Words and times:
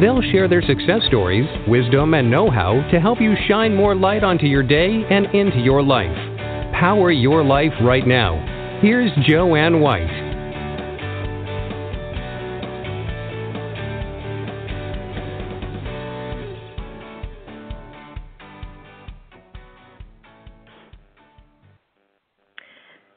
They'll 0.00 0.22
share 0.32 0.48
their 0.48 0.62
success 0.62 1.02
stories, 1.06 1.46
wisdom, 1.68 2.14
and 2.14 2.30
know 2.30 2.50
how 2.50 2.72
to 2.90 2.98
help 2.98 3.20
you 3.20 3.34
shine 3.46 3.74
more 3.74 3.94
light 3.94 4.24
onto 4.24 4.46
your 4.46 4.62
day 4.62 5.04
and 5.10 5.26
into 5.34 5.58
your 5.58 5.82
life. 5.82 6.16
Power 6.72 7.12
your 7.12 7.44
life 7.44 7.72
right 7.82 8.06
now. 8.06 8.78
Here's 8.82 9.10
Jo 9.28 9.54
Anne 9.54 9.80
White. 9.80 10.32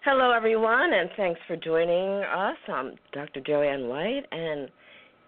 Hello, 0.04 0.32
everyone, 0.32 0.94
and 0.94 1.10
thanks 1.18 1.40
for 1.48 1.56
joining 1.56 2.24
us. 2.24 2.58
I'm 2.68 2.94
Dr. 3.12 3.42
Jo 3.42 3.64
Anne 3.64 3.88
White, 3.88 4.26
and 4.32 4.70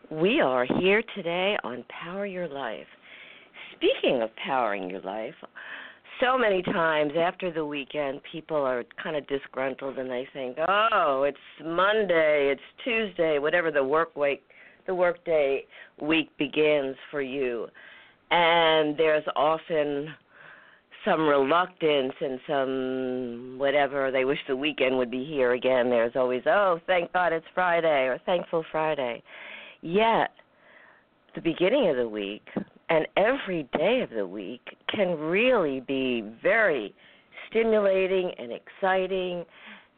we 0.10 0.40
are 0.40 0.66
here 0.80 1.04
today 1.16 1.58
on 1.64 1.84
Power 1.90 2.26
Your 2.26 2.48
Life. 2.48 2.88
Speaking 3.76 4.22
of 4.22 4.30
powering 4.38 4.90
your 4.90 5.02
life, 5.02 5.34
so 6.22 6.38
many 6.38 6.64
times 6.64 7.12
after 7.18 7.52
the 7.52 7.66
weekend, 7.66 8.22
people 8.32 8.58
are 8.58 8.86
kind 9.02 9.16
of 9.16 9.28
disgruntled 9.28 10.00
and 10.00 10.10
they 10.10 10.26
think, 10.34 10.58
"Oh, 10.68 11.24
it's 11.24 11.38
Monday, 11.64 12.50
it's 12.50 12.62
Tuesday, 12.84 13.38
whatever 13.38 13.70
the 13.70 13.84
work 13.84 14.16
week, 14.16 14.44
the 14.86 14.96
workday 14.96 15.66
week 16.00 16.36
begins 16.38 16.96
for 17.12 17.22
you." 17.22 17.70
And 18.32 18.96
there's 18.98 19.28
often 19.36 20.16
some 21.04 21.28
reluctance 21.28 22.14
and 22.20 22.40
some 22.48 23.56
whatever 23.60 24.10
they 24.10 24.26
wish 24.26 24.40
the 24.48 24.56
weekend 24.56 24.98
would 24.98 25.12
be 25.12 25.24
here 25.26 25.52
again. 25.52 25.90
There's 25.90 26.16
always, 26.16 26.48
"Oh, 26.48 26.80
thank 26.88 27.12
God 27.14 27.34
it's 27.34 27.48
Friday," 27.54 28.08
or 28.08 28.18
"Thankful 28.20 28.64
Friday." 28.64 29.22
Yet, 29.82 30.32
the 31.36 31.42
beginning 31.42 31.90
of 31.90 31.98
the 31.98 32.08
week 32.08 32.48
and 32.90 33.08
every 33.16 33.68
day 33.78 34.02
of 34.02 34.10
the 34.10 34.26
week 34.26 34.62
can 34.90 35.18
really 35.18 35.82
be 35.82 36.24
very 36.42 36.94
stimulating 37.50 38.32
and 38.38 38.52
exciting, 38.52 39.46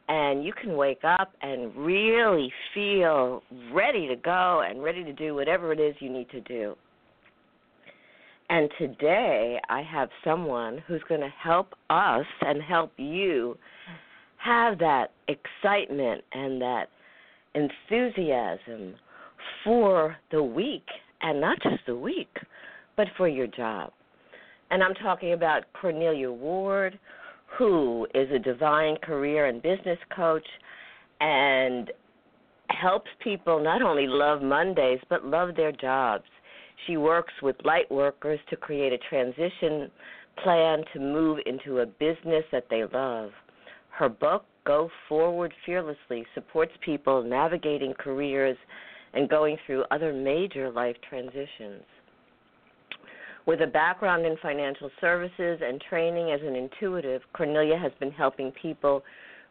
and 0.08 0.44
you 0.44 0.52
can 0.52 0.76
wake 0.76 1.04
up 1.04 1.32
and 1.42 1.74
really 1.76 2.52
feel 2.74 3.42
ready 3.72 4.08
to 4.08 4.16
go 4.16 4.62
and 4.68 4.82
ready 4.82 5.04
to 5.04 5.12
do 5.12 5.34
whatever 5.34 5.72
it 5.72 5.80
is 5.80 5.94
you 6.00 6.10
need 6.10 6.28
to 6.30 6.40
do. 6.42 6.74
And 8.50 8.68
today, 8.78 9.60
I 9.68 9.82
have 9.82 10.08
someone 10.24 10.82
who's 10.88 11.02
going 11.08 11.20
to 11.20 11.32
help 11.40 11.74
us 11.88 12.26
and 12.40 12.60
help 12.60 12.92
you 12.96 13.56
have 14.38 14.78
that 14.80 15.12
excitement 15.28 16.24
and 16.32 16.60
that 16.60 16.88
enthusiasm 17.54 18.94
for 19.64 20.16
the 20.30 20.42
week, 20.42 20.86
and 21.22 21.40
not 21.40 21.60
just 21.62 21.84
the 21.86 21.96
week, 21.96 22.34
but 22.96 23.08
for 23.16 23.28
your 23.28 23.46
job. 23.46 23.92
And 24.70 24.82
I'm 24.82 24.94
talking 24.94 25.32
about 25.32 25.64
Cornelia 25.80 26.30
Ward, 26.30 26.98
who 27.58 28.06
is 28.14 28.30
a 28.30 28.38
divine 28.38 28.96
career 29.02 29.46
and 29.46 29.60
business 29.60 29.98
coach 30.14 30.46
and 31.20 31.90
helps 32.68 33.10
people 33.22 33.62
not 33.62 33.82
only 33.82 34.06
love 34.06 34.42
Mondays, 34.42 35.00
but 35.08 35.24
love 35.24 35.56
their 35.56 35.72
jobs. 35.72 36.24
She 36.86 36.96
works 36.96 37.32
with 37.42 37.56
light 37.64 37.90
workers 37.90 38.38
to 38.48 38.56
create 38.56 38.92
a 38.92 38.98
transition 39.08 39.90
plan 40.42 40.84
to 40.92 41.00
move 41.00 41.40
into 41.46 41.80
a 41.80 41.86
business 41.86 42.44
that 42.52 42.66
they 42.70 42.84
love. 42.84 43.30
Her 43.90 44.08
book, 44.08 44.44
Go 44.64 44.88
Forward 45.08 45.52
Fearlessly, 45.66 46.24
supports 46.34 46.72
people 46.84 47.22
navigating 47.22 47.92
careers 47.98 48.56
and 49.14 49.28
going 49.28 49.56
through 49.66 49.84
other 49.90 50.12
major 50.12 50.70
life 50.70 50.96
transitions. 51.08 51.82
With 53.46 53.62
a 53.62 53.66
background 53.66 54.26
in 54.26 54.36
financial 54.42 54.90
services 55.00 55.60
and 55.62 55.80
training 55.88 56.30
as 56.30 56.40
an 56.42 56.54
intuitive, 56.54 57.22
Cornelia 57.32 57.78
has 57.78 57.92
been 57.98 58.12
helping 58.12 58.52
people 58.52 59.02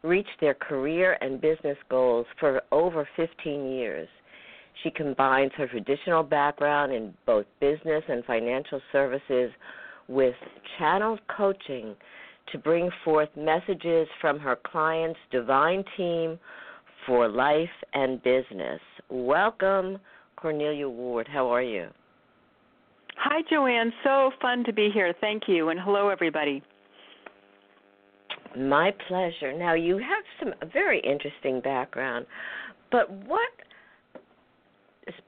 reach 0.03 0.27
their 0.39 0.53
career 0.53 1.17
and 1.21 1.41
business 1.41 1.77
goals 1.89 2.25
for 2.39 2.61
over 2.71 3.07
15 3.15 3.71
years. 3.71 4.07
She 4.83 4.91
combines 4.91 5.51
her 5.57 5.67
traditional 5.67 6.23
background 6.23 6.93
in 6.93 7.13
both 7.25 7.45
business 7.59 8.03
and 8.07 8.23
financial 8.23 8.79
services 8.91 9.51
with 10.07 10.35
channeled 10.77 11.19
coaching 11.35 11.95
to 12.51 12.57
bring 12.57 12.89
forth 13.03 13.29
messages 13.35 14.07
from 14.21 14.39
her 14.39 14.55
clients' 14.55 15.19
divine 15.31 15.83
team 15.97 16.39
for 17.05 17.27
life 17.27 17.69
and 17.93 18.21
business. 18.23 18.79
Welcome, 19.09 19.97
Cornelia 20.35 20.87
Ward. 20.87 21.27
How 21.27 21.47
are 21.47 21.63
you? 21.63 21.87
Hi, 23.17 23.41
Jo 23.49 23.65
Anne. 23.65 23.91
So 24.03 24.31
fun 24.41 24.63
to 24.65 24.73
be 24.73 24.89
here. 24.93 25.13
Thank 25.19 25.43
you. 25.47 25.69
And 25.69 25.79
hello, 25.79 26.09
everybody. 26.09 26.63
My 28.57 28.93
pleasure. 29.07 29.51
Now, 29.51 29.73
you 29.73 29.97
have 29.97 30.23
some 30.39 30.53
a 30.61 30.71
very 30.71 30.99
interesting 31.01 31.59
background, 31.61 32.25
but 32.91 33.11
what 33.11 33.51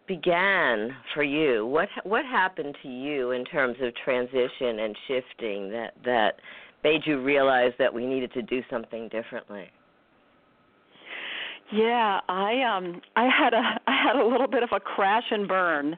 began 0.08 0.96
for 1.14 1.24
you? 1.24 1.66
What 1.66 1.90
what 2.04 2.26
happened 2.26 2.76
to 2.84 2.90
you 2.90 3.32
in 3.32 3.46
terms 3.46 3.78
of 3.82 3.94
transition 4.04 4.80
and 4.80 4.96
shifting 5.08 5.70
that 5.72 5.94
that 6.06 6.36
made 6.84 7.02
you 7.06 7.22
realize 7.22 7.72
that 7.80 7.94
we 7.94 8.06
needed 8.06 8.32
to 8.34 8.42
do 8.42 8.62
something 8.70 9.10
differently? 9.10 9.70
Yeah, 11.72 12.20
I 12.28 12.62
um 12.64 13.02
I 13.16 13.28
had 13.28 13.54
a 13.54 13.80
I 13.88 14.04
had 14.04 14.16
a 14.16 14.26
little 14.26 14.48
bit 14.48 14.64
of 14.64 14.70
a 14.74 14.80
crash 14.80 15.24
and 15.32 15.48
burn. 15.48 15.98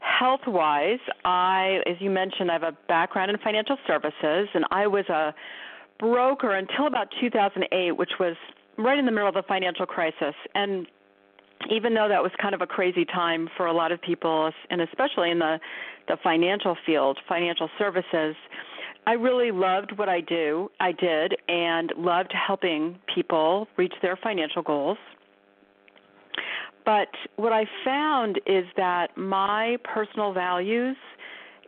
Health 0.00 0.46
wise, 0.46 1.00
I 1.24 1.80
as 1.86 1.96
you 2.00 2.10
mentioned, 2.10 2.50
I 2.50 2.54
have 2.54 2.62
a 2.62 2.76
background 2.86 3.30
in 3.30 3.38
financial 3.38 3.76
services 3.86 4.48
and 4.54 4.64
I 4.70 4.86
was 4.86 5.08
a 5.08 5.34
broker 5.98 6.54
until 6.54 6.86
about 6.86 7.08
2008, 7.20 7.92
which 7.92 8.12
was 8.20 8.36
right 8.76 8.98
in 8.98 9.06
the 9.06 9.12
middle 9.12 9.28
of 9.28 9.34
the 9.34 9.42
financial 9.42 9.86
crisis. 9.86 10.34
And 10.54 10.86
even 11.68 11.94
though 11.94 12.08
that 12.08 12.22
was 12.22 12.30
kind 12.40 12.54
of 12.54 12.62
a 12.62 12.66
crazy 12.66 13.04
time 13.04 13.48
for 13.56 13.66
a 13.66 13.72
lot 13.72 13.90
of 13.90 14.00
people 14.00 14.52
and 14.70 14.80
especially 14.80 15.30
in 15.30 15.40
the 15.40 15.58
the 16.06 16.16
financial 16.22 16.76
field, 16.86 17.18
financial 17.28 17.68
services, 17.76 18.36
I 19.08 19.12
really 19.12 19.50
loved 19.50 19.96
what 19.96 20.10
I 20.10 20.20
do. 20.20 20.70
I 20.80 20.92
did 20.92 21.34
and 21.48 21.94
loved 21.96 22.30
helping 22.46 22.98
people 23.14 23.66
reach 23.78 23.94
their 24.02 24.18
financial 24.22 24.60
goals. 24.60 24.98
But 26.84 27.08
what 27.36 27.50
I 27.50 27.64
found 27.86 28.38
is 28.46 28.66
that 28.76 29.16
my 29.16 29.78
personal 29.82 30.34
values, 30.34 30.94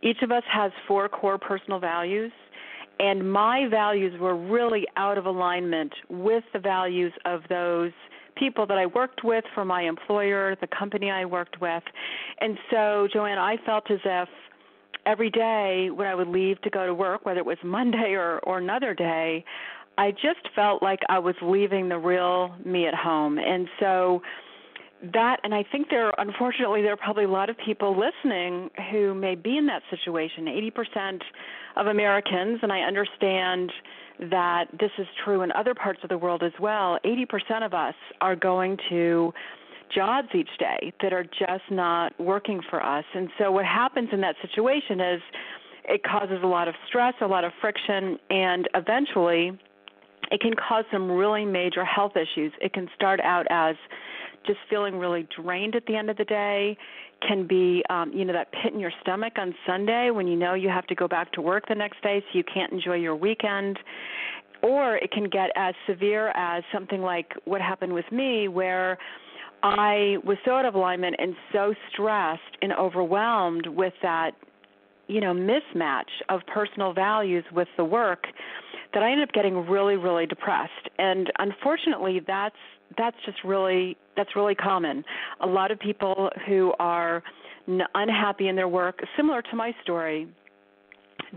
each 0.03 0.21
of 0.21 0.31
us 0.31 0.43
has 0.53 0.71
four 0.87 1.09
core 1.09 1.39
personal 1.39 1.79
values, 1.79 2.31
and 2.99 3.31
my 3.31 3.67
values 3.71 4.13
were 4.21 4.35
really 4.35 4.85
out 4.95 5.17
of 5.17 5.25
alignment 5.25 5.91
with 6.09 6.43
the 6.53 6.59
values 6.59 7.11
of 7.25 7.41
those 7.49 7.91
people 8.35 8.67
that 8.67 8.77
I 8.77 8.85
worked 8.85 9.23
with 9.23 9.45
for 9.55 9.65
my 9.65 9.81
employer, 9.81 10.55
the 10.61 10.67
company 10.67 11.09
I 11.09 11.25
worked 11.25 11.59
with. 11.59 11.83
And 12.39 12.55
so, 12.69 13.07
Jo 13.11 13.25
Anne, 13.25 13.39
I 13.39 13.57
felt 13.65 13.89
as 13.89 13.99
if 14.05 14.29
every 15.05 15.29
day 15.29 15.89
when 15.93 16.07
I 16.07 16.15
would 16.15 16.27
leave 16.27 16.61
to 16.61 16.69
go 16.69 16.85
to 16.85 16.93
work, 16.93 17.25
whether 17.25 17.39
it 17.39 17.45
was 17.45 17.57
Monday 17.63 18.13
or, 18.13 18.39
or 18.39 18.57
another 18.57 18.93
day, 18.93 19.43
I 19.97 20.11
just 20.11 20.47
felt 20.55 20.81
like 20.81 20.99
I 21.09 21.19
was 21.19 21.35
leaving 21.41 21.89
the 21.89 21.97
real 21.97 22.55
me 22.65 22.87
at 22.87 22.95
home. 22.95 23.37
And 23.37 23.67
so 23.79 24.21
that 25.13 25.37
and 25.43 25.53
I 25.53 25.65
think 25.71 25.89
there 25.89 26.11
unfortunately 26.17 26.83
there 26.83 26.93
are 26.93 26.97
probably 26.97 27.23
a 27.23 27.29
lot 27.29 27.49
of 27.49 27.57
people 27.65 27.97
listening 27.97 28.69
who 28.91 29.15
may 29.15 29.35
be 29.35 29.57
in 29.57 29.65
that 29.67 29.81
situation. 29.89 30.45
80% 30.45 31.21
of 31.75 31.87
Americans 31.87 32.59
and 32.61 32.71
I 32.71 32.81
understand 32.81 33.71
that 34.29 34.65
this 34.79 34.91
is 34.99 35.07
true 35.25 35.41
in 35.41 35.51
other 35.53 35.73
parts 35.73 35.99
of 36.03 36.09
the 36.09 36.17
world 36.17 36.43
as 36.43 36.51
well. 36.59 36.99
80% 37.03 37.65
of 37.65 37.73
us 37.73 37.95
are 38.21 38.35
going 38.35 38.77
to 38.89 39.33
jobs 39.93 40.29
each 40.33 40.49
day 40.59 40.93
that 41.01 41.13
are 41.13 41.23
just 41.23 41.69
not 41.69 42.17
working 42.19 42.61
for 42.69 42.83
us. 42.83 43.05
And 43.13 43.29
so 43.37 43.51
what 43.51 43.65
happens 43.65 44.09
in 44.11 44.21
that 44.21 44.35
situation 44.41 44.99
is 44.99 45.21
it 45.85 46.03
causes 46.03 46.39
a 46.43 46.47
lot 46.47 46.67
of 46.67 46.75
stress, 46.87 47.13
a 47.21 47.27
lot 47.27 47.43
of 47.43 47.51
friction, 47.59 48.17
and 48.29 48.67
eventually 48.75 49.57
it 50.31 50.39
can 50.39 50.53
cause 50.53 50.85
some 50.91 51.11
really 51.11 51.45
major 51.45 51.83
health 51.83 52.13
issues. 52.15 52.53
It 52.61 52.73
can 52.73 52.87
start 52.95 53.19
out 53.21 53.45
as 53.49 53.75
just 54.45 54.59
feeling 54.69 54.97
really 54.97 55.27
drained 55.35 55.75
at 55.75 55.85
the 55.85 55.95
end 55.95 56.09
of 56.09 56.17
the 56.17 56.25
day 56.25 56.77
can 57.27 57.45
be 57.45 57.83
um 57.91 58.11
you 58.11 58.25
know 58.25 58.33
that 58.33 58.51
pit 58.51 58.73
in 58.73 58.79
your 58.79 58.91
stomach 59.01 59.33
on 59.37 59.53
Sunday 59.67 60.09
when 60.09 60.27
you 60.27 60.35
know 60.35 60.55
you 60.55 60.69
have 60.69 60.87
to 60.87 60.95
go 60.95 61.07
back 61.07 61.31
to 61.33 61.41
work 61.41 61.67
the 61.67 61.75
next 61.75 62.01
day 62.01 62.19
so 62.21 62.37
you 62.37 62.43
can't 62.43 62.71
enjoy 62.71 62.95
your 62.95 63.15
weekend 63.15 63.77
or 64.63 64.97
it 64.97 65.11
can 65.11 65.25
get 65.25 65.51
as 65.55 65.73
severe 65.87 66.29
as 66.29 66.63
something 66.73 67.01
like 67.01 67.33
what 67.45 67.61
happened 67.61 67.93
with 67.93 68.11
me 68.11 68.47
where 68.47 68.97
I 69.63 70.17
was 70.23 70.37
so 70.45 70.51
out 70.51 70.65
of 70.65 70.75
alignment 70.75 71.15
and 71.19 71.35
so 71.51 71.73
stressed 71.91 72.57
and 72.61 72.73
overwhelmed 72.73 73.67
with 73.67 73.93
that 74.01 74.31
you 75.07 75.21
know 75.21 75.33
mismatch 75.33 76.09
of 76.29 76.41
personal 76.53 76.93
values 76.93 77.43
with 77.53 77.67
the 77.77 77.85
work 77.85 78.25
that 78.93 79.03
I 79.03 79.11
ended 79.11 79.29
up 79.29 79.33
getting 79.33 79.67
really 79.67 79.95
really 79.95 80.25
depressed. 80.25 80.89
And 80.97 81.31
unfortunately 81.39 82.21
that's 82.25 82.55
that's 82.97 83.17
just 83.25 83.37
really 83.43 83.97
that's 84.17 84.35
really 84.35 84.55
common. 84.55 85.03
A 85.41 85.47
lot 85.47 85.71
of 85.71 85.79
people 85.79 86.29
who 86.47 86.73
are 86.79 87.23
unhappy 87.95 88.47
in 88.47 88.55
their 88.55 88.67
work 88.67 88.99
similar 89.15 89.41
to 89.43 89.55
my 89.55 89.73
story 89.83 90.27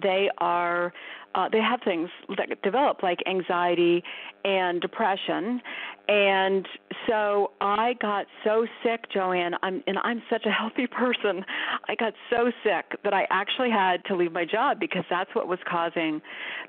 they 0.03 0.29
are 0.39 0.93
uh, 1.35 1.49
they 1.51 1.61
have 1.61 1.81
things 1.85 2.09
that 2.37 2.63
develop 2.63 3.03
like 3.03 3.19
anxiety 3.27 4.03
and 4.45 4.81
depression. 4.81 5.61
And 6.07 6.67
so 7.09 7.53
i 7.61 7.95
got 8.01 8.27
so 8.45 8.67
sick 8.83 9.07
jo 9.13 9.33
anne. 9.33 9.55
I'm 9.63 9.83
and 9.87 9.99
i'm 10.05 10.23
such 10.31 10.45
a 10.47 10.51
healthy 10.51 10.87
person. 11.03 11.45
I 11.89 11.95
got 11.95 12.13
so 12.31 12.51
sick 12.63 12.99
that 13.03 13.15
i 13.15 13.27
actually 13.31 13.71
had 13.71 14.05
to 14.07 14.17
leave 14.17 14.33
my 14.33 14.45
job 14.45 14.79
because 14.79 15.05
that's 15.11 15.35
what 15.35 15.49
was 15.49 15.59
causing 15.69 16.21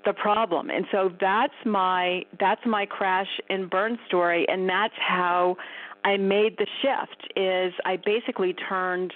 the 0.05 0.13
problem. 0.13 0.69
And 0.69 0.85
so 0.91 1.11
that's 1.19 1.53
my 1.65 2.23
that's 2.39 2.61
my 2.65 2.85
crash 2.85 3.39
and 3.49 3.69
burn 3.69 3.97
story. 4.07 4.45
And 4.47 4.67
that's 4.69 4.95
how 4.97 5.57
i 6.05 6.17
made 6.17 6.57
the 6.57 6.67
shift 6.81 7.33
is 7.35 7.73
i 7.83 7.97
basically 7.97 8.53
turned 8.53 9.11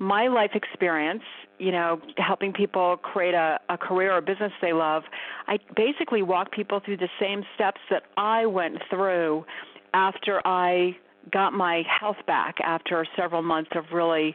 my 0.00 0.28
life 0.28 0.52
experience, 0.54 1.22
you 1.58 1.70
know, 1.70 2.00
helping 2.16 2.52
people 2.52 2.96
create 2.96 3.34
a, 3.34 3.60
a 3.68 3.76
career 3.76 4.12
or 4.16 4.22
business 4.22 4.50
they 4.62 4.72
love, 4.72 5.02
I 5.46 5.58
basically 5.76 6.22
walk 6.22 6.50
people 6.50 6.80
through 6.84 6.96
the 6.96 7.08
same 7.20 7.44
steps 7.54 7.80
that 7.90 8.04
I 8.16 8.46
went 8.46 8.78
through 8.88 9.44
after 9.92 10.40
I 10.46 10.96
got 11.30 11.52
my 11.52 11.82
health 12.00 12.16
back 12.26 12.56
after 12.64 13.06
several 13.14 13.42
months 13.42 13.70
of 13.76 13.84
really 13.92 14.34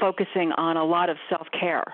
focusing 0.00 0.50
on 0.56 0.78
a 0.78 0.84
lot 0.84 1.10
of 1.10 1.18
self 1.28 1.46
care. 1.58 1.84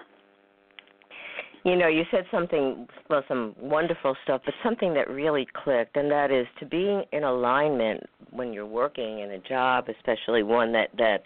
You 1.65 1.75
know, 1.75 1.89
you 1.89 2.05
said 2.13 2.25
something, 2.31 2.87
well, 3.11 3.25
some 3.27 3.55
wonderful 3.61 4.17
stuff, 4.23 4.43
but 4.45 4.55
something 4.63 4.95
that 4.95 5.11
really 5.11 5.47
clicked, 5.65 5.97
and 5.97 6.09
that 6.09 6.31
is 6.31 6.47
to 6.61 6.67
be 6.67 7.03
in 7.13 7.25
alignment 7.25 8.05
when 8.31 8.53
you're 8.53 8.65
working 8.65 9.19
in 9.19 9.33
a 9.33 9.39
job, 9.41 9.89
especially 9.89 10.45
one 10.45 10.73
that 10.73 10.91
that 10.99 11.25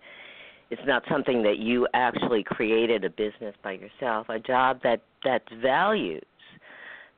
it's 0.73 0.83
not 0.87 1.03
something 1.11 1.43
that 1.43 1.59
you 1.59 1.87
actually 1.93 2.43
created 2.43 3.05
a 3.05 3.11
business 3.11 3.55
by 3.63 3.73
yourself. 3.73 4.27
A 4.31 4.39
job 4.39 4.81
that 4.83 5.03
that 5.23 5.43
values 5.63 6.25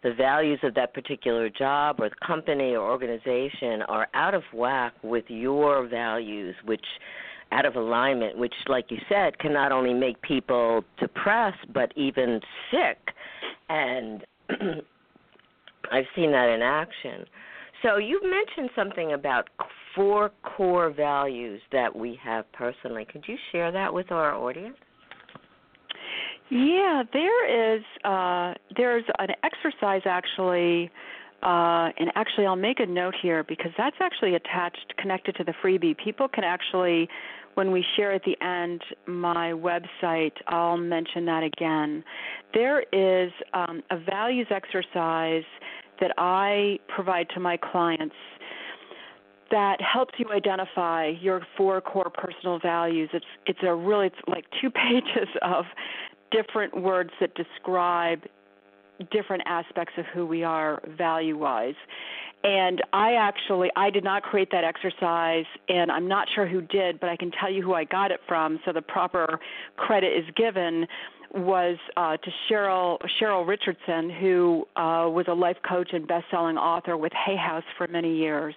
the 0.03 0.13
values 0.13 0.59
of 0.63 0.75
that 0.75 0.93
particular 0.93 1.49
job 1.49 1.97
or 1.99 2.11
company 2.25 2.75
or 2.75 2.91
organization 2.91 3.81
are 3.89 4.07
out 4.13 4.35
of 4.35 4.43
whack 4.53 4.93
with 5.03 5.25
your 5.29 5.87
values, 5.89 6.55
which 6.67 6.85
out 7.53 7.65
of 7.65 7.77
alignment, 7.77 8.37
which, 8.37 8.53
like 8.69 8.91
you 8.91 8.99
said, 9.09 9.39
can 9.39 9.53
not 9.53 9.73
only 9.73 9.95
make 9.95 10.21
people 10.21 10.85
depressed 11.01 11.73
but 11.73 11.91
even 11.97 12.41
sick. 12.71 12.99
And 13.71 14.25
I've 15.91 16.05
seen 16.15 16.33
that 16.33 16.51
in 16.51 16.61
action. 16.61 17.25
So 17.83 17.97
you 17.97 18.21
mentioned 18.23 18.71
something 18.77 19.13
about 19.13 19.49
four 19.95 20.31
core 20.43 20.91
values 20.91 21.61
that 21.73 21.95
we 21.95 22.19
have 22.23 22.51
personally. 22.53 23.07
Could 23.11 23.25
you 23.27 23.37
share 23.53 23.71
that 23.73 23.93
with 23.93 24.11
our 24.11 24.35
audience? 24.35 24.77
Yeah, 26.51 27.03
there 27.13 27.77
is 27.77 27.83
uh, 28.05 28.55
there's 28.77 29.05
an 29.19 29.29
exercise 29.43 30.03
actually, 30.05 30.91
uh, 31.43 31.89
and 31.99 32.11
actually 32.15 32.47
I'll 32.47 32.55
make 32.55 32.81
a 32.81 32.87
note 32.87 33.15
here 33.23 33.43
because 33.45 33.73
that's 33.79 33.97
actually 34.01 34.35
attached, 34.35 34.95
connected 34.99 35.37
to 35.37 35.45
the 35.45 35.55
freebie. 35.65 35.97
People 35.97 36.29
can 36.29 36.45
actually, 36.45 37.09
when 37.55 37.73
we 37.73 37.83
share 37.97 38.13
at 38.13 38.23
the 38.25 38.37
end 38.45 38.83
my 39.07 39.53
website, 39.53 40.33
I'll 40.47 40.77
mention 40.77 41.25
that 41.25 41.43
again. 41.43 42.05
There 42.53 42.83
is 42.93 43.33
um, 43.55 43.83
a 43.91 43.99
values 43.99 44.49
exercise 44.51 45.45
that 46.01 46.13
I 46.19 46.79
provide 46.95 47.29
to 47.31 47.41
my 47.41 47.57
clients 47.57 48.15
that 49.55 49.81
helps 49.81 50.15
you 50.19 50.27
identify 50.33 51.13
your 51.21 51.47
four 51.57 51.81
core 51.81 52.11
personal 52.13 52.59
values. 52.59 53.09
It's 53.13 53.25
it's 53.47 53.61
a 53.63 53.73
really 53.73 54.09
it's 54.09 54.17
like 54.27 54.47
two 54.61 54.69
pages 54.85 55.29
of 55.43 55.65
different 56.33 56.83
words 56.83 57.11
that 57.21 57.37
describe 57.37 58.23
different 59.13 59.45
aspects 59.47 59.95
of 59.97 60.07
who 60.13 60.27
we 60.27 60.43
are 60.43 60.83
value 60.99 61.39
wise. 61.39 61.77
And 62.43 62.83
I 62.93 63.13
actually 63.13 63.71
I 63.77 63.91
did 63.91 64.03
not 64.03 64.25
create 64.25 64.49
that 64.51 64.65
exercise 64.65 65.47
and 65.69 65.89
I'm 65.93 66.09
not 66.09 66.27
sure 66.35 66.49
who 66.49 66.61
did, 66.61 66.99
but 66.99 67.09
I 67.09 67.17
can 67.17 67.31
tell 67.31 67.51
you 67.51 67.63
who 67.63 67.75
I 67.75 67.85
got 67.85 68.11
it 68.11 68.21
from 68.27 68.59
so 68.65 68.73
the 68.73 68.83
proper 68.83 69.39
credit 69.77 70.13
is 70.17 70.25
given 70.35 70.89
was 71.33 71.77
uh, 71.97 72.17
to 72.17 72.31
Cheryl 72.49 72.99
Cheryl 73.21 73.47
Richardson, 73.47 74.09
who 74.09 74.67
uh, 74.77 75.07
was 75.11 75.27
a 75.29 75.35
life 75.35 75.57
coach 75.69 75.91
and 75.93 76.07
best-selling 76.07 76.57
author 76.57 76.97
with 76.97 77.13
Hay 77.13 77.37
House 77.37 77.65
for 77.77 77.89
many 77.89 78.17
years. 78.17 78.55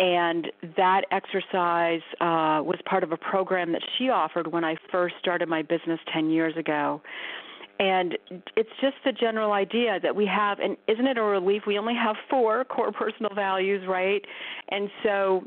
And 0.00 0.50
that 0.78 1.02
exercise 1.10 2.00
uh, 2.22 2.64
was 2.64 2.78
part 2.86 3.04
of 3.04 3.12
a 3.12 3.18
program 3.18 3.70
that 3.72 3.82
she 3.98 4.08
offered 4.08 4.50
when 4.50 4.64
I 4.64 4.76
first 4.90 5.14
started 5.20 5.46
my 5.46 5.60
business 5.60 6.00
10 6.12 6.30
years 6.30 6.56
ago. 6.56 7.02
And 7.78 8.16
it's 8.56 8.70
just 8.80 8.96
the 9.04 9.12
general 9.12 9.52
idea 9.52 10.00
that 10.02 10.16
we 10.16 10.26
have, 10.26 10.58
and 10.58 10.76
isn't 10.88 11.06
it 11.06 11.18
a 11.18 11.22
relief? 11.22 11.62
We 11.66 11.78
only 11.78 11.94
have 11.94 12.16
four 12.30 12.64
core 12.64 12.92
personal 12.92 13.34
values, 13.34 13.86
right? 13.86 14.24
And 14.70 14.90
so, 15.02 15.44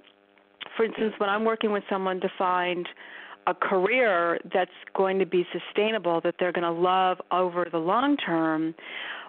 for 0.78 0.86
instance, 0.86 1.14
when 1.18 1.30
I'm 1.30 1.46
working 1.46 1.72
with 1.72 1.84
someone 1.90 2.20
to 2.22 2.30
find 2.38 2.88
a 3.48 3.56
career 3.56 4.40
that's 4.54 4.72
going 4.96 5.18
to 5.20 5.26
be 5.26 5.46
sustainable, 5.52 6.22
that 6.22 6.36
they're 6.40 6.52
going 6.52 6.64
to 6.64 6.72
love 6.72 7.18
over 7.32 7.68
the 7.72 7.78
long 7.80 8.18
term, 8.18 8.76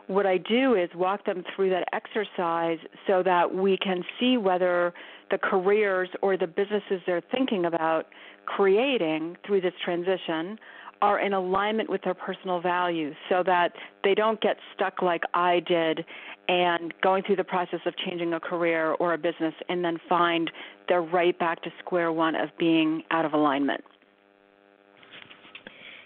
what 0.07 0.27
I 0.27 0.39
do 0.39 0.75
is 0.75 0.91
walk 0.95 1.25
them 1.25 1.45
through 1.55 1.71
that 1.71 1.89
exercise 1.93 2.79
so 3.07 3.23
that 3.23 3.55
we 3.55 3.79
can 3.79 4.03
see 4.21 4.37
whether 4.37 4.93
the 5.31 5.39
careers 5.39 6.09
or 6.23 6.37
the 6.37 6.47
businesses 6.47 7.01
they're 7.07 7.23
thinking 7.33 7.67
about 7.67 8.07
creating 8.47 9.37
through 9.47 9.61
this 9.61 9.73
transition 9.85 10.59
are 11.03 11.19
in 11.19 11.35
alignment 11.35 11.91
with 11.91 12.03
their 12.03 12.15
personal 12.15 12.61
values 12.61 13.15
so 13.29 13.43
that 13.45 13.73
they 14.05 14.15
don't 14.15 14.41
get 14.41 14.57
stuck 14.75 15.03
like 15.03 15.23
I 15.35 15.61
did 15.61 16.05
and 16.49 16.95
going 17.03 17.23
through 17.25 17.37
the 17.37 17.45
process 17.45 17.81
of 17.87 17.95
changing 17.97 18.33
a 18.33 18.41
career 18.41 18.93
or 18.93 19.15
a 19.15 19.19
business 19.19 19.55
and 19.69 19.85
then 19.85 19.99
find 20.09 20.51
they're 20.89 21.03
right 21.03 21.39
back 21.39 21.63
to 21.63 21.71
square 21.81 22.13
one 22.13 22.35
of 22.35 22.49
being 22.59 23.03
out 23.11 23.25
of 23.25 23.33
alignment. 23.33 23.83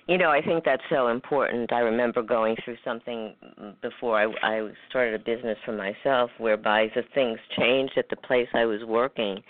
You 0.08 0.16
know, 0.16 0.30
I 0.30 0.40
think 0.40 0.64
that's 0.64 0.82
so 0.88 1.08
important. 1.08 1.70
I 1.70 1.80
remember 1.80 2.22
going 2.22 2.56
through 2.64 2.78
something 2.82 3.34
mm, 3.60 3.74
before 3.82 4.18
I, 4.18 4.24
I 4.42 4.70
started 4.88 5.20
a 5.20 5.22
business 5.22 5.58
for 5.66 5.72
myself, 5.72 6.30
whereby 6.38 6.90
the 6.94 7.02
things 7.14 7.38
changed 7.58 7.92
at 7.98 8.08
the 8.08 8.16
place 8.16 8.48
I 8.54 8.64
was 8.64 8.82
working, 8.86 9.42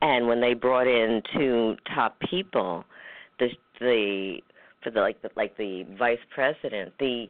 and 0.00 0.26
when 0.26 0.40
they 0.40 0.54
brought 0.54 0.86
in 0.86 1.20
two 1.36 1.76
top 1.94 2.18
people, 2.20 2.84
the 3.38 3.48
the 3.80 4.38
for 4.82 4.90
the 4.90 5.00
like 5.00 5.20
the 5.20 5.28
like 5.36 5.58
the 5.58 5.84
vice 5.98 6.18
president, 6.34 6.94
the 6.98 7.26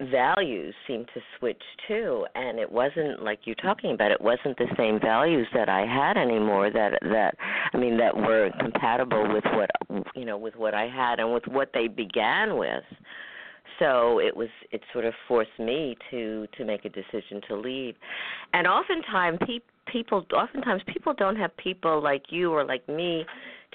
values 0.00 0.74
seemed 0.86 1.08
to 1.14 1.20
switch 1.38 1.62
too 1.86 2.26
and 2.34 2.58
it 2.58 2.70
wasn't 2.70 3.22
like 3.22 3.40
you're 3.44 3.54
talking 3.56 3.92
about 3.92 4.10
it 4.10 4.20
wasn't 4.20 4.56
the 4.58 4.66
same 4.76 4.98
values 5.00 5.46
that 5.54 5.68
I 5.68 5.86
had 5.86 6.16
anymore 6.16 6.70
that 6.70 6.98
that 7.02 7.36
I 7.72 7.76
mean 7.76 7.96
that 7.98 8.16
were 8.16 8.50
compatible 8.58 9.32
with 9.32 9.44
what 9.44 9.70
you 10.16 10.24
know 10.24 10.36
with 10.36 10.56
what 10.56 10.74
I 10.74 10.88
had 10.88 11.20
and 11.20 11.32
with 11.32 11.46
what 11.46 11.70
they 11.72 11.86
began 11.88 12.56
with. 12.56 12.82
So 13.78 14.20
it 14.20 14.36
was 14.36 14.48
it 14.72 14.82
sort 14.92 15.04
of 15.04 15.14
forced 15.28 15.58
me 15.58 15.96
to 16.10 16.46
to 16.56 16.64
make 16.64 16.84
a 16.84 16.88
decision 16.88 17.40
to 17.48 17.56
leave. 17.56 17.94
And 18.52 18.66
oftentimes 18.66 19.38
pe- 19.46 19.92
people 19.92 20.26
oftentimes 20.36 20.82
people 20.92 21.14
don't 21.14 21.36
have 21.36 21.56
people 21.56 22.02
like 22.02 22.24
you 22.30 22.52
or 22.52 22.64
like 22.64 22.88
me 22.88 23.24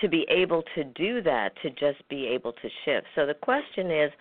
to 0.01 0.07
be 0.07 0.25
able 0.29 0.63
to 0.75 0.83
do 0.83 1.21
that 1.21 1.51
to 1.61 1.69
just 1.71 2.07
be 2.09 2.27
able 2.27 2.53
to 2.53 2.69
shift. 2.85 3.07
So 3.15 3.25
the 3.25 3.33
question 3.33 3.91
is 3.91 4.11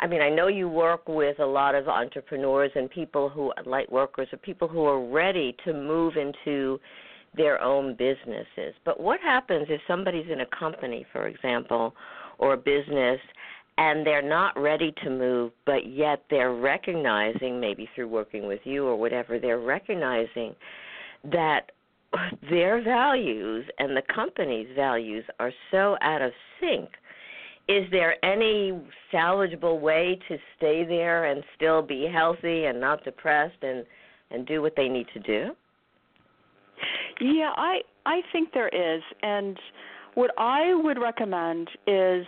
I 0.00 0.06
mean, 0.06 0.22
I 0.22 0.30
know 0.30 0.48
you 0.48 0.68
work 0.68 1.08
with 1.08 1.38
a 1.40 1.46
lot 1.46 1.74
of 1.74 1.86
entrepreneurs 1.86 2.70
and 2.74 2.90
people 2.90 3.28
who 3.28 3.52
light 3.66 3.90
workers 3.92 4.28
or 4.32 4.38
people 4.38 4.66
who 4.66 4.84
are 4.84 5.06
ready 5.06 5.54
to 5.64 5.74
move 5.74 6.14
into 6.16 6.80
their 7.36 7.62
own 7.62 7.94
businesses. 7.94 8.74
But 8.84 8.98
what 8.98 9.20
happens 9.20 9.66
if 9.68 9.80
somebody's 9.86 10.26
in 10.30 10.40
a 10.40 10.46
company, 10.58 11.06
for 11.12 11.28
example, 11.28 11.94
or 12.38 12.54
a 12.54 12.56
business 12.56 13.20
and 13.78 14.06
they're 14.06 14.26
not 14.26 14.58
ready 14.60 14.92
to 15.04 15.10
move, 15.10 15.52
but 15.64 15.86
yet 15.86 16.24
they're 16.28 16.54
recognizing, 16.54 17.60
maybe 17.60 17.88
through 17.94 18.08
working 18.08 18.46
with 18.46 18.60
you 18.64 18.86
or 18.86 18.96
whatever, 18.96 19.38
they're 19.38 19.60
recognizing 19.60 20.54
that 21.24 21.72
their 22.50 22.82
values 22.82 23.64
and 23.78 23.96
the 23.96 24.02
company's 24.14 24.68
values 24.74 25.24
are 25.38 25.52
so 25.70 25.96
out 26.02 26.20
of 26.20 26.32
sync, 26.60 26.88
is 27.68 27.84
there 27.90 28.22
any 28.24 28.72
salvageable 29.12 29.80
way 29.80 30.18
to 30.28 30.36
stay 30.56 30.84
there 30.84 31.26
and 31.26 31.42
still 31.56 31.82
be 31.82 32.08
healthy 32.12 32.64
and 32.64 32.80
not 32.80 33.04
depressed 33.04 33.62
and 33.62 33.84
and 34.32 34.46
do 34.46 34.62
what 34.62 34.74
they 34.76 34.88
need 34.88 35.06
to 35.12 35.20
do? 35.20 35.50
Yeah, 37.20 37.52
I 37.56 37.80
I 38.06 38.22
think 38.32 38.52
there 38.52 38.68
is, 38.68 39.02
and 39.22 39.58
what 40.14 40.30
I 40.38 40.74
would 40.74 40.98
recommend 40.98 41.68
is 41.86 42.26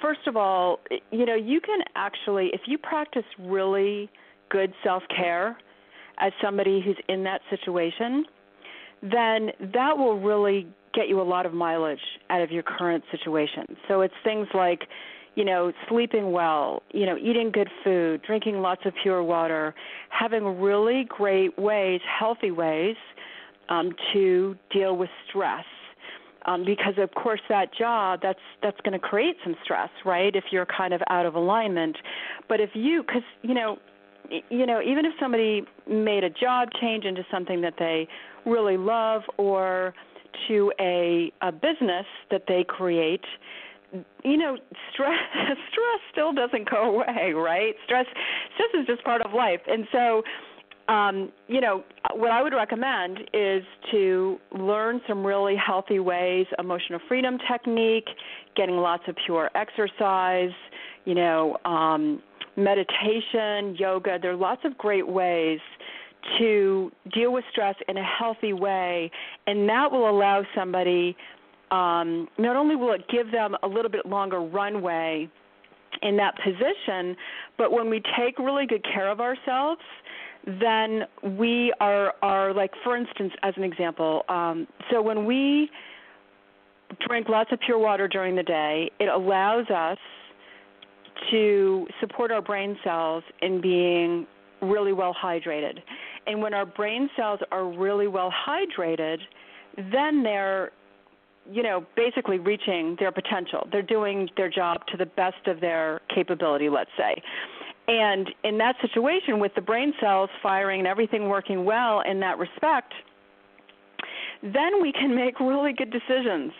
first 0.00 0.26
of 0.26 0.36
all, 0.36 0.80
you 1.10 1.26
know, 1.26 1.34
you 1.34 1.60
can 1.60 1.80
actually 1.94 2.50
if 2.52 2.62
you 2.66 2.78
practice 2.78 3.24
really 3.38 4.10
good 4.48 4.72
self-care 4.84 5.56
as 6.18 6.32
somebody 6.42 6.80
who's 6.84 6.96
in 7.08 7.24
that 7.24 7.40
situation, 7.50 8.24
then 9.02 9.50
that 9.74 9.96
will 9.96 10.20
really 10.20 10.66
get 10.96 11.08
you 11.08 11.20
a 11.20 11.28
lot 11.34 11.44
of 11.46 11.52
mileage 11.52 12.00
out 12.30 12.42
of 12.42 12.50
your 12.50 12.64
current 12.64 13.04
situation. 13.12 13.64
So 13.86 14.00
it's 14.00 14.14
things 14.24 14.48
like, 14.54 14.82
you 15.36 15.44
know, 15.44 15.70
sleeping 15.88 16.32
well, 16.32 16.82
you 16.92 17.04
know, 17.06 17.16
eating 17.18 17.50
good 17.52 17.68
food, 17.84 18.22
drinking 18.26 18.56
lots 18.62 18.80
of 18.86 18.92
pure 19.02 19.22
water, 19.22 19.74
having 20.08 20.44
really 20.60 21.04
great 21.08 21.56
ways, 21.58 22.00
healthy 22.20 22.50
ways 22.50 22.96
um, 23.68 23.92
to 24.12 24.56
deal 24.72 24.96
with 24.96 25.10
stress. 25.28 25.66
Um, 26.46 26.64
because 26.64 26.94
of 26.98 27.12
course 27.22 27.40
that 27.48 27.74
job 27.76 28.20
that's 28.22 28.38
that's 28.62 28.80
going 28.84 28.92
to 28.92 29.00
create 29.00 29.36
some 29.42 29.56
stress, 29.64 29.90
right? 30.04 30.32
If 30.34 30.44
you're 30.52 30.66
kind 30.66 30.94
of 30.94 31.02
out 31.10 31.26
of 31.26 31.34
alignment, 31.34 31.96
but 32.48 32.60
if 32.60 32.70
you, 32.74 33.02
because 33.02 33.26
you 33.42 33.52
know, 33.52 33.78
you 34.48 34.64
know, 34.64 34.80
even 34.80 35.04
if 35.04 35.12
somebody 35.20 35.64
made 35.88 36.22
a 36.22 36.30
job 36.30 36.68
change 36.80 37.04
into 37.04 37.24
something 37.32 37.60
that 37.62 37.74
they 37.80 38.06
really 38.44 38.76
love, 38.76 39.22
or 39.38 39.92
to 40.48 40.72
a, 40.80 41.32
a 41.42 41.52
business 41.52 42.06
that 42.30 42.42
they 42.48 42.64
create, 42.66 43.24
you 44.24 44.36
know, 44.36 44.56
stress 44.92 45.18
stress 45.70 46.00
still 46.12 46.32
doesn't 46.32 46.68
go 46.70 47.00
away, 47.00 47.32
right? 47.32 47.74
Stress 47.84 48.06
stress 48.54 48.80
is 48.80 48.86
just 48.86 49.04
part 49.04 49.22
of 49.22 49.32
life, 49.32 49.60
and 49.66 49.86
so 49.92 50.22
um, 50.88 51.32
you 51.48 51.60
know, 51.60 51.84
what 52.14 52.30
I 52.30 52.42
would 52.42 52.52
recommend 52.52 53.18
is 53.34 53.64
to 53.90 54.38
learn 54.52 55.00
some 55.08 55.26
really 55.26 55.56
healthy 55.56 55.98
ways, 55.98 56.46
emotional 56.58 57.00
freedom 57.08 57.38
technique, 57.50 58.06
getting 58.54 58.76
lots 58.76 59.02
of 59.08 59.16
pure 59.24 59.50
exercise, 59.54 60.52
you 61.04 61.14
know, 61.14 61.56
um, 61.64 62.22
meditation, 62.56 63.74
yoga. 63.76 64.18
There 64.20 64.30
are 64.32 64.36
lots 64.36 64.62
of 64.64 64.78
great 64.78 65.06
ways 65.06 65.60
to 66.38 66.90
deal 67.12 67.32
with 67.32 67.44
stress 67.50 67.74
in 67.88 67.96
a 67.96 68.04
healthy 68.04 68.52
way, 68.52 69.10
and 69.46 69.68
that 69.68 69.90
will 69.90 70.08
allow 70.08 70.42
somebody. 70.54 71.16
Um, 71.70 72.28
not 72.38 72.54
only 72.54 72.76
will 72.76 72.92
it 72.92 73.02
give 73.08 73.32
them 73.32 73.56
a 73.62 73.66
little 73.66 73.90
bit 73.90 74.06
longer 74.06 74.40
runway 74.40 75.28
in 76.02 76.16
that 76.16 76.34
position, 76.44 77.16
but 77.58 77.72
when 77.72 77.90
we 77.90 78.00
take 78.16 78.38
really 78.38 78.66
good 78.66 78.84
care 78.84 79.10
of 79.10 79.20
ourselves, 79.20 79.80
then 80.46 81.02
we 81.36 81.74
are 81.80 82.14
are 82.22 82.54
like 82.54 82.70
for 82.84 82.96
instance 82.96 83.32
as 83.42 83.52
an 83.56 83.64
example 83.64 84.22
um, 84.28 84.66
so 84.90 85.02
when 85.02 85.24
we 85.26 85.68
drink 87.06 87.28
lots 87.28 87.50
of 87.52 87.58
pure 87.60 87.78
water 87.78 88.06
during 88.06 88.36
the 88.36 88.42
day 88.42 88.90
it 89.00 89.08
allows 89.08 89.68
us 89.70 89.98
to 91.30 91.86
support 92.00 92.30
our 92.30 92.42
brain 92.42 92.78
cells 92.84 93.24
in 93.42 93.60
being 93.60 94.26
really 94.62 94.92
well 94.92 95.14
hydrated 95.14 95.78
and 96.26 96.40
when 96.40 96.54
our 96.54 96.66
brain 96.66 97.08
cells 97.16 97.40
are 97.50 97.66
really 97.66 98.08
well 98.08 98.32
hydrated 98.46 99.18
then 99.92 100.22
they're 100.22 100.70
you 101.50 101.62
know 101.62 101.84
basically 101.96 102.38
reaching 102.38 102.96
their 102.98 103.12
potential 103.12 103.68
they're 103.72 103.82
doing 103.82 104.28
their 104.36 104.50
job 104.50 104.86
to 104.86 104.96
the 104.96 105.06
best 105.06 105.46
of 105.46 105.60
their 105.60 106.00
capability 106.14 106.68
let's 106.68 106.90
say 106.96 107.14
and 107.88 108.30
in 108.42 108.58
that 108.58 108.76
situation, 108.80 109.38
with 109.38 109.54
the 109.54 109.60
brain 109.60 109.92
cells 110.00 110.30
firing 110.42 110.80
and 110.80 110.88
everything 110.88 111.28
working 111.28 111.64
well 111.64 112.00
in 112.00 112.18
that 112.20 112.38
respect, 112.38 112.92
then 114.42 114.82
we 114.82 114.92
can 114.92 115.14
make 115.14 115.38
really 115.38 115.72
good 115.72 115.90
decisions. 115.90 116.52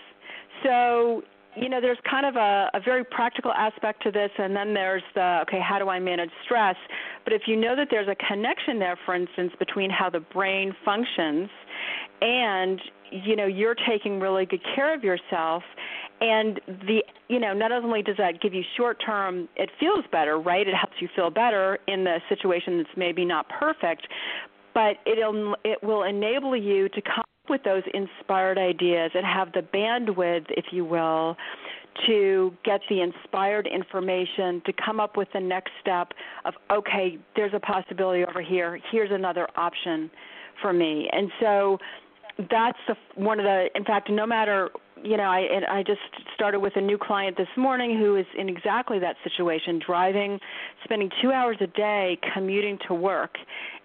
So, 0.62 1.22
you 1.56 1.68
know, 1.68 1.80
there's 1.80 1.98
kind 2.08 2.26
of 2.26 2.36
a, 2.36 2.70
a 2.74 2.80
very 2.80 3.04
practical 3.04 3.52
aspect 3.52 4.02
to 4.04 4.12
this, 4.12 4.30
and 4.38 4.54
then 4.54 4.72
there's 4.72 5.02
the 5.14 5.40
okay, 5.42 5.60
how 5.60 5.78
do 5.78 5.88
I 5.88 5.98
manage 5.98 6.30
stress? 6.44 6.76
But 7.26 7.32
if 7.32 7.42
you 7.46 7.56
know 7.56 7.74
that 7.74 7.88
there's 7.90 8.06
a 8.06 8.14
connection 8.14 8.78
there, 8.78 8.96
for 9.04 9.12
instance, 9.12 9.52
between 9.58 9.90
how 9.90 10.08
the 10.08 10.20
brain 10.20 10.72
functions 10.84 11.50
and 12.22 12.80
you 13.10 13.34
know 13.34 13.46
you're 13.46 13.74
taking 13.74 14.20
really 14.20 14.46
good 14.46 14.62
care 14.74 14.94
of 14.94 15.02
yourself 15.02 15.64
and 16.20 16.60
the 16.66 17.02
you 17.28 17.40
know 17.40 17.52
not 17.52 17.72
only 17.72 18.00
does 18.00 18.16
that 18.16 18.40
give 18.40 18.54
you 18.54 18.62
short 18.76 19.02
term 19.04 19.48
it 19.56 19.70
feels 19.78 20.04
better 20.10 20.38
right? 20.38 20.66
It 20.66 20.74
helps 20.74 20.94
you 21.00 21.08
feel 21.14 21.30
better 21.30 21.78
in 21.88 22.04
the 22.04 22.18
situation 22.28 22.78
that's 22.78 22.96
maybe 22.96 23.24
not 23.24 23.48
perfect 23.48 24.06
but 24.72 24.96
it'll 25.04 25.56
it 25.64 25.82
will 25.82 26.04
enable 26.04 26.56
you 26.56 26.88
to 26.90 27.02
come 27.02 27.20
up 27.20 27.50
with 27.50 27.62
those 27.64 27.82
inspired 27.92 28.58
ideas 28.58 29.10
and 29.14 29.24
have 29.26 29.52
the 29.52 29.62
bandwidth 29.62 30.46
if 30.50 30.66
you 30.72 30.84
will 30.84 31.36
to 32.06 32.52
get 32.64 32.80
the 32.88 33.00
inspired 33.00 33.66
information 33.66 34.62
to 34.66 34.72
come 34.72 35.00
up 35.00 35.16
with 35.16 35.28
the 35.32 35.40
next 35.40 35.70
step 35.80 36.12
of 36.44 36.54
okay 36.70 37.18
there's 37.34 37.54
a 37.54 37.60
possibility 37.60 38.24
over 38.24 38.42
here. 38.42 38.78
Here's 38.90 39.10
another 39.10 39.48
option 39.56 40.10
for 40.60 40.72
me. 40.72 41.08
And 41.12 41.30
so 41.40 41.78
that's 42.50 42.78
the 42.86 42.94
one 43.14 43.40
of 43.40 43.44
the 43.44 43.68
in 43.74 43.84
fact 43.84 44.10
no 44.10 44.26
matter 44.26 44.68
you 45.02 45.16
know 45.16 45.24
i 45.24 45.46
i 45.70 45.82
just 45.82 46.00
started 46.34 46.60
with 46.60 46.74
a 46.76 46.80
new 46.80 46.98
client 46.98 47.34
this 47.36 47.48
morning 47.56 47.98
who 47.98 48.16
is 48.16 48.26
in 48.36 48.48
exactly 48.48 48.98
that 48.98 49.16
situation 49.24 49.80
driving 49.84 50.38
spending 50.84 51.10
2 51.22 51.32
hours 51.32 51.56
a 51.60 51.66
day 51.66 52.18
commuting 52.34 52.78
to 52.88 52.94
work. 52.94 53.36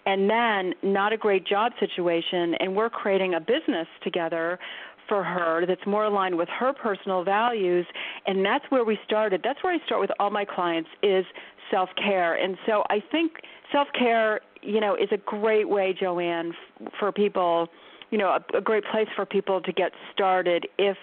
And 0.04 0.28
then 0.30 0.74
not 0.82 1.14
a 1.14 1.18
great 1.18 1.46
job 1.46 1.74
situation 1.80 2.56
and 2.60 2.76
we're 2.76 2.90
creating 2.90 3.36
a 3.36 3.40
business 3.40 3.88
together 4.04 4.60
for 5.08 5.24
her 5.24 5.66
that's 5.66 5.86
more 5.86 6.06
aligned 6.06 6.38
with 6.38 6.50
her 6.50 6.74
personal 6.74 7.24
values 7.24 7.86
and 8.26 8.46
that's 8.46 8.66
where 8.70 8.84
we 8.84 8.98
started. 9.06 9.42
That's 9.44 9.62
where 9.64 9.74
i 9.74 9.86
start 9.86 10.02
with 10.02 10.12
all 10.20 10.30
my 10.30 10.46
clients 10.46 10.90
is 11.04 11.26
self 11.70 11.90
care 11.96 12.36
and 12.36 12.58
so 12.66 12.84
i 12.90 13.02
think 13.12 13.32
self 13.72 13.88
care 13.98 14.42
you 14.62 14.80
know 14.80 14.96
is 14.96 15.10
a 15.12 15.18
great 15.18 15.68
way 15.68 15.96
jo 15.98 16.20
anne 16.20 16.54
for 17.00 17.12
people 17.12 17.68
you 18.10 18.18
know 18.18 18.30
a, 18.30 18.58
a 18.58 18.62
great 18.62 18.84
place 18.92 19.08
for 19.16 19.26
people 19.26 19.62
to 19.62 19.72
get 19.72 19.92
started 20.14 20.68
if 20.78 20.98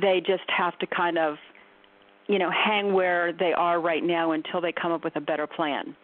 they 0.00 0.22
just 0.24 0.44
have 0.48 0.78
to 0.78 0.86
kind 0.86 1.18
of 1.18 1.36
you 2.28 2.38
know 2.38 2.50
hang 2.50 2.92
where 2.92 3.32
they 3.32 3.52
are 3.52 3.80
right 3.80 4.04
now 4.04 4.32
until 4.32 4.60
they 4.60 4.72
come 4.72 4.92
up 4.92 5.04
with 5.04 5.16
a 5.16 5.20
better 5.20 5.46
plan 5.46 5.96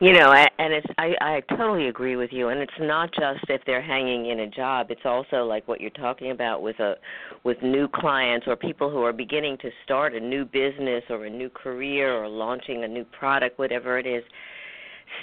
you 0.00 0.12
know 0.12 0.32
and 0.32 0.72
it's 0.72 0.86
i 0.98 1.14
i 1.20 1.56
totally 1.56 1.86
agree 1.86 2.16
with 2.16 2.30
you 2.32 2.48
and 2.48 2.60
it's 2.60 2.72
not 2.80 3.10
just 3.12 3.44
if 3.48 3.60
they're 3.64 3.82
hanging 3.82 4.26
in 4.26 4.40
a 4.40 4.46
job 4.46 4.88
it's 4.90 5.04
also 5.04 5.44
like 5.44 5.66
what 5.68 5.80
you're 5.80 5.90
talking 5.90 6.32
about 6.32 6.62
with 6.62 6.78
a 6.80 6.94
with 7.44 7.56
new 7.62 7.86
clients 7.88 8.46
or 8.48 8.56
people 8.56 8.90
who 8.90 9.02
are 9.02 9.12
beginning 9.12 9.56
to 9.58 9.70
start 9.84 10.14
a 10.14 10.20
new 10.20 10.44
business 10.44 11.04
or 11.10 11.26
a 11.26 11.30
new 11.30 11.48
career 11.48 12.12
or 12.12 12.28
launching 12.28 12.82
a 12.82 12.88
new 12.88 13.04
product 13.04 13.58
whatever 13.58 13.96
it 13.98 14.06
is 14.06 14.24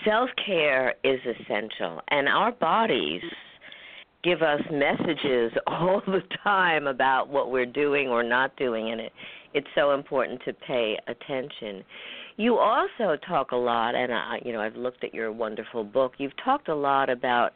self 0.06 0.30
care 0.46 0.94
is 1.04 1.20
essential 1.26 2.02
and 2.08 2.30
our 2.30 2.54
bodies 2.54 3.22
give 4.24 4.42
us 4.42 4.62
messages 4.72 5.52
all 5.68 6.02
the 6.08 6.22
time 6.44 6.88
about 6.88 7.28
what 7.28 7.52
we're 7.52 7.66
doing 7.66 8.08
or 8.08 8.24
not 8.24 8.56
doing 8.56 8.92
and 8.92 9.02
it 9.02 9.12
it's 9.54 9.68
so 9.76 9.92
important 9.94 10.42
to 10.46 10.54
pay 10.54 10.98
attention. 11.08 11.84
You 12.42 12.58
also 12.58 13.18
talk 13.28 13.52
a 13.52 13.56
lot 13.56 13.94
and 13.96 14.12
I 14.12 14.40
you 14.44 14.54
know 14.54 14.62
I've 14.62 14.76
looked 14.76 15.04
at 15.04 15.14
your 15.14 15.32
wonderful 15.32 15.84
book. 15.84 16.14
You've 16.18 16.36
talked 16.44 16.70
a 16.70 16.76
lot 16.76 17.10
about 17.10 17.52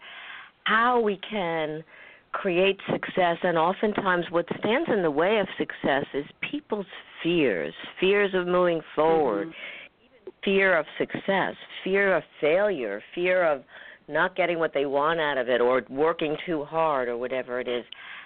how 0.66 1.00
we 1.00 1.20
can 1.30 1.84
create 2.32 2.78
success 2.92 3.38
and 3.44 3.58
oftentimes 3.58 4.26
what 4.30 4.46
stands 4.60 4.90
in 4.92 5.02
the 5.02 5.12
way 5.12 5.40
of 5.40 5.48
success 5.58 6.06
is 6.14 6.26
people's 6.52 6.86
fears, 7.24 7.74
fears 8.00 8.32
of 8.34 8.46
moving 8.46 8.82
forward, 8.94 9.48
mm-hmm. 9.48 10.30
fear 10.44 10.78
of 10.78 10.86
success, 10.98 11.56
fear 11.84 12.18
of 12.18 12.24
failure, 12.42 13.02
fear 13.16 13.44
of 13.44 13.64
not 14.08 14.36
getting 14.36 14.60
what 14.60 14.74
they 14.74 14.86
want 14.86 15.20
out 15.20 15.38
of 15.38 15.50
it 15.50 15.62
or 15.62 15.82
working 15.90 16.36
too 16.46 16.64
hard 16.64 17.08
or 17.08 17.18
whatever 17.18 17.60
it 17.60 17.68
is 17.68 17.84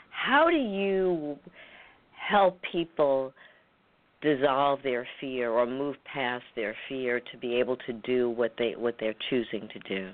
how 0.09 0.49
do 0.49 0.57
you 0.57 1.37
help 2.29 2.59
people 2.71 3.33
dissolve 4.21 4.79
their 4.83 5.07
fear 5.19 5.51
or 5.51 5.65
move 5.65 5.95
past 6.05 6.43
their 6.55 6.75
fear 6.87 7.19
to 7.31 7.37
be 7.37 7.55
able 7.55 7.77
to 7.77 7.93
do 7.93 8.29
what 8.29 8.53
they 8.57 8.73
what 8.77 8.95
they're 8.99 9.15
choosing 9.29 9.67
to 9.73 9.79
do 9.87 10.13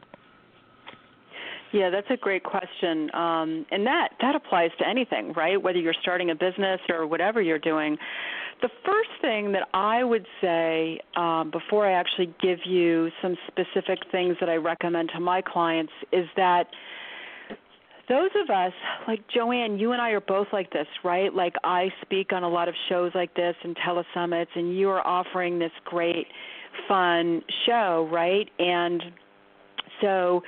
yeah, 1.76 1.90
that's 1.90 2.08
a 2.10 2.16
great 2.16 2.44
question, 2.44 3.14
um, 3.14 3.66
and 3.70 3.86
that 3.86 4.10
that 4.22 4.34
applies 4.34 4.70
to 4.80 4.88
anything, 4.88 5.34
right? 5.34 5.62
Whether 5.62 5.80
you're 5.80 5.96
starting 6.02 6.30
a 6.30 6.36
business 6.36 6.80
or 6.90 7.06
whatever 7.06 7.42
you're 7.42 7.60
doing. 7.60 7.98
The 8.62 8.70
first 8.86 9.10
thing 9.20 9.52
that 9.52 9.68
I 9.74 10.02
would 10.06 10.26
say 10.40 11.00
um, 11.18 11.52
before 11.52 11.86
I 11.86 11.92
actually 11.92 12.34
give 12.42 12.60
you 12.66 13.10
some 13.22 13.36
specific 13.48 14.00
things 14.10 14.38
that 14.40 14.50
I 14.50 14.56
recommend 14.56 15.10
to 15.16 15.20
my 15.20 15.42
clients 15.42 15.92
is 16.14 16.26
that 16.38 16.68
those 18.08 18.30
of 18.42 18.50
us 18.50 18.74
like 19.08 19.20
Jo 19.34 19.52
Anne, 19.52 19.80
you 19.80 19.92
and 19.92 20.02
I 20.02 20.12
are 20.12 20.22
both 20.22 20.48
like 20.54 20.72
this, 20.72 20.88
right? 21.04 21.34
Like 21.34 21.54
I 21.64 21.90
speak 22.02 22.34
on 22.34 22.44
a 22.44 22.50
lot 22.50 22.68
of 22.68 22.76
shows 22.90 23.12
like 23.16 23.34
this 23.36 23.56
and 23.64 23.76
telesummits, 23.78 24.48
and 24.56 24.78
you 24.78 24.90
are 24.90 25.06
offering 25.06 25.60
this 25.60 25.72
great, 25.86 26.28
fun 26.88 27.42
show, 27.66 28.08
right? 28.12 28.50
And 28.60 29.02
so, 30.02 30.44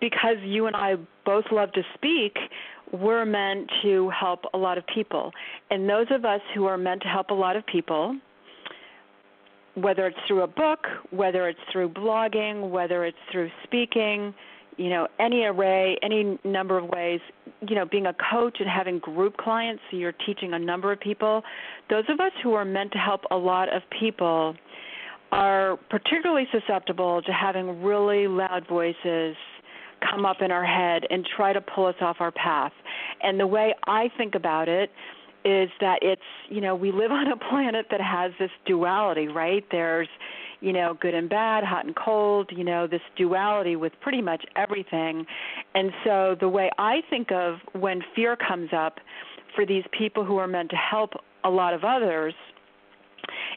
because 0.00 0.36
you 0.42 0.66
and 0.66 0.76
I 0.76 0.94
both 1.24 1.44
love 1.52 1.72
to 1.72 1.82
speak, 1.94 2.36
we're 2.92 3.24
meant 3.24 3.70
to 3.82 4.10
help 4.10 4.40
a 4.54 4.58
lot 4.58 4.78
of 4.78 4.84
people. 4.94 5.32
And 5.70 5.88
those 5.88 6.06
of 6.10 6.24
us 6.24 6.40
who 6.54 6.66
are 6.66 6.78
meant 6.78 7.02
to 7.02 7.08
help 7.08 7.30
a 7.30 7.34
lot 7.34 7.56
of 7.56 7.64
people, 7.66 8.18
whether 9.74 10.06
it's 10.06 10.18
through 10.28 10.42
a 10.42 10.46
book, 10.46 10.80
whether 11.10 11.48
it's 11.48 11.60
through 11.72 11.90
blogging, 11.90 12.70
whether 12.70 13.04
it's 13.04 13.16
through 13.30 13.50
speaking, 13.64 14.34
you 14.76 14.88
know, 14.88 15.06
any 15.18 15.44
array, 15.44 15.96
any 16.02 16.38
number 16.44 16.78
of 16.78 16.88
ways, 16.88 17.20
you 17.68 17.74
know, 17.74 17.84
being 17.84 18.06
a 18.06 18.14
coach 18.30 18.58
and 18.60 18.68
having 18.68 18.98
group 18.98 19.36
clients, 19.36 19.82
so 19.90 19.96
you're 19.96 20.14
teaching 20.26 20.54
a 20.54 20.58
number 20.58 20.92
of 20.92 21.00
people, 21.00 21.42
those 21.90 22.04
of 22.08 22.20
us 22.20 22.32
who 22.42 22.54
are 22.54 22.64
meant 22.64 22.92
to 22.92 22.98
help 22.98 23.22
a 23.30 23.36
lot 23.36 23.74
of 23.74 23.82
people 23.98 24.54
are 25.30 25.78
particularly 25.88 26.46
susceptible 26.52 27.22
to 27.22 27.32
having 27.32 27.82
really 27.82 28.26
loud 28.26 28.66
voices 28.68 29.36
come 30.10 30.26
up 30.26 30.42
in 30.42 30.50
our 30.50 30.64
head 30.64 31.04
and 31.10 31.26
try 31.36 31.52
to 31.52 31.60
pull 31.60 31.86
us 31.86 31.94
off 32.00 32.16
our 32.20 32.32
path. 32.32 32.72
And 33.22 33.38
the 33.38 33.46
way 33.46 33.74
I 33.86 34.10
think 34.16 34.34
about 34.34 34.68
it 34.68 34.90
is 35.44 35.70
that 35.80 35.98
it's, 36.02 36.22
you 36.48 36.60
know, 36.60 36.74
we 36.74 36.92
live 36.92 37.10
on 37.12 37.28
a 37.28 37.36
planet 37.36 37.86
that 37.90 38.00
has 38.00 38.32
this 38.38 38.50
duality, 38.66 39.28
right? 39.28 39.64
There's 39.70 40.08
you 40.62 40.72
know, 40.72 40.96
good 41.00 41.12
and 41.12 41.28
bad, 41.28 41.64
hot 41.64 41.84
and 41.84 41.96
cold, 41.96 42.50
you 42.56 42.64
know, 42.64 42.86
this 42.86 43.00
duality 43.16 43.76
with 43.76 43.92
pretty 44.00 44.22
much 44.22 44.44
everything. 44.56 45.26
And 45.74 45.90
so 46.04 46.36
the 46.38 46.48
way 46.48 46.70
I 46.78 47.02
think 47.10 47.32
of 47.32 47.56
when 47.72 48.00
fear 48.14 48.36
comes 48.36 48.70
up 48.72 49.00
for 49.54 49.66
these 49.66 49.84
people 49.96 50.24
who 50.24 50.38
are 50.38 50.46
meant 50.46 50.70
to 50.70 50.76
help 50.76 51.10
a 51.44 51.50
lot 51.50 51.74
of 51.74 51.82
others 51.84 52.32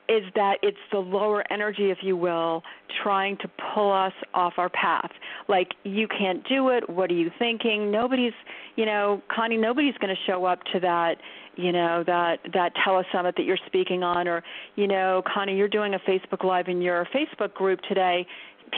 is 0.08 0.24
that 0.36 0.58
it's 0.62 0.78
the 0.92 1.00
lower 1.00 1.44
energy, 1.52 1.90
if 1.92 2.00
you 2.02 2.16
will, 2.16 2.64
trying 3.04 3.38
to 3.38 3.50
pull 3.74 3.92
us 3.92 4.14
off 4.34 4.54
our 4.58 4.70
path. 4.70 5.12
Like, 5.48 5.70
you 5.84 6.08
can't 6.08 6.48
do 6.48 6.70
it. 6.70 6.90
What 6.90 7.10
are 7.10 7.16
you 7.16 7.32
thinking? 7.40 7.92
Nobody's, 7.92 8.34
you 8.76 8.86
know, 8.86 9.22
Connie, 9.34 9.58
nobody's 9.58 9.96
going 9.98 10.16
to 10.16 10.22
show 10.32 10.46
up 10.46 10.60
to 10.74 10.80
that 10.82 11.18
you 11.58 11.72
know 11.72 12.04
that 12.06 12.40
that 12.54 12.74
telesummit 12.76 13.36
that 13.36 13.44
you're 13.44 13.58
speaking 13.66 14.04
on 14.04 14.28
or 14.28 14.44
you 14.76 14.88
know 14.88 15.24
connie 15.34 15.56
you're 15.56 15.70
doing 15.70 15.94
a 15.94 16.00
facebook 16.00 16.44
live 16.44 16.68
in 16.68 16.82
your 16.82 17.08
facebook 17.16 17.54
group 17.54 17.80
today 17.88 18.28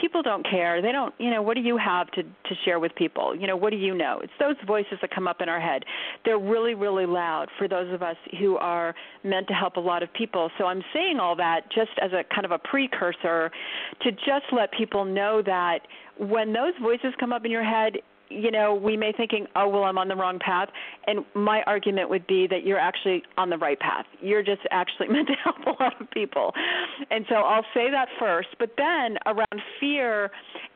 people 0.00 0.22
don't 0.22 0.48
care. 0.48 0.82
They 0.82 0.92
don't 0.92 1.14
you 1.18 1.30
know 1.30 1.42
what 1.42 1.54
do 1.54 1.60
you 1.60 1.76
have 1.76 2.10
to 2.12 2.22
to 2.22 2.54
share 2.64 2.78
with 2.78 2.94
people? 2.94 3.34
You 3.34 3.46
know 3.46 3.56
what 3.56 3.70
do 3.70 3.76
you 3.76 3.94
know? 3.94 4.20
It's 4.22 4.32
those 4.38 4.56
voices 4.66 4.98
that 5.00 5.10
come 5.14 5.28
up 5.28 5.40
in 5.40 5.48
our 5.48 5.60
head. 5.60 5.84
They're 6.24 6.38
really 6.38 6.74
really 6.74 7.06
loud 7.06 7.48
for 7.58 7.68
those 7.68 7.92
of 7.92 8.02
us 8.02 8.16
who 8.38 8.56
are 8.56 8.94
meant 9.24 9.48
to 9.48 9.54
help 9.54 9.76
a 9.76 9.80
lot 9.80 10.02
of 10.02 10.12
people. 10.12 10.50
So 10.58 10.66
i'm 10.66 10.82
saying 10.92 11.18
all 11.18 11.36
that 11.36 11.62
just 11.74 11.90
as 12.00 12.12
a 12.12 12.22
kind 12.34 12.44
of 12.44 12.50
a 12.52 12.58
precursor 12.58 13.50
to 14.02 14.12
just 14.12 14.46
let 14.52 14.72
people 14.72 15.04
know 15.04 15.42
that 15.44 15.80
when 16.18 16.52
those 16.52 16.72
voices 16.82 17.12
come 17.18 17.32
up 17.32 17.44
in 17.44 17.50
your 17.50 17.64
head 17.64 17.94
you 18.30 18.50
know, 18.50 18.74
we 18.74 18.96
may 18.96 19.12
thinking, 19.12 19.46
oh, 19.56 19.68
well, 19.68 19.84
I'm 19.84 19.98
on 19.98 20.08
the 20.08 20.16
wrong 20.16 20.38
path. 20.38 20.68
And 21.06 21.24
my 21.34 21.62
argument 21.66 22.10
would 22.10 22.26
be 22.26 22.46
that 22.48 22.64
you're 22.64 22.78
actually 22.78 23.22
on 23.36 23.50
the 23.50 23.58
right 23.58 23.78
path. 23.78 24.06
You're 24.20 24.42
just 24.42 24.62
actually 24.70 25.08
meant 25.12 25.28
to 25.28 25.34
help 25.34 25.56
a 25.66 25.82
lot 25.82 26.00
of 26.00 26.10
people. 26.10 26.52
And 27.10 27.24
so 27.28 27.36
I'll 27.36 27.66
say 27.74 27.90
that 27.90 28.08
first. 28.18 28.48
But 28.58 28.70
then 28.76 29.16
around 29.26 29.62
fear 29.80 30.30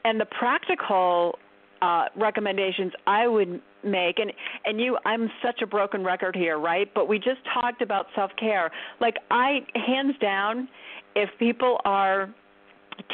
and 0.04 0.20
the 0.20 0.26
practical 0.26 1.38
uh, 1.82 2.04
recommendations 2.16 2.92
I 3.06 3.26
would 3.26 3.60
make, 3.82 4.20
and 4.20 4.32
and 4.64 4.80
you, 4.80 4.96
I'm 5.04 5.28
such 5.44 5.62
a 5.62 5.66
broken 5.66 6.04
record 6.04 6.36
here, 6.36 6.58
right? 6.58 6.88
But 6.94 7.08
we 7.08 7.18
just 7.18 7.40
talked 7.52 7.82
about 7.82 8.06
self 8.14 8.30
care. 8.38 8.70
Like 9.00 9.16
I, 9.32 9.66
hands 9.74 10.14
down, 10.20 10.68
if 11.16 11.28
people 11.40 11.80
are 11.84 12.32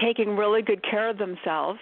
taking 0.03 0.37
really 0.37 0.61
good 0.61 0.83
care 0.83 1.09
of 1.09 1.17
themselves 1.17 1.81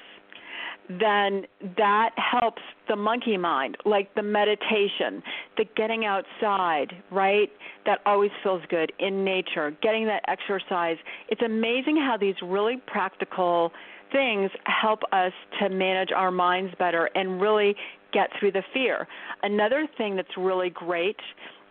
then 0.89 1.47
that 1.77 2.11
helps 2.17 2.63
the 2.89 2.97
monkey 2.97 3.37
mind, 3.37 3.77
like 3.85 4.15
the 4.15 4.23
meditation, 4.23 5.23
the 5.57 5.65
getting 5.77 6.05
outside, 6.05 6.93
right? 7.11 7.51
That 7.85 8.01
always 8.07 8.31
feels 8.43 8.63
good 8.69 8.93
in 8.99 9.25
nature, 9.25 9.77
getting 9.83 10.07
that 10.07 10.23
exercise. 10.29 10.97
It's 11.29 11.43
amazing 11.43 11.97
how 11.97 12.17
these 12.17 12.37
really 12.43 12.77
practical 12.87 13.73
things 14.13 14.51
help 14.65 15.01
us 15.13 15.33
to 15.61 15.69
manage 15.69 16.13
our 16.13 16.31
minds 16.31 16.73
better 16.79 17.11
and 17.15 17.41
really 17.41 17.75
get 18.13 18.31
through 18.39 18.53
the 18.53 18.63
fear. 18.73 19.09
Another 19.43 19.89
thing 19.99 20.17
that's 20.17 20.37
really 20.37 20.71
great 20.71 21.17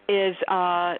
is 0.10 0.36
uh, 0.50 0.96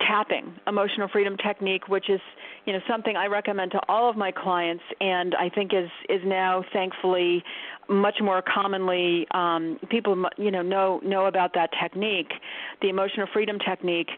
tapping, 0.00 0.54
emotional 0.66 1.08
freedom 1.08 1.36
technique, 1.36 1.88
which 1.88 2.08
is 2.08 2.20
you 2.64 2.72
know 2.72 2.80
something 2.88 3.16
I 3.16 3.26
recommend 3.26 3.72
to 3.72 3.80
all 3.88 4.08
of 4.10 4.16
my 4.16 4.30
clients, 4.30 4.84
and 5.00 5.34
I 5.34 5.48
think 5.48 5.72
is 5.72 5.90
is 6.08 6.20
now 6.24 6.64
thankfully 6.72 7.42
much 7.88 8.16
more 8.20 8.42
commonly 8.42 9.26
um, 9.32 9.78
people 9.90 10.24
you 10.36 10.50
know 10.50 10.62
know 10.62 11.00
know 11.04 11.26
about 11.26 11.54
that 11.54 11.70
technique, 11.80 12.32
the 12.82 12.88
emotional 12.88 13.26
freedom 13.32 13.58
technique, 13.58 14.10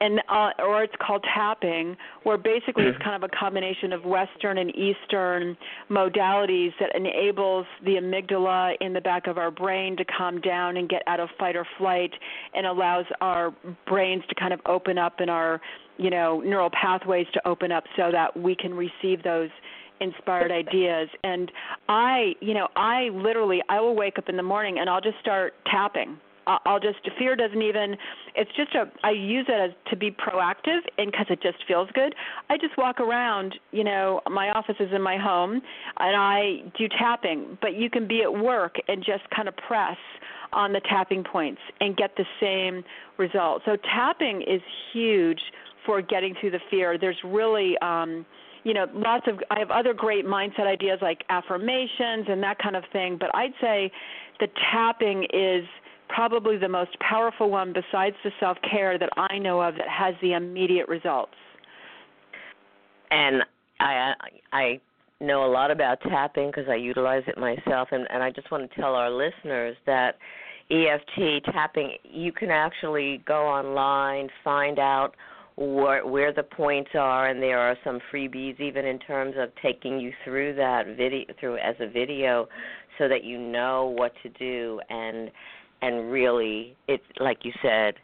and 0.00 0.20
uh, 0.28 0.50
or 0.58 0.82
it's 0.82 0.94
called 1.00 1.24
tapping, 1.34 1.96
where 2.24 2.36
basically 2.36 2.84
it's 2.84 2.98
kind 2.98 3.22
of 3.22 3.28
a 3.28 3.36
combination 3.36 3.92
of 3.92 4.04
Western 4.04 4.58
and 4.58 4.74
Eastern 4.76 5.56
modalities 5.90 6.72
that 6.80 6.94
enables 6.94 7.66
the 7.84 7.92
amygdala 7.92 8.74
in 8.80 8.92
the 8.92 9.00
back 9.00 9.26
of 9.26 9.38
our 9.38 9.50
brain 9.50 9.96
to 9.96 10.04
calm 10.04 10.40
down 10.40 10.76
and 10.76 10.88
get 10.88 11.02
out 11.06 11.20
of 11.20 11.28
fight 11.38 11.56
or 11.56 11.66
flight, 11.78 12.12
and 12.54 12.66
allows 12.66 13.06
our 13.20 13.54
brains 13.86 14.22
to 14.28 14.34
kind 14.34 14.52
of 14.52 14.60
open 14.66 14.98
up 14.98 15.20
and 15.20 15.30
our 15.30 15.60
you 15.96 16.10
know 16.10 16.40
neural 16.40 16.70
pathways 16.70 17.26
to 17.32 17.48
open 17.48 17.70
up 17.70 17.84
so 17.96 18.10
that 18.10 18.36
we 18.36 18.54
can 18.54 18.74
receive 18.74 19.22
those 19.22 19.50
inspired 20.00 20.50
ideas. 20.50 21.08
And 21.22 21.50
i 21.88 22.34
you 22.40 22.54
know 22.54 22.68
i 22.76 23.10
literally 23.12 23.62
i 23.68 23.80
will 23.80 23.94
wake 23.94 24.18
up 24.18 24.28
in 24.28 24.36
the 24.36 24.42
morning 24.42 24.78
and 24.78 24.90
i'll 24.90 25.00
just 25.00 25.18
start 25.20 25.54
tapping 25.66 26.18
I'll 26.46 26.80
just 26.80 26.98
fear 27.18 27.36
doesn't 27.36 27.62
even. 27.62 27.96
It's 28.34 28.50
just 28.56 28.74
a. 28.74 28.90
I 29.02 29.10
use 29.10 29.46
it 29.48 29.70
as 29.70 29.70
to 29.90 29.96
be 29.96 30.10
proactive, 30.10 30.80
and 30.98 31.10
because 31.10 31.26
it 31.30 31.42
just 31.42 31.58
feels 31.66 31.88
good. 31.94 32.14
I 32.50 32.56
just 32.56 32.76
walk 32.76 33.00
around. 33.00 33.54
You 33.72 33.84
know, 33.84 34.20
my 34.30 34.50
office 34.50 34.76
is 34.80 34.90
in 34.92 35.02
my 35.02 35.16
home, 35.16 35.54
and 35.98 36.16
I 36.16 36.62
do 36.78 36.88
tapping. 36.88 37.58
But 37.60 37.74
you 37.76 37.90
can 37.90 38.06
be 38.06 38.22
at 38.22 38.32
work 38.32 38.76
and 38.88 39.04
just 39.04 39.28
kind 39.34 39.48
of 39.48 39.56
press 39.56 39.96
on 40.52 40.72
the 40.72 40.80
tapping 40.80 41.24
points 41.24 41.60
and 41.80 41.96
get 41.96 42.16
the 42.16 42.24
same 42.40 42.84
result. 43.18 43.62
So 43.64 43.76
tapping 43.76 44.42
is 44.42 44.60
huge 44.92 45.40
for 45.84 46.00
getting 46.00 46.34
through 46.40 46.52
the 46.52 46.60
fear. 46.70 46.98
There's 46.98 47.18
really. 47.24 47.76
um 47.78 48.24
you 48.64 48.72
know 48.72 48.86
lots 48.94 49.26
of 49.28 49.38
i 49.50 49.58
have 49.58 49.70
other 49.70 49.92
great 49.92 50.24
mindset 50.24 50.66
ideas 50.66 50.98
like 51.02 51.22
affirmations 51.28 52.24
and 52.28 52.42
that 52.42 52.58
kind 52.58 52.74
of 52.74 52.82
thing 52.92 53.16
but 53.20 53.28
i'd 53.34 53.52
say 53.60 53.92
the 54.40 54.48
tapping 54.72 55.24
is 55.32 55.64
probably 56.14 56.56
the 56.56 56.68
most 56.68 56.98
powerful 57.00 57.50
one 57.50 57.72
besides 57.72 58.16
the 58.24 58.30
self 58.38 58.56
care 58.70 58.98
that 58.98 59.10
I 59.16 59.38
know 59.38 59.60
of 59.60 59.74
that 59.74 59.88
has 59.88 60.14
the 60.22 60.32
immediate 60.32 60.88
results. 60.88 61.34
And 63.10 63.42
I 63.80 64.12
I 64.52 64.80
know 65.20 65.44
a 65.44 65.50
lot 65.50 65.70
about 65.70 66.00
tapping 66.02 66.48
because 66.48 66.68
I 66.68 66.76
utilize 66.76 67.22
it 67.26 67.38
myself, 67.38 67.88
and, 67.92 68.06
and 68.10 68.22
I 68.22 68.30
just 68.30 68.50
want 68.50 68.68
to 68.68 68.80
tell 68.80 68.94
our 68.94 69.10
listeners 69.10 69.76
that 69.86 70.16
EFT 70.70 71.44
tapping 71.52 71.92
you 72.04 72.32
can 72.32 72.50
actually 72.50 73.22
go 73.26 73.46
online, 73.46 74.28
find 74.42 74.78
out 74.78 75.14
where 75.56 76.06
where 76.06 76.32
the 76.32 76.42
points 76.42 76.90
are, 76.94 77.28
and 77.28 77.42
there 77.42 77.58
are 77.58 77.76
some 77.84 78.00
freebies 78.12 78.58
even 78.60 78.84
in 78.84 78.98
terms 79.00 79.34
of 79.38 79.50
taking 79.62 79.98
you 79.98 80.12
through 80.24 80.54
that 80.54 80.96
video 80.96 81.24
through 81.40 81.58
as 81.58 81.74
a 81.80 81.88
video, 81.88 82.48
so 82.98 83.08
that 83.08 83.24
you 83.24 83.38
know 83.38 83.94
what 83.96 84.12
to 84.22 84.28
do 84.30 84.80
and 84.88 85.30
and 85.84 86.10
really, 86.10 86.76
it's 86.88 87.04
like 87.20 87.38
you 87.42 87.52
said, 87.62 87.94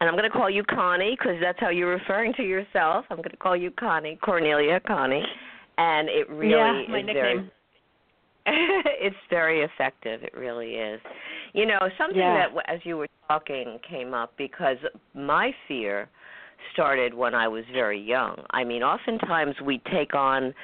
and 0.00 0.08
I'm 0.08 0.14
going 0.14 0.30
to 0.30 0.30
call 0.30 0.50
you 0.50 0.62
Connie 0.64 1.16
because 1.18 1.36
that's 1.40 1.58
how 1.60 1.70
you're 1.70 1.90
referring 1.90 2.34
to 2.34 2.42
yourself. 2.42 3.06
I'm 3.10 3.18
going 3.18 3.30
to 3.30 3.36
call 3.36 3.56
you 3.56 3.70
Connie, 3.70 4.18
Cornelia 4.22 4.80
Connie, 4.80 5.24
and 5.78 6.08
it 6.08 6.28
really 6.28 6.52
yeah, 6.52 6.82
my 6.88 6.98
is 6.98 7.06
nickname. 7.06 7.14
very. 7.14 7.50
it's 8.46 9.16
very 9.30 9.62
effective. 9.62 10.22
It 10.22 10.34
really 10.36 10.74
is. 10.74 11.00
You 11.52 11.66
know, 11.66 11.78
something 11.98 12.18
yeah. 12.18 12.48
that 12.54 12.72
as 12.72 12.80
you 12.84 12.96
were 12.96 13.08
talking 13.28 13.78
came 13.88 14.14
up 14.14 14.32
because 14.36 14.76
my 15.14 15.52
fear 15.66 16.08
started 16.72 17.14
when 17.14 17.34
I 17.34 17.48
was 17.48 17.64
very 17.72 18.00
young. 18.00 18.36
I 18.50 18.64
mean, 18.64 18.82
oftentimes 18.82 19.54
we 19.64 19.80
take 19.92 20.14
on 20.14 20.54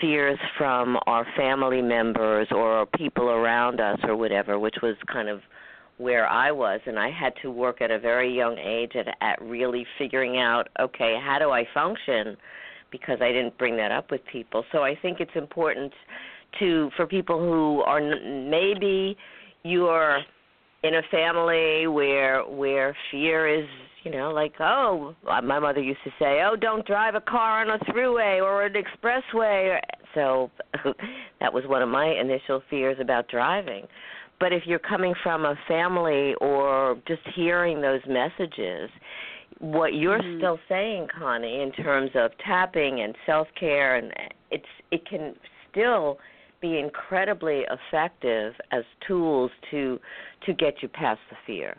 fears 0.00 0.38
from 0.58 0.98
our 1.06 1.26
family 1.36 1.82
members 1.82 2.48
or 2.50 2.86
people 2.86 3.28
around 3.28 3.80
us 3.80 3.98
or 4.04 4.16
whatever, 4.16 4.58
which 4.58 4.76
was 4.82 4.96
kind 5.12 5.28
of 5.28 5.40
where 5.98 6.26
I 6.26 6.50
was, 6.50 6.80
and 6.86 6.98
I 6.98 7.10
had 7.10 7.32
to 7.42 7.50
work 7.50 7.80
at 7.80 7.90
a 7.90 7.98
very 7.98 8.34
young 8.34 8.58
age 8.58 8.92
at, 8.96 9.06
at 9.20 9.40
really 9.42 9.86
figuring 9.98 10.38
out, 10.38 10.68
okay, 10.80 11.18
how 11.22 11.38
do 11.38 11.50
I 11.50 11.64
function? 11.72 12.36
Because 12.90 13.18
I 13.20 13.28
didn't 13.28 13.56
bring 13.58 13.76
that 13.76 13.92
up 13.92 14.10
with 14.10 14.20
people. 14.30 14.64
So 14.72 14.82
I 14.82 14.96
think 15.00 15.20
it's 15.20 15.34
important 15.34 15.92
to 16.58 16.90
for 16.96 17.06
people 17.06 17.38
who 17.38 17.82
are 17.82 18.00
maybe 18.00 19.16
you're 19.64 20.18
in 20.82 20.96
a 20.96 21.02
family 21.10 21.86
where 21.86 22.42
where 22.42 22.96
fear 23.10 23.48
is 23.48 23.66
you 24.02 24.10
know 24.10 24.30
like 24.30 24.54
oh 24.60 25.14
uh, 25.30 25.40
my 25.40 25.58
mother 25.58 25.80
used 25.80 26.00
to 26.04 26.10
say 26.18 26.42
oh 26.44 26.56
don't 26.56 26.86
drive 26.86 27.14
a 27.14 27.20
car 27.20 27.62
on 27.62 27.70
a 27.70 27.84
throughway 27.84 28.42
or 28.42 28.64
an 28.64 28.74
expressway 28.74 29.78
so 30.14 30.50
that 31.40 31.52
was 31.52 31.64
one 31.66 31.82
of 31.82 31.88
my 31.88 32.06
initial 32.06 32.62
fears 32.68 32.96
about 33.00 33.28
driving 33.28 33.86
but 34.42 34.52
if 34.52 34.64
you're 34.66 34.80
coming 34.80 35.14
from 35.22 35.44
a 35.44 35.54
family 35.68 36.34
or 36.40 36.98
just 37.06 37.22
hearing 37.36 37.80
those 37.80 38.00
messages 38.08 38.90
what 39.60 39.94
you're 39.94 40.18
mm-hmm. 40.18 40.38
still 40.38 40.58
saying 40.68 41.06
connie 41.16 41.62
in 41.62 41.70
terms 41.70 42.10
of 42.16 42.32
tapping 42.44 43.00
and 43.02 43.14
self 43.24 43.46
care 43.58 43.94
and 43.94 44.12
it's 44.50 44.64
it 44.90 45.06
can 45.08 45.34
still 45.70 46.18
be 46.60 46.78
incredibly 46.78 47.64
effective 47.70 48.54
as 48.72 48.82
tools 49.06 49.52
to 49.70 50.00
to 50.46 50.52
get 50.52 50.74
you 50.82 50.88
past 50.88 51.20
the 51.30 51.36
fear. 51.46 51.76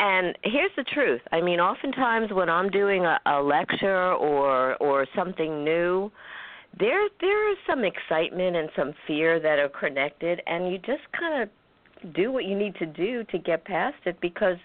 And 0.00 0.36
here's 0.42 0.70
the 0.76 0.84
truth. 0.84 1.20
I 1.30 1.40
mean, 1.40 1.60
oftentimes 1.60 2.32
when 2.32 2.48
I'm 2.48 2.70
doing 2.70 3.04
a, 3.04 3.20
a 3.26 3.40
lecture 3.40 4.12
or 4.14 4.76
or 4.76 5.06
something 5.14 5.62
new, 5.62 6.10
there 6.78 7.08
there 7.20 7.52
is 7.52 7.58
some 7.68 7.84
excitement 7.84 8.56
and 8.56 8.68
some 8.74 8.92
fear 9.06 9.38
that 9.40 9.58
are 9.58 9.68
connected, 9.68 10.40
and 10.46 10.72
you 10.72 10.78
just 10.78 11.02
kind 11.16 11.42
of 11.42 11.48
do 12.12 12.32
what 12.32 12.44
you 12.44 12.56
need 12.56 12.74
to 12.76 12.86
do 12.86 13.24
to 13.24 13.38
get 13.38 13.64
past 13.64 13.96
it 14.04 14.20
because 14.20 14.56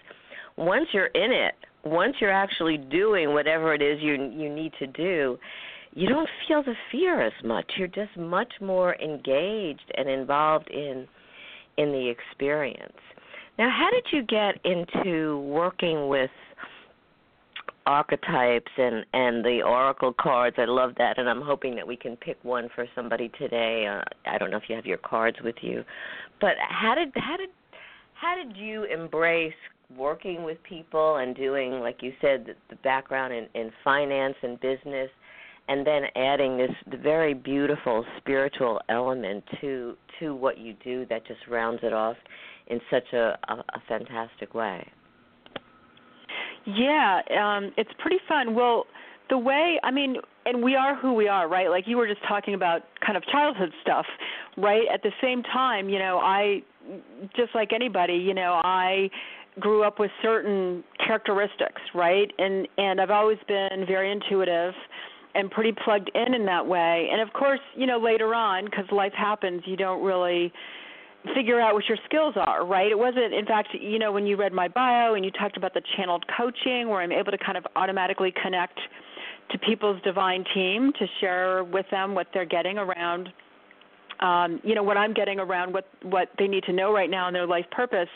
once 0.56 0.86
you're 0.92 1.06
in 1.06 1.32
it, 1.32 1.54
once 1.84 2.14
you're 2.20 2.32
actually 2.32 2.76
doing 2.76 3.32
whatever 3.32 3.72
it 3.74 3.82
is 3.82 3.98
you 4.00 4.12
you 4.12 4.52
need 4.54 4.72
to 4.78 4.86
do, 4.86 5.38
you 5.94 6.08
don't 6.08 6.28
feel 6.46 6.62
the 6.62 6.74
fear 6.92 7.20
as 7.20 7.32
much. 7.44 7.70
You're 7.78 7.88
just 7.88 8.16
much 8.16 8.52
more 8.60 8.94
engaged 8.96 9.90
and 9.96 10.08
involved 10.08 10.68
in 10.70 11.06
in 11.78 11.92
the 11.92 12.08
experience. 12.08 12.92
Now, 13.58 13.70
how 13.70 13.90
did 13.90 14.06
you 14.12 14.22
get 14.22 14.58
into 14.64 15.40
working 15.40 16.08
with 16.08 16.30
archetypes 17.90 18.70
and 18.78 19.04
and 19.12 19.44
the 19.44 19.62
oracle 19.62 20.12
cards? 20.12 20.56
I 20.58 20.66
love 20.66 20.92
that, 20.98 21.18
and 21.18 21.28
I'm 21.28 21.42
hoping 21.42 21.74
that 21.76 21.86
we 21.86 21.96
can 21.96 22.16
pick 22.16 22.38
one 22.42 22.68
for 22.74 22.86
somebody 22.94 23.30
today. 23.38 23.86
Uh, 23.86 24.02
I 24.30 24.38
don't 24.38 24.50
know 24.50 24.56
if 24.56 24.64
you 24.68 24.76
have 24.76 24.86
your 24.86 24.98
cards 24.98 25.38
with 25.42 25.56
you, 25.60 25.84
but 26.40 26.54
how 26.58 26.94
did 26.94 27.12
how 27.16 27.36
did 27.36 27.50
how 28.14 28.36
did 28.36 28.56
you 28.56 28.84
embrace 28.84 29.60
working 29.96 30.44
with 30.44 30.62
people 30.62 31.16
and 31.16 31.34
doing, 31.34 31.80
like 31.80 32.00
you 32.00 32.12
said, 32.20 32.46
the, 32.46 32.54
the 32.68 32.76
background 32.82 33.32
in, 33.32 33.46
in 33.54 33.72
finance 33.82 34.36
and 34.42 34.60
business? 34.60 35.10
and 35.68 35.86
then 35.86 36.02
adding 36.16 36.56
this 36.56 36.70
very 37.00 37.32
beautiful 37.32 38.04
spiritual 38.18 38.80
element 38.88 39.44
to 39.60 39.96
to 40.18 40.34
what 40.34 40.58
you 40.58 40.74
do 40.82 41.06
that 41.06 41.24
just 41.26 41.40
rounds 41.48 41.78
it 41.84 41.92
off 41.92 42.16
in 42.66 42.80
such 42.90 43.12
a, 43.12 43.38
a, 43.48 43.54
a 43.54 43.82
fantastic 43.86 44.52
way. 44.54 44.84
Yeah, 46.76 47.20
um, 47.40 47.72
it's 47.76 47.90
pretty 47.98 48.18
fun. 48.28 48.54
Well, 48.54 48.86
the 49.28 49.38
way 49.38 49.78
I 49.82 49.90
mean, 49.90 50.16
and 50.44 50.62
we 50.62 50.74
are 50.74 50.96
who 50.96 51.14
we 51.14 51.28
are, 51.28 51.48
right? 51.48 51.70
Like 51.70 51.84
you 51.86 51.96
were 51.96 52.06
just 52.06 52.20
talking 52.26 52.54
about 52.54 52.82
kind 53.04 53.16
of 53.16 53.24
childhood 53.26 53.70
stuff, 53.82 54.06
right? 54.56 54.82
At 54.92 55.02
the 55.02 55.12
same 55.22 55.42
time, 55.42 55.88
you 55.88 55.98
know, 55.98 56.18
I 56.18 56.62
just 57.36 57.54
like 57.54 57.72
anybody, 57.72 58.14
you 58.14 58.34
know, 58.34 58.60
I 58.64 59.10
grew 59.58 59.84
up 59.84 59.98
with 59.98 60.10
certain 60.22 60.82
characteristics, 61.04 61.80
right? 61.94 62.30
And 62.38 62.66
and 62.78 63.00
I've 63.00 63.10
always 63.10 63.38
been 63.46 63.84
very 63.86 64.10
intuitive 64.10 64.74
and 65.34 65.50
pretty 65.50 65.72
plugged 65.84 66.10
in 66.14 66.34
in 66.34 66.44
that 66.46 66.66
way. 66.66 67.08
And 67.12 67.20
of 67.20 67.32
course, 67.32 67.60
you 67.76 67.86
know, 67.86 67.98
later 67.98 68.34
on, 68.34 68.64
because 68.64 68.86
life 68.90 69.12
happens, 69.16 69.62
you 69.64 69.76
don't 69.76 70.02
really 70.02 70.52
figure 71.34 71.60
out 71.60 71.74
what 71.74 71.84
your 71.88 71.98
skills 72.06 72.34
are, 72.36 72.64
right? 72.64 72.90
It 72.90 72.98
wasn't, 72.98 73.34
in 73.34 73.44
fact, 73.46 73.68
you 73.78 73.98
know, 73.98 74.12
when 74.12 74.26
you 74.26 74.36
read 74.36 74.52
my 74.52 74.68
bio 74.68 75.14
and 75.14 75.24
you 75.24 75.30
talked 75.30 75.56
about 75.56 75.74
the 75.74 75.82
channeled 75.96 76.24
coaching, 76.36 76.88
where 76.88 77.00
I'm 77.00 77.12
able 77.12 77.30
to 77.30 77.38
kind 77.38 77.58
of 77.58 77.66
automatically 77.76 78.32
connect 78.42 78.78
to 79.50 79.58
people's 79.58 80.00
divine 80.02 80.44
team 80.54 80.92
to 80.98 81.06
share 81.20 81.64
with 81.64 81.86
them 81.90 82.14
what 82.14 82.28
they're 82.32 82.44
getting 82.44 82.78
around. 82.78 83.28
Um, 84.20 84.60
you 84.62 84.74
know 84.74 84.82
what 84.82 84.96
I'm 84.96 85.14
getting 85.14 85.40
around 85.40 85.72
what 85.72 85.88
what 86.02 86.28
they 86.38 86.46
need 86.46 86.64
to 86.64 86.74
know 86.74 86.92
right 86.92 87.08
now 87.08 87.26
in 87.28 87.34
their 87.34 87.46
life 87.46 87.64
purpose 87.70 88.08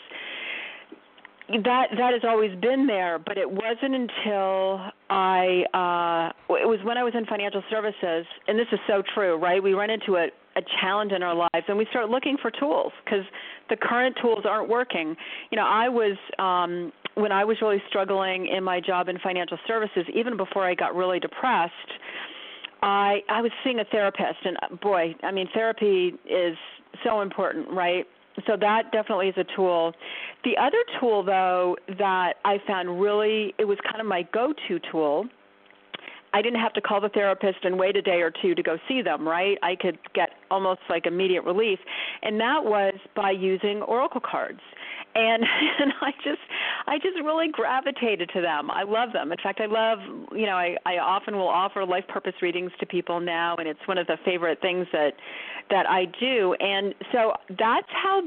that 1.49 1.87
that 1.97 2.13
has 2.13 2.23
always 2.23 2.57
been 2.59 2.87
there, 2.87 3.19
but 3.19 3.37
it 3.37 3.49
wasn't 3.49 3.93
until 3.93 4.81
I 5.09 5.63
uh 5.73 6.55
it 6.55 6.67
was 6.67 6.79
when 6.83 6.97
I 6.97 7.03
was 7.03 7.13
in 7.15 7.25
financial 7.25 7.63
services, 7.69 8.25
and 8.47 8.57
this 8.57 8.67
is 8.71 8.79
so 8.87 9.03
true, 9.13 9.37
right? 9.37 9.61
We 9.61 9.73
run 9.73 9.89
into 9.89 10.15
a 10.17 10.27
a 10.55 10.61
challenge 10.81 11.11
in 11.11 11.23
our 11.23 11.35
lives 11.35 11.65
and 11.67 11.77
we 11.77 11.85
start 11.89 12.09
looking 12.09 12.37
for 12.41 12.51
tools 12.51 12.91
because 13.03 13.25
the 13.69 13.75
current 13.75 14.15
tools 14.21 14.45
aren't 14.47 14.69
working. 14.69 15.15
You 15.51 15.57
know, 15.57 15.65
I 15.65 15.89
was 15.89 16.17
um 16.39 16.91
when 17.15 17.31
I 17.31 17.45
was 17.45 17.57
really 17.61 17.81
struggling 17.89 18.47
in 18.47 18.63
my 18.63 18.81
job 18.81 19.07
in 19.07 19.17
financial 19.19 19.57
services, 19.67 20.05
even 20.13 20.35
before 20.35 20.65
I 20.65 20.75
got 20.75 20.95
really 20.95 21.19
depressed, 21.19 21.73
I 22.81 23.21
I 23.29 23.41
was 23.41 23.51
seeing 23.63 23.79
a 23.79 23.85
therapist 23.85 24.39
and 24.43 24.57
uh, 24.61 24.75
boy, 24.75 25.15
I 25.23 25.31
mean 25.31 25.47
therapy 25.53 26.13
is 26.29 26.57
so 27.03 27.21
important, 27.21 27.69
right? 27.69 28.05
so 28.45 28.57
that 28.59 28.91
definitely 28.91 29.29
is 29.29 29.35
a 29.37 29.45
tool. 29.55 29.93
The 30.43 30.57
other 30.57 30.77
tool 30.99 31.23
though 31.23 31.77
that 31.97 32.33
I 32.43 32.57
found 32.67 32.99
really 32.99 33.53
it 33.57 33.65
was 33.65 33.77
kind 33.83 34.01
of 34.01 34.07
my 34.07 34.27
go-to 34.33 34.79
tool. 34.91 35.25
I 36.35 36.41
didn't 36.41 36.59
have 36.59 36.73
to 36.73 36.81
call 36.81 36.99
the 36.99 37.07
therapist 37.07 37.59
and 37.63 37.79
wait 37.79 37.95
a 37.95 38.01
day 38.01 38.21
or 38.21 38.29
two 38.29 38.53
to 38.55 38.61
go 38.61 38.77
see 38.89 39.01
them, 39.01 39.25
right? 39.25 39.57
I 39.63 39.77
could 39.77 39.97
get 40.13 40.31
almost 40.51 40.81
like 40.89 41.05
immediate 41.05 41.43
relief. 41.43 41.79
And 42.23 42.37
that 42.41 42.65
was 42.65 42.93
by 43.15 43.31
using 43.31 43.81
oracle 43.83 44.19
cards. 44.19 44.59
And 45.15 45.45
and 45.79 45.93
I 46.01 46.11
just 46.25 46.41
I 46.87 46.97
just 46.97 47.15
really 47.23 47.47
gravitated 47.49 48.29
to 48.33 48.41
them. 48.41 48.69
I 48.69 48.83
love 48.83 49.13
them. 49.13 49.31
In 49.31 49.37
fact, 49.41 49.61
I 49.61 49.67
love, 49.67 49.99
you 50.33 50.45
know, 50.45 50.57
I 50.57 50.75
I 50.85 50.97
often 50.97 51.37
will 51.37 51.47
offer 51.47 51.85
life 51.85 52.05
purpose 52.09 52.33
readings 52.41 52.71
to 52.81 52.85
people 52.85 53.21
now 53.21 53.55
and 53.55 53.65
it's 53.65 53.87
one 53.87 53.97
of 53.97 54.05
the 54.07 54.17
favorite 54.25 54.59
things 54.59 54.87
that 54.91 55.13
that 55.69 55.89
I 55.89 56.03
do. 56.19 56.53
And 56.59 56.93
so 57.13 57.31
that's 57.57 57.87
how 57.91 58.23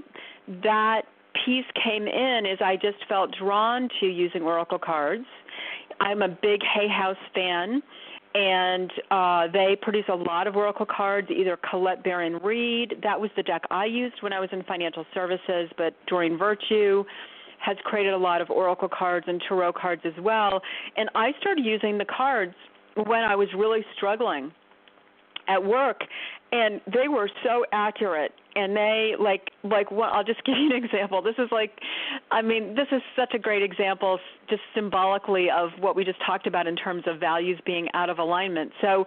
that 0.62 1.02
piece 1.44 1.66
came 1.84 2.06
in 2.06 2.46
is 2.46 2.58
I 2.64 2.76
just 2.76 3.06
felt 3.06 3.34
drawn 3.38 3.90
to 4.00 4.06
using 4.06 4.42
oracle 4.42 4.78
cards. 4.78 5.26
I'm 6.00 6.22
a 6.22 6.28
big 6.28 6.60
Hay 6.62 6.88
House 6.88 7.16
fan 7.34 7.82
and 8.34 8.92
uh, 9.10 9.46
they 9.52 9.76
produce 9.80 10.04
a 10.08 10.14
lot 10.14 10.46
of 10.46 10.54
oracle 10.54 10.86
cards, 10.86 11.28
either 11.30 11.58
Colette 11.70 12.04
Baron 12.04 12.34
Reid. 12.36 12.94
That 13.02 13.18
was 13.18 13.30
the 13.36 13.42
deck 13.42 13.62
I 13.70 13.86
used 13.86 14.16
when 14.20 14.32
I 14.32 14.40
was 14.40 14.48
in 14.52 14.62
financial 14.64 15.04
services, 15.14 15.70
but 15.76 15.94
Doreen 16.06 16.36
Virtue 16.38 17.04
has 17.60 17.76
created 17.84 18.12
a 18.12 18.18
lot 18.18 18.40
of 18.40 18.50
oracle 18.50 18.88
cards 18.88 19.26
and 19.28 19.42
tarot 19.48 19.72
cards 19.72 20.02
as 20.04 20.12
well. 20.20 20.60
And 20.96 21.08
I 21.14 21.32
started 21.40 21.64
using 21.64 21.98
the 21.98 22.04
cards 22.04 22.54
when 22.94 23.24
I 23.24 23.34
was 23.34 23.48
really 23.56 23.84
struggling 23.96 24.52
at 25.48 25.62
work 25.62 26.02
and 26.52 26.80
they 26.92 27.08
were 27.08 27.30
so 27.44 27.64
accurate 27.72 28.32
and 28.56 28.76
they 28.76 29.14
like 29.18 29.50
like 29.64 29.90
what 29.90 30.12
I'll 30.12 30.24
just 30.24 30.44
give 30.44 30.56
you 30.56 30.74
an 30.74 30.84
example. 30.84 31.22
This 31.22 31.36
is 31.38 31.48
like 31.50 31.72
I 32.30 32.42
mean, 32.42 32.74
this 32.74 32.88
is 32.92 33.02
such 33.16 33.34
a 33.34 33.38
great 33.38 33.62
example 33.62 34.18
just 34.48 34.62
symbolically 34.74 35.48
of 35.50 35.70
what 35.78 35.94
we 35.96 36.04
just 36.04 36.18
talked 36.24 36.46
about 36.46 36.66
in 36.66 36.76
terms 36.76 37.04
of 37.06 37.20
values 37.20 37.60
being 37.64 37.88
out 37.94 38.10
of 38.10 38.18
alignment. 38.18 38.72
So 38.80 39.04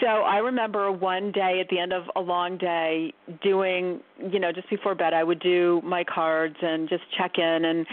so 0.00 0.06
I 0.06 0.38
remember 0.38 0.90
one 0.90 1.30
day 1.30 1.60
at 1.60 1.68
the 1.68 1.78
end 1.78 1.92
of 1.92 2.04
a 2.16 2.20
long 2.20 2.56
day 2.56 3.12
doing, 3.42 4.00
you 4.30 4.40
know, 4.40 4.50
just 4.50 4.70
before 4.70 4.94
bed 4.94 5.12
I 5.12 5.22
would 5.22 5.40
do 5.40 5.82
my 5.84 6.04
cards 6.04 6.56
and 6.62 6.88
just 6.88 7.02
check 7.16 7.38
in 7.38 7.64
and 7.64 7.86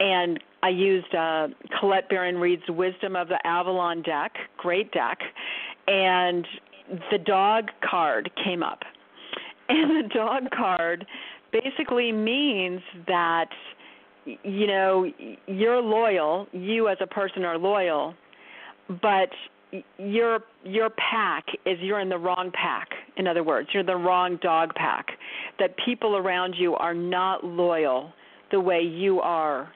and 0.00 0.42
I 0.62 0.68
used 0.68 1.14
uh 1.14 1.48
Colette 1.80 2.08
Baron 2.08 2.38
Reid's 2.38 2.68
Wisdom 2.68 3.16
of 3.16 3.28
the 3.28 3.44
Avalon 3.44 4.02
deck, 4.02 4.34
great 4.56 4.92
deck. 4.92 5.18
And 5.88 6.46
the 7.10 7.18
dog 7.18 7.70
card 7.88 8.30
came 8.44 8.62
up. 8.62 8.80
And 9.68 10.04
the 10.04 10.08
dog 10.14 10.44
card 10.56 11.06
basically 11.52 12.10
means 12.12 12.80
that 13.06 13.48
you 14.24 14.66
know 14.66 15.10
you're 15.46 15.80
loyal, 15.80 16.46
you 16.52 16.88
as 16.88 16.98
a 17.00 17.06
person 17.06 17.44
are 17.44 17.58
loyal, 17.58 18.14
but 19.02 19.28
your 19.98 20.40
your 20.64 20.90
pack 20.90 21.44
is 21.66 21.78
you're 21.80 22.00
in 22.00 22.08
the 22.08 22.18
wrong 22.18 22.50
pack. 22.54 22.88
In 23.16 23.26
other 23.26 23.42
words, 23.42 23.68
you're 23.72 23.84
the 23.84 23.96
wrong 23.96 24.38
dog 24.40 24.74
pack. 24.74 25.08
That 25.58 25.74
people 25.84 26.16
around 26.16 26.54
you 26.58 26.74
are 26.74 26.94
not 26.94 27.44
loyal 27.44 28.12
the 28.50 28.60
way 28.60 28.80
you 28.80 29.20
are 29.20 29.70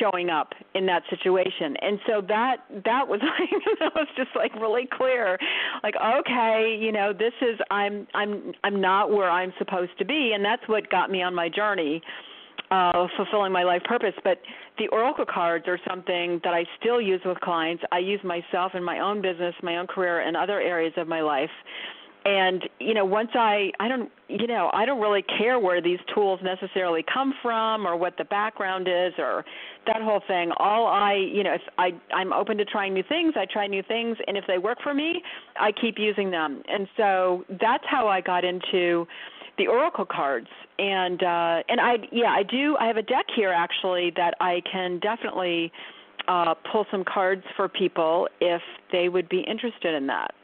showing 0.00 0.30
up 0.30 0.52
in 0.74 0.86
that 0.86 1.02
situation. 1.10 1.76
And 1.80 1.98
so 2.06 2.20
that 2.28 2.56
that 2.84 3.06
was 3.06 3.20
like 3.40 3.78
that 3.80 3.94
was 3.94 4.08
just 4.16 4.30
like 4.34 4.54
really 4.60 4.88
clear. 4.90 5.38
Like 5.82 5.94
okay 5.96 6.78
you 6.80 6.92
know 6.92 7.12
this 7.12 7.32
is 7.40 7.58
i'm 7.70 8.06
i'm 8.14 8.52
i'm 8.64 8.80
not 8.80 9.10
where 9.10 9.30
i'm 9.30 9.52
supposed 9.58 9.96
to 9.98 10.04
be. 10.04 10.32
And 10.34 10.44
that's 10.44 10.62
what 10.66 10.90
got 10.90 11.10
me 11.10 11.22
on 11.22 11.34
my 11.34 11.48
journey 11.48 12.02
of 12.70 13.08
fulfilling 13.16 13.52
my 13.52 13.62
life 13.62 13.82
purpose. 13.84 14.14
But 14.22 14.40
the 14.78 14.88
oracle 14.88 15.26
cards 15.26 15.66
are 15.68 15.78
something 15.88 16.40
that 16.44 16.54
i 16.54 16.64
still 16.80 17.00
use 17.00 17.20
with 17.24 17.38
clients. 17.40 17.82
I 17.92 17.98
use 17.98 18.20
myself 18.24 18.72
in 18.74 18.82
my 18.82 19.00
own 19.00 19.22
business 19.22 19.54
my 19.62 19.76
own 19.76 19.86
career 19.86 20.20
and 20.20 20.36
other 20.36 20.60
areas 20.60 20.94
of 20.96 21.08
my 21.08 21.20
life 21.20 21.50
and 22.24 22.68
you 22.80 22.94
know 22.94 23.04
once 23.04 23.30
i 23.34 23.70
i 23.80 23.88
don't 23.88 24.10
you 24.28 24.46
know 24.46 24.70
i 24.72 24.86
don't 24.86 25.00
really 25.00 25.22
care 25.22 25.58
where 25.58 25.82
these 25.82 25.98
tools 26.14 26.40
necessarily 26.42 27.04
come 27.12 27.34
from 27.42 27.86
or 27.86 27.96
what 27.96 28.16
the 28.16 28.24
background 28.24 28.88
is 28.88 29.12
or 29.18 29.44
that 29.86 30.00
whole 30.00 30.22
thing. 30.26 30.50
All 30.58 30.86
i 30.86 31.14
you 31.14 31.42
know 31.42 31.54
if 31.54 31.60
i 31.78 31.90
i'm 32.12 32.32
open 32.32 32.56
to 32.58 32.64
trying 32.64 32.94
new 32.94 33.02
things 33.08 33.34
i 33.36 33.44
try 33.44 33.66
new 33.66 33.82
things. 33.82 34.16
And 34.26 34.36
if 34.36 34.44
they 34.46 34.58
work 34.58 34.78
for 34.82 34.94
me 34.94 35.22
i 35.58 35.70
keep 35.72 35.98
using 35.98 36.30
them. 36.30 36.62
And 36.68 36.88
so 36.96 37.44
that's 37.60 37.84
how 37.86 38.08
i 38.08 38.20
got 38.20 38.44
into 38.44 39.06
the 39.58 39.66
oracle 39.66 40.06
cards. 40.06 40.48
And 40.78 41.22
uh 41.22 41.62
and 41.68 41.80
i 41.80 41.96
yeah 42.10 42.30
i 42.30 42.42
do 42.42 42.76
i 42.80 42.86
have 42.86 42.96
a 42.96 43.02
deck 43.02 43.26
here 43.36 43.52
actually 43.52 44.12
that 44.16 44.34
i 44.40 44.62
can 44.70 44.98
definitely 45.00 45.70
uh 46.26 46.54
pull 46.72 46.86
some 46.90 47.04
cards 47.04 47.44
for 47.54 47.68
people 47.68 48.28
if 48.40 48.62
they 48.92 49.10
would 49.10 49.28
be 49.28 49.40
interested 49.40 49.94
in 49.94 50.06
that 50.06 50.34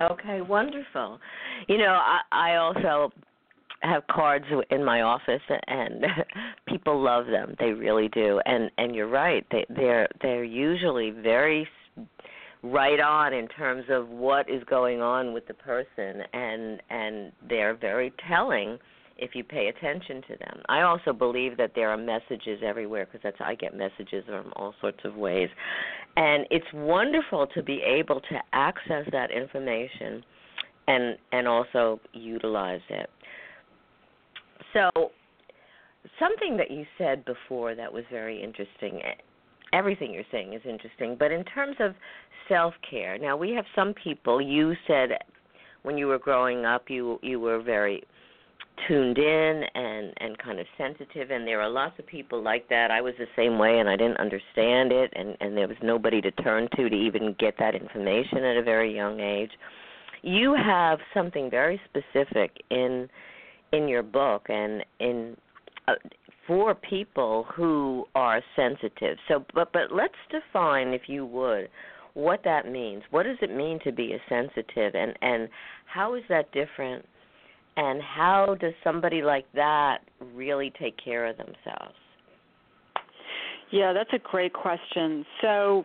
Okay, 0.00 0.40
wonderful. 0.40 1.18
You 1.68 1.78
know, 1.78 1.98
I, 2.00 2.20
I 2.30 2.56
also 2.56 3.12
have 3.80 4.06
cards 4.08 4.44
in 4.70 4.84
my 4.84 5.02
office 5.02 5.42
and 5.66 6.04
people 6.68 7.00
love 7.00 7.26
them 7.26 7.54
they 7.60 7.70
really 7.70 8.08
do 8.08 8.40
and 8.44 8.72
and 8.76 8.92
you're 8.92 9.08
right 9.08 9.46
they 9.52 9.64
they're 9.70 10.08
they're 10.20 10.42
usually 10.42 11.10
very 11.10 11.64
right 12.64 12.98
on 12.98 13.32
in 13.32 13.46
terms 13.48 13.84
of 13.88 14.08
what 14.08 14.50
is 14.50 14.62
going 14.64 15.00
on 15.00 15.32
with 15.32 15.46
the 15.46 15.54
person 15.54 16.22
and 16.32 16.82
and 16.90 17.30
they're 17.48 17.76
very 17.76 18.12
telling 18.28 18.78
if 19.18 19.34
you 19.34 19.42
pay 19.42 19.66
attention 19.66 20.22
to 20.22 20.36
them. 20.38 20.62
I 20.68 20.82
also 20.82 21.12
believe 21.12 21.56
that 21.56 21.72
there 21.74 21.90
are 21.90 21.96
messages 21.96 22.60
everywhere 22.64 23.04
because 23.04 23.20
that's 23.22 23.36
I 23.40 23.56
get 23.56 23.76
messages 23.76 24.24
from 24.26 24.52
all 24.56 24.74
sorts 24.80 25.00
of 25.04 25.16
ways. 25.16 25.48
And 26.18 26.46
it's 26.50 26.66
wonderful 26.74 27.46
to 27.54 27.62
be 27.62 27.80
able 27.86 28.20
to 28.20 28.40
access 28.52 29.06
that 29.12 29.30
information 29.30 30.24
and 30.88 31.16
and 31.30 31.46
also 31.46 32.00
utilize 32.12 32.80
it. 32.90 33.08
So 34.72 35.12
something 36.18 36.56
that 36.56 36.72
you 36.72 36.84
said 36.98 37.24
before 37.24 37.76
that 37.76 37.92
was 37.92 38.02
very 38.10 38.42
interesting. 38.42 39.00
Eh, 39.04 39.14
everything 39.72 40.12
you're 40.12 40.24
saying 40.32 40.54
is 40.54 40.62
interesting, 40.68 41.14
but 41.16 41.30
in 41.30 41.44
terms 41.44 41.76
of 41.78 41.94
self-care. 42.48 43.16
Now 43.18 43.36
we 43.36 43.52
have 43.52 43.66
some 43.76 43.94
people 43.94 44.40
you 44.40 44.74
said 44.88 45.10
when 45.82 45.96
you 45.96 46.08
were 46.08 46.18
growing 46.18 46.64
up 46.64 46.84
you 46.88 47.20
you 47.22 47.38
were 47.38 47.62
very 47.62 48.02
tuned 48.86 49.18
in 49.18 49.62
and 49.74 50.12
and 50.18 50.38
kind 50.38 50.60
of 50.60 50.66
sensitive 50.76 51.30
and 51.30 51.46
there 51.46 51.60
are 51.60 51.68
lots 51.68 51.98
of 51.98 52.06
people 52.06 52.42
like 52.42 52.68
that. 52.68 52.90
I 52.90 53.00
was 53.00 53.14
the 53.18 53.26
same 53.36 53.58
way 53.58 53.78
and 53.78 53.88
i 53.88 53.96
didn't 53.96 54.18
understand 54.18 54.92
it 54.92 55.12
and 55.16 55.36
and 55.40 55.56
there 55.56 55.68
was 55.68 55.76
nobody 55.82 56.20
to 56.20 56.30
turn 56.30 56.68
to 56.76 56.88
to 56.88 56.94
even 56.94 57.34
get 57.38 57.54
that 57.58 57.74
information 57.74 58.38
at 58.44 58.56
a 58.56 58.62
very 58.62 58.94
young 58.94 59.20
age. 59.20 59.50
You 60.22 60.54
have 60.54 60.98
something 61.14 61.50
very 61.50 61.80
specific 61.88 62.62
in 62.70 63.08
in 63.72 63.88
your 63.88 64.02
book 64.02 64.46
and 64.48 64.84
in 65.00 65.36
uh, 65.86 65.94
for 66.46 66.74
people 66.74 67.46
who 67.54 68.06
are 68.14 68.42
sensitive. 68.56 69.18
So 69.28 69.44
but 69.54 69.72
but 69.72 69.92
let's 69.92 70.14
define 70.30 70.88
if 70.88 71.02
you 71.06 71.26
would 71.26 71.68
what 72.14 72.40
that 72.44 72.70
means. 72.70 73.02
What 73.10 73.24
does 73.24 73.36
it 73.42 73.54
mean 73.54 73.78
to 73.84 73.92
be 73.92 74.12
a 74.12 74.18
sensitive 74.28 74.94
and 74.94 75.16
and 75.22 75.48
how 75.86 76.14
is 76.14 76.22
that 76.28 76.50
different 76.52 77.04
and 77.78 78.02
how 78.02 78.56
does 78.60 78.72
somebody 78.82 79.22
like 79.22 79.46
that 79.54 79.98
really 80.34 80.72
take 80.80 80.96
care 81.02 81.26
of 81.26 81.36
themselves? 81.36 81.94
Yeah, 83.70 83.92
that's 83.92 84.10
a 84.12 84.18
great 84.18 84.52
question. 84.52 85.24
So, 85.40 85.84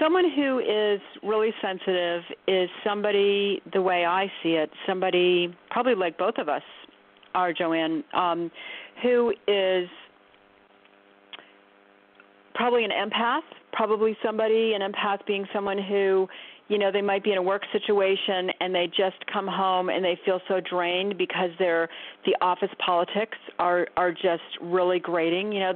someone 0.00 0.30
who 0.34 0.60
is 0.60 1.00
really 1.22 1.52
sensitive 1.60 2.22
is 2.48 2.70
somebody, 2.82 3.60
the 3.74 3.82
way 3.82 4.06
I 4.06 4.32
see 4.42 4.52
it, 4.52 4.70
somebody 4.86 5.54
probably 5.70 5.96
like 5.96 6.16
both 6.16 6.38
of 6.38 6.48
us 6.48 6.62
are, 7.34 7.52
Jo 7.52 7.74
Anne, 7.74 8.02
um, 8.14 8.50
who 9.02 9.34
is 9.46 9.86
probably 12.54 12.84
an 12.84 12.90
empath, 12.90 13.40
probably 13.72 14.16
somebody, 14.24 14.72
an 14.72 14.80
empath 14.80 15.26
being 15.26 15.46
someone 15.52 15.78
who 15.78 16.26
you 16.68 16.78
know 16.78 16.90
they 16.90 17.02
might 17.02 17.24
be 17.24 17.32
in 17.32 17.38
a 17.38 17.42
work 17.42 17.62
situation 17.72 18.50
and 18.60 18.74
they 18.74 18.86
just 18.86 19.16
come 19.32 19.46
home 19.46 19.88
and 19.88 20.04
they 20.04 20.18
feel 20.24 20.40
so 20.48 20.60
drained 20.60 21.18
because 21.18 21.50
their 21.58 21.88
the 22.24 22.34
office 22.40 22.70
politics 22.84 23.38
are 23.58 23.86
are 23.96 24.12
just 24.12 24.42
really 24.60 24.98
grating 24.98 25.52
you 25.52 25.60
know. 25.60 25.72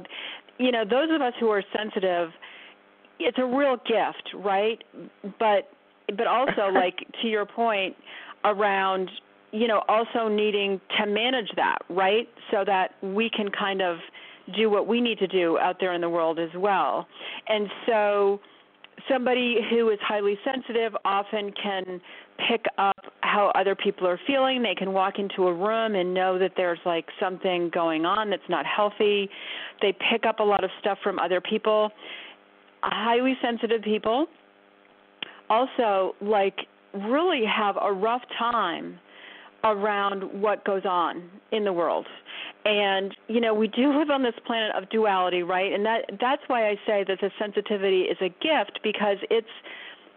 You 0.59 0.71
know 0.71 0.83
those 0.83 1.09
of 1.11 1.21
us 1.21 1.33
who 1.39 1.49
are 1.49 1.63
sensitive 1.75 2.31
it's 3.19 3.37
a 3.39 3.45
real 3.45 3.77
gift 3.77 4.33
right? 4.35 4.83
But 5.39 5.69
but 6.15 6.27
also 6.27 6.67
like 6.73 6.97
to 7.21 7.27
your 7.27 7.45
point 7.45 7.95
around 8.43 9.09
you 9.51 9.67
know 9.67 9.83
also 9.87 10.27
needing 10.27 10.81
to 10.99 11.05
manage 11.05 11.49
that 11.55 11.79
right? 11.89 12.27
So 12.51 12.63
that 12.65 12.91
we 13.03 13.29
can 13.29 13.49
kind 13.51 13.81
of 13.81 13.97
do 14.55 14.69
what 14.69 14.87
we 14.87 15.01
need 15.01 15.19
to 15.19 15.27
do 15.27 15.57
out 15.59 15.77
there 15.79 15.93
in 15.93 16.01
the 16.01 16.09
world 16.09 16.39
as 16.39 16.49
well. 16.55 17.07
And 17.47 17.67
so 17.85 18.39
somebody 19.09 19.57
who 19.69 19.89
is 19.89 19.99
highly 20.01 20.37
sensitive 20.43 20.95
often 21.05 21.51
can 21.61 22.01
pick 22.49 22.65
up 22.77 22.97
how 23.21 23.51
other 23.55 23.75
people 23.75 24.07
are 24.07 24.19
feeling. 24.27 24.61
They 24.61 24.75
can 24.75 24.93
walk 24.93 25.19
into 25.19 25.47
a 25.47 25.53
room 25.53 25.95
and 25.95 26.13
know 26.13 26.37
that 26.39 26.51
there's 26.55 26.79
like 26.85 27.05
something 27.19 27.69
going 27.73 28.05
on 28.05 28.29
that's 28.29 28.49
not 28.49 28.65
healthy. 28.65 29.29
They 29.81 29.95
pick 30.11 30.25
up 30.25 30.39
a 30.39 30.43
lot 30.43 30.63
of 30.63 30.69
stuff 30.79 30.97
from 31.03 31.19
other 31.19 31.41
people. 31.41 31.91
Highly 32.81 33.37
sensitive 33.41 33.81
people 33.81 34.27
also 35.49 36.15
like 36.21 36.57
really 36.93 37.43
have 37.45 37.77
a 37.81 37.91
rough 37.91 38.21
time 38.37 38.99
around 39.63 40.23
what 40.41 40.63
goes 40.65 40.83
on 40.85 41.23
in 41.51 41.63
the 41.63 41.73
world 41.73 42.05
and 42.67 43.15
you 43.27 43.39
know 43.39 43.53
we 43.53 43.67
do 43.67 43.97
live 43.97 44.09
on 44.09 44.23
this 44.23 44.35
planet 44.45 44.75
of 44.75 44.89
duality 44.89 45.43
right? 45.43 45.71
And 45.73 45.85
that 45.85 46.05
that's 46.19 46.41
why 46.47 46.67
i 46.67 46.75
say 46.85 47.03
that 47.07 47.19
the 47.21 47.31
sensitivity 47.39 48.01
is 48.01 48.17
a 48.21 48.29
gift 48.29 48.79
because 48.83 49.17
it's 49.29 49.47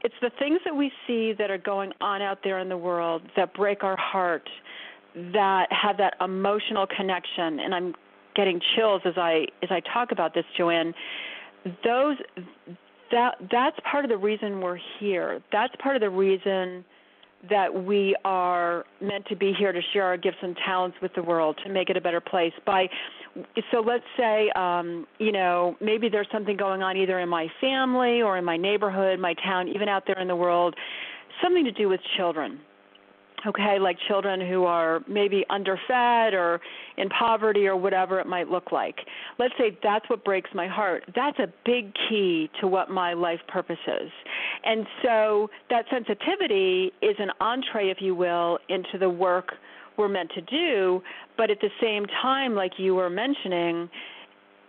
it's 0.03 0.15
the 0.23 0.31
things 0.39 0.61
that 0.65 0.75
we 0.75 0.91
see 1.07 1.33
that 1.39 1.51
are 1.51 1.59
going 1.59 1.93
on 2.01 2.23
out 2.23 2.39
there 2.43 2.59
in 2.59 2.69
the 2.69 2.77
world 2.77 3.23
that 3.37 3.53
break 3.55 3.85
our 3.85 3.97
heart 3.97 4.49
that 5.15 5.67
have 5.71 5.97
that 5.99 6.15
emotional 6.21 6.87
connection. 6.87 7.61
And 7.61 7.75
i'm 7.75 7.95
getting 8.35 8.61
chills 8.77 9.03
as 9.05 9.15
i 9.17 9.47
as 9.63 9.71
i 9.71 9.81
talk 9.93 10.13
about 10.13 10.35
this 10.35 10.45
jo 10.57 10.71
anne. 10.71 10.95
Those 11.85 12.17
that 13.11 13.37
that's 13.51 13.77
part 13.91 14.05
of 14.05 14.11
the 14.11 14.17
reason 14.17 14.61
we're 14.61 14.79
here. 14.99 15.43
That's 15.53 15.75
part 15.83 15.97
of 15.97 16.01
the 16.01 16.11
reason 16.11 16.85
that 17.49 17.73
we 17.85 18.15
are 18.25 18.85
meant 19.01 19.25
to 19.27 19.37
be 19.37 19.53
here 19.59 19.73
to 19.73 19.81
share 19.93 20.05
our 20.05 20.17
gifts 20.17 20.37
and 20.43 20.57
talents 20.65 20.97
with 21.01 21.15
the 21.15 21.23
world 21.23 21.59
to 21.65 21.73
make 21.73 21.89
it 21.89 21.97
a 21.97 22.01
better 22.01 22.21
place 22.21 22.53
by 22.67 22.87
so 23.71 23.81
let's 23.81 24.05
say 24.19 24.51
um 24.57 25.07
you 25.19 25.33
know 25.33 25.75
maybe 25.81 26.09
there's 26.11 26.29
something 26.31 26.57
going 26.57 26.83
on 26.83 26.97
either 26.97 27.19
in 27.19 27.29
my 27.29 27.47
family 27.61 28.21
or 28.21 28.37
in 28.37 28.45
my 28.45 28.59
neighborhood 28.59 29.19
my 29.19 29.35
town 29.35 29.69
even 29.69 29.89
out 29.89 30.03
there 30.07 30.19
in 30.19 30.29
the 30.29 30.37
world 30.37 30.75
something 31.43 31.65
to 31.65 31.73
do 31.73 31.89
with 31.89 32.01
children 32.17 32.61
okay, 33.47 33.79
like 33.79 33.97
children 34.09 34.41
who 34.41 34.65
are 34.65 35.01
maybe 35.09 35.45
underfed 35.51 36.35
or 36.35 36.61
in 36.97 37.09
poverty 37.09 37.67
or 37.67 37.77
whatever 37.77 38.21
it 38.21 38.27
might 38.27 38.49
look 38.49 38.73
like. 38.73 38.97
Let's 39.39 39.55
say 39.59 39.77
that's 39.83 40.09
what 40.09 40.25
breaks 40.25 40.51
my 40.55 40.69
heart. 40.69 41.05
That's 41.15 41.39
a 41.39 41.49
big 41.65 41.93
key 42.09 42.51
to 42.61 42.67
what 42.67 42.91
my 42.91 43.13
life 43.13 43.41
purpose 43.49 43.79
is. 43.87 44.11
And 44.65 44.87
so 45.03 45.51
that 45.71 45.87
sensitivity 45.91 46.93
is 47.03 47.17
an 47.19 47.31
entree, 47.41 47.91
if 47.91 47.99
you 48.01 48.15
will, 48.15 48.59
into 48.69 48.99
the 48.99 49.11
work 49.11 49.53
we're 49.97 50.09
meant 50.09 50.31
to 50.35 50.41
do, 50.41 51.03
but 51.37 51.51
at 51.51 51.61
the 51.61 51.69
same 51.81 52.07
time, 52.23 52.55
like 52.55 52.73
you 52.79 52.95
were 52.95 53.11
mentioning, 53.11 53.89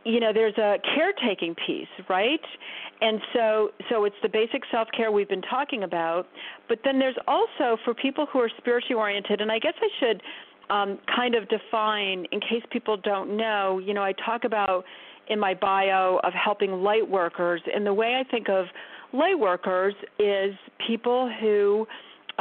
you 0.04 0.20
know 0.20 0.32
there's 0.34 0.58
a 0.58 0.78
caretaking 0.96 1.56
piece 1.66 1.88
right? 2.10 2.42
And 3.02 3.20
so 3.34 3.70
so 3.90 4.06
it's 4.06 4.16
the 4.22 4.30
basic 4.30 4.64
self 4.72 4.88
care 4.96 5.12
we've 5.12 5.30
been 5.30 5.42
talking 5.42 5.84
about. 5.84 6.28
But 6.68 6.80
then 6.84 7.00
there's 7.00 7.18
also 7.28 7.78
for 7.84 7.94
people 7.94 8.26
who 8.32 8.40
are 8.40 8.50
spiritually 8.58 9.00
oriented 9.00 9.42
and 9.42 9.52
i 9.52 9.60
guess 9.60 9.74
i 9.82 9.88
should 10.00 10.22
um, 10.70 11.00
kind 11.14 11.36
of 11.36 11.48
define 11.50 12.26
in 12.32 12.40
case 12.40 12.64
people 12.72 12.98
don't 12.98 13.36
know 13.36 13.80
you 13.80 13.94
know 13.94 14.04
i 14.04 14.14
talk 14.26 14.44
about 14.44 14.86
in 15.28 15.40
my 15.40 15.54
bio 15.54 16.20
of 16.24 16.34
helping 16.34 16.84
light 16.84 17.08
workers 17.08 17.62
and 17.74 17.86
the 17.86 17.94
way 17.94 18.16
i 18.20 18.30
think 18.30 18.50
of 18.50 18.66
light 19.14 19.38
workers 19.38 19.94
is 20.20 20.54
people 20.88 21.32
who 21.40 21.88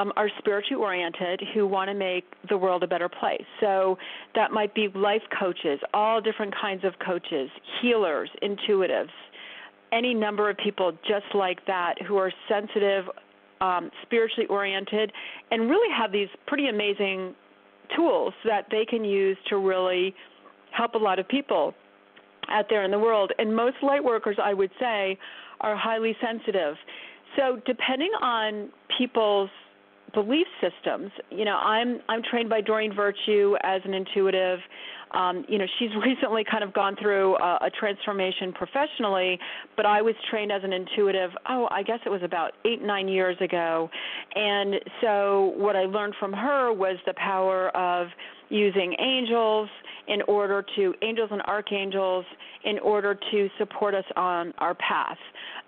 um, 0.00 0.12
are 0.16 0.28
spiritually 0.38 0.82
oriented 0.82 1.42
who 1.54 1.66
want 1.66 1.88
to 1.88 1.94
make 1.94 2.24
the 2.48 2.56
world 2.56 2.82
a 2.82 2.86
better 2.86 3.08
place. 3.08 3.44
So 3.60 3.98
that 4.34 4.50
might 4.50 4.74
be 4.74 4.88
life 4.94 5.22
coaches, 5.38 5.78
all 5.92 6.20
different 6.20 6.54
kinds 6.60 6.84
of 6.84 6.94
coaches, 7.04 7.50
healers, 7.80 8.30
intuitives, 8.42 9.10
any 9.92 10.14
number 10.14 10.48
of 10.48 10.56
people 10.56 10.92
just 11.06 11.26
like 11.34 11.64
that 11.66 11.94
who 12.06 12.16
are 12.16 12.32
sensitive, 12.48 13.04
um, 13.60 13.90
spiritually 14.02 14.46
oriented, 14.48 15.12
and 15.50 15.68
really 15.68 15.92
have 15.94 16.12
these 16.12 16.28
pretty 16.46 16.68
amazing 16.68 17.34
tools 17.96 18.32
that 18.44 18.66
they 18.70 18.84
can 18.88 19.04
use 19.04 19.36
to 19.48 19.58
really 19.58 20.14
help 20.72 20.94
a 20.94 20.98
lot 20.98 21.18
of 21.18 21.28
people 21.28 21.74
out 22.48 22.66
there 22.70 22.84
in 22.84 22.90
the 22.90 22.98
world. 22.98 23.32
And 23.38 23.54
most 23.54 23.76
light 23.82 24.02
workers, 24.02 24.36
I 24.42 24.54
would 24.54 24.70
say, 24.78 25.18
are 25.60 25.76
highly 25.76 26.16
sensitive. 26.22 26.76
so 27.36 27.60
depending 27.66 28.12
on 28.22 28.70
people's 28.96 29.50
belief 30.12 30.46
systems, 30.60 31.10
you 31.30 31.44
know, 31.44 31.56
I'm 31.56 32.00
I'm 32.08 32.22
trained 32.22 32.48
by 32.48 32.60
Doreen 32.60 32.94
Virtue 32.94 33.54
as 33.62 33.80
an 33.84 33.94
intuitive. 33.94 34.58
Um, 35.12 35.44
you 35.48 35.58
know, 35.58 35.66
she's 35.78 35.90
recently 36.04 36.44
kind 36.48 36.62
of 36.62 36.72
gone 36.72 36.96
through 37.00 37.36
a, 37.36 37.58
a 37.62 37.70
transformation 37.78 38.52
professionally, 38.52 39.38
but 39.76 39.86
I 39.86 40.02
was 40.02 40.14
trained 40.30 40.52
as 40.52 40.62
an 40.64 40.72
intuitive. 40.72 41.30
Oh, 41.48 41.68
I 41.70 41.82
guess 41.82 41.98
it 42.06 42.08
was 42.08 42.22
about 42.22 42.52
eight 42.64 42.82
nine 42.82 43.08
years 43.08 43.36
ago, 43.40 43.90
and 44.34 44.74
so 45.00 45.52
what 45.56 45.76
I 45.76 45.82
learned 45.82 46.14
from 46.18 46.32
her 46.32 46.72
was 46.72 46.96
the 47.06 47.14
power 47.14 47.68
of 47.76 48.08
using 48.50 48.94
angels 48.98 49.68
in 50.08 50.22
order 50.22 50.64
to 50.76 50.94
angels 51.02 51.28
and 51.32 51.40
archangels 51.42 52.24
in 52.64 52.78
order 52.80 53.18
to 53.30 53.48
support 53.58 53.94
us 53.94 54.04
on 54.16 54.52
our 54.58 54.74
path. 54.74 55.18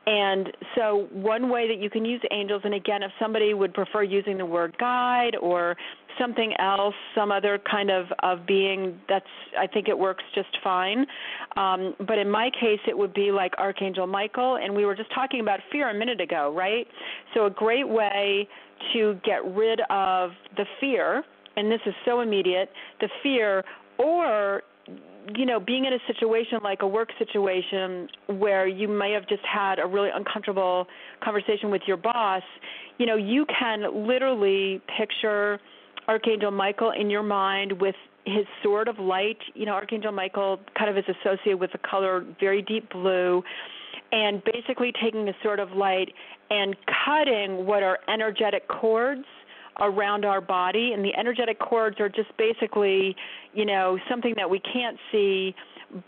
And 0.07 0.49
so, 0.75 1.07
one 1.12 1.49
way 1.49 1.69
that 1.69 1.81
you 1.81 1.88
can 1.88 2.05
use 2.05 2.21
angels, 2.33 2.62
and 2.65 2.75
again, 2.75 3.05
if 3.05 3.12
somebody 3.21 3.55
would 3.55 3.73
prefer 3.73 4.03
using 4.03 4.37
the 4.37 4.47
word 4.47 4.77
guide 4.79 5.37
or 5.41 5.77
something 6.19 6.53
else, 6.59 6.95
some 7.15 7.31
other 7.31 7.61
kind 7.71 7.88
of 7.88 8.07
of 8.21 8.45
being, 8.45 8.99
that's 9.09 9.25
I 9.57 9.69
think 9.69 9.88
it 9.88 9.97
works 9.97 10.25
just 10.35 10.49
fine. 10.65 11.07
Um, 11.57 11.95
but 12.07 12.19
in 12.19 12.29
my 12.29 12.51
case, 12.51 12.81
it 12.88 12.99
would 12.99 13.15
be 13.15 13.31
like 13.31 13.53
Archangel 13.59 14.09
Michael, 14.09 14.57
and 14.57 14.75
we 14.75 14.85
were 14.85 14.97
just 14.97 15.12
talking 15.15 15.38
about 15.41 15.61
fear 15.71 15.88
a 15.91 15.95
minute 15.95 16.21
ago, 16.21 16.53
right? 16.53 16.87
So, 17.35 17.47
a 17.47 17.51
great 17.51 17.88
way 17.88 18.49
to 18.95 19.21
get 19.25 19.45
rid 19.55 19.81
of 19.88 20.31
the 20.57 20.65
fear, 20.81 21.23
and 21.57 21.71
this 21.71 21.81
is 21.87 21.95
so 22.05 22.23
immediate, 22.23 22.71
the 23.01 23.09
fear, 23.23 23.65
or 23.99 24.62
you 25.37 25.47
know, 25.47 25.61
being 25.61 25.85
in 25.85 25.93
a 25.93 25.99
situation 26.07 26.59
like 26.63 26.83
a 26.83 26.87
work 26.87 27.11
situation 27.19 28.09
where 28.27 28.67
you 28.67 28.89
may 28.89 29.13
have 29.13 29.29
just 29.29 29.43
had 29.45 29.79
a 29.79 29.87
really 29.87 30.11
uncomfortable 30.15 30.87
conversation 31.23 31.71
with 31.71 31.83
your 31.87 31.97
boss, 31.97 32.43
you 32.99 33.07
know, 33.07 33.17
you 33.17 33.47
can 33.59 34.07
literally 34.07 34.81
picture 34.99 35.61
Archangel 36.09 36.51
Michael 36.51 36.93
in 36.93 37.11
your 37.11 37.23
mind 37.23 37.73
with 37.81 37.95
his 38.25 38.47
sword 38.63 38.89
of 38.89 38.99
light. 38.99 39.39
You 39.55 39.67
know, 39.67 39.73
Archangel 39.73 40.13
Michael 40.13 40.61
kind 40.79 40.91
of 40.91 40.97
is 40.97 41.05
associated 41.09 41.61
with 41.61 41.73
the 41.73 41.79
color 41.79 42.25
very 42.41 42.63
deep 42.63 42.91
blue, 42.91 43.43
and 44.13 44.43
basically 44.45 44.93
taking 45.03 45.25
the 45.25 45.35
sword 45.43 45.59
of 45.59 45.71
light 45.73 46.13
and 46.51 46.77
cutting 47.05 47.65
what 47.67 47.83
are 47.83 47.99
energetic 48.09 48.69
cords 48.69 49.25
around 49.81 50.25
our 50.25 50.41
body 50.41 50.93
and 50.93 51.05
the 51.05 51.15
energetic 51.17 51.59
cords 51.59 51.99
are 52.01 52.09
just 52.09 52.37
basically 52.37 53.17
you 53.55 53.65
know 53.65 53.99
something 54.09 54.35
that 54.37 54.49
we 54.49 54.61
can't 54.61 54.99
see 55.11 55.55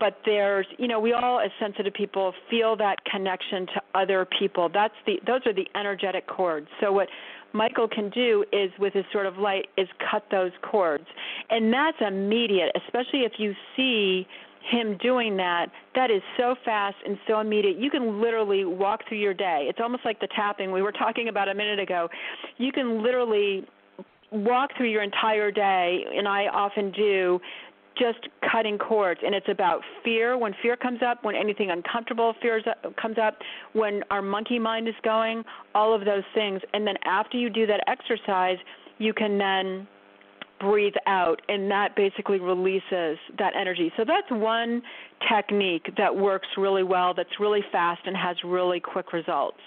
but 0.00 0.18
there's 0.24 0.66
you 0.78 0.88
know 0.88 0.98
we 0.98 1.12
all 1.12 1.40
as 1.40 1.50
sensitive 1.60 1.92
people 1.92 2.32
feel 2.50 2.76
that 2.76 3.04
connection 3.04 3.66
to 3.66 3.82
other 3.94 4.26
people. 4.38 4.68
That's 4.72 4.94
the 5.06 5.20
those 5.26 5.40
are 5.46 5.52
the 5.52 5.66
energetic 5.74 6.26
cords. 6.26 6.68
So 6.80 6.92
what 6.92 7.08
michael 7.52 7.86
can 7.88 8.10
do 8.10 8.44
is 8.52 8.70
with 8.78 8.92
his 8.94 9.04
sort 9.12 9.26
of 9.26 9.36
light 9.36 9.66
is 9.76 9.88
cut 10.10 10.24
those 10.30 10.52
cords. 10.62 11.04
And 11.50 11.72
that's 11.72 11.98
immediate 12.00 12.70
especially 12.86 13.20
if 13.20 13.32
you 13.38 13.54
see 13.76 14.26
him 14.70 14.96
doing 14.98 15.36
that, 15.36 15.66
that 15.94 16.10
is 16.10 16.22
so 16.36 16.54
fast 16.64 16.96
and 17.06 17.18
so 17.28 17.40
immediate. 17.40 17.78
You 17.78 17.90
can 17.90 18.20
literally 18.20 18.64
walk 18.64 19.00
through 19.08 19.18
your 19.18 19.34
day. 19.34 19.66
It's 19.68 19.80
almost 19.82 20.04
like 20.04 20.20
the 20.20 20.28
tapping 20.34 20.72
we 20.72 20.82
were 20.82 20.92
talking 20.92 21.28
about 21.28 21.48
a 21.48 21.54
minute 21.54 21.78
ago. 21.78 22.08
You 22.56 22.72
can 22.72 23.02
literally 23.02 23.64
walk 24.30 24.70
through 24.76 24.90
your 24.90 25.02
entire 25.02 25.50
day, 25.50 26.04
and 26.16 26.26
I 26.26 26.46
often 26.46 26.90
do, 26.92 27.40
just 27.98 28.28
cutting 28.50 28.76
cords 28.78 29.20
and 29.24 29.34
it's 29.34 29.48
about 29.48 29.80
fear 30.02 30.36
when 30.36 30.52
fear 30.62 30.76
comes 30.76 31.00
up 31.06 31.22
when 31.22 31.36
anything 31.36 31.70
uncomfortable 31.70 32.34
fears 32.42 32.64
uh, 32.66 32.90
comes 33.00 33.16
up 33.18 33.38
when 33.72 34.02
our 34.10 34.20
monkey 34.20 34.58
mind 34.58 34.88
is 34.88 34.94
going 35.04 35.44
all 35.74 35.94
of 35.94 36.04
those 36.04 36.24
things 36.34 36.60
and 36.72 36.84
then 36.84 36.96
after 37.04 37.36
you 37.36 37.48
do 37.48 37.66
that 37.66 37.80
exercise 37.86 38.58
you 38.98 39.14
can 39.14 39.38
then 39.38 39.86
breathe 40.60 40.94
out, 41.06 41.40
and 41.48 41.70
that 41.70 41.96
basically 41.96 42.40
releases 42.40 43.18
that 43.38 43.52
energy. 43.58 43.92
So 43.96 44.04
that's 44.06 44.30
one 44.30 44.82
technique 45.28 45.86
that 45.96 46.14
works 46.14 46.48
really 46.56 46.82
well, 46.82 47.14
that's 47.14 47.40
really 47.40 47.62
fast, 47.72 48.02
and 48.06 48.16
has 48.16 48.36
really 48.44 48.80
quick 48.80 49.12
results. 49.12 49.58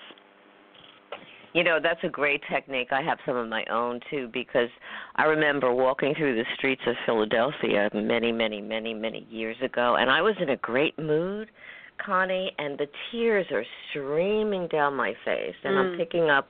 You 1.54 1.63
know, 1.63 1.80
that's 1.82 2.00
a 2.04 2.10
great 2.10 2.41
technique. 2.52 2.89
I 2.91 3.02
have 3.02 3.17
some 3.26 3.36
of 3.36 3.47
my 3.47 3.65
own 3.65 4.00
too 4.12 4.30
because 4.32 4.69
I 5.15 5.23
remember 5.23 5.73
walking 5.73 6.13
through 6.15 6.36
the 6.36 6.43
streets 6.56 6.82
of 6.86 6.95
Philadelphia 7.06 7.89
many, 7.93 8.32
many, 8.32 8.62
many, 8.62 8.93
many 8.93 9.26
years 9.30 9.56
ago 9.63 9.95
and 10.00 10.12
I 10.12 10.21
was 10.21 10.36
in 10.39 10.50
a 10.50 10.58
great 10.58 11.00
mood, 11.00 11.50
Connie, 12.06 12.52
and 12.60 12.78
the 12.78 12.86
tears 13.12 13.47
are 13.52 13.63
streaming 13.89 14.67
down 14.67 14.93
my 14.93 15.13
face 15.26 15.56
and 15.63 15.73
mm. 15.73 15.93
I'm 15.93 15.97
picking 15.97 16.30
up 16.30 16.47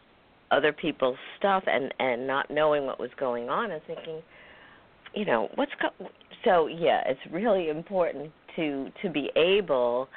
other 0.52 0.72
people's 0.72 1.18
stuff 1.38 1.64
and 1.68 1.94
and 2.00 2.26
not 2.26 2.50
knowing 2.50 2.86
what 2.86 3.00
was 3.00 3.10
going 3.20 3.50
on 3.50 3.72
and 3.72 3.82
thinking 3.86 4.22
you 5.14 5.26
know 5.26 5.50
what's 5.56 5.72
go- 5.82 6.08
so 6.44 6.68
yeah 6.68 7.02
it's 7.06 7.20
really 7.32 7.70
important 7.70 8.32
to 8.56 8.90
to 9.02 9.10
be 9.10 9.30
able 9.36 10.08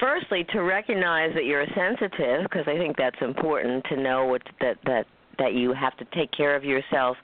firstly 0.00 0.44
to 0.52 0.60
recognize 0.60 1.32
that 1.34 1.44
you're 1.44 1.66
sensitive 1.74 2.42
because 2.44 2.64
i 2.66 2.76
think 2.76 2.96
that's 2.96 3.20
important 3.20 3.84
to 3.84 3.96
know 3.96 4.24
what 4.24 4.42
that 4.60 4.76
that 4.84 5.06
that 5.38 5.54
you 5.54 5.72
have 5.72 5.96
to 5.96 6.04
take 6.14 6.30
care 6.32 6.54
of 6.54 6.64
yourself 6.64 7.16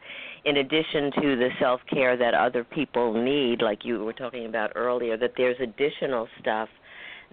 in 0.45 0.59
addition 0.59 1.13
to 1.21 1.37
the 1.37 1.49
self 1.59 1.81
care 1.93 2.17
that 2.17 2.35
other 2.35 2.65
people 2.65 3.13
need 3.13 3.63
like 3.63 3.85
you 3.85 4.03
were 4.05 4.13
talking 4.13 4.47
about 4.47 4.73
earlier 4.75 5.17
that 5.17 5.33
there's 5.37 5.57
additional 5.61 6.27
stuff 6.41 6.69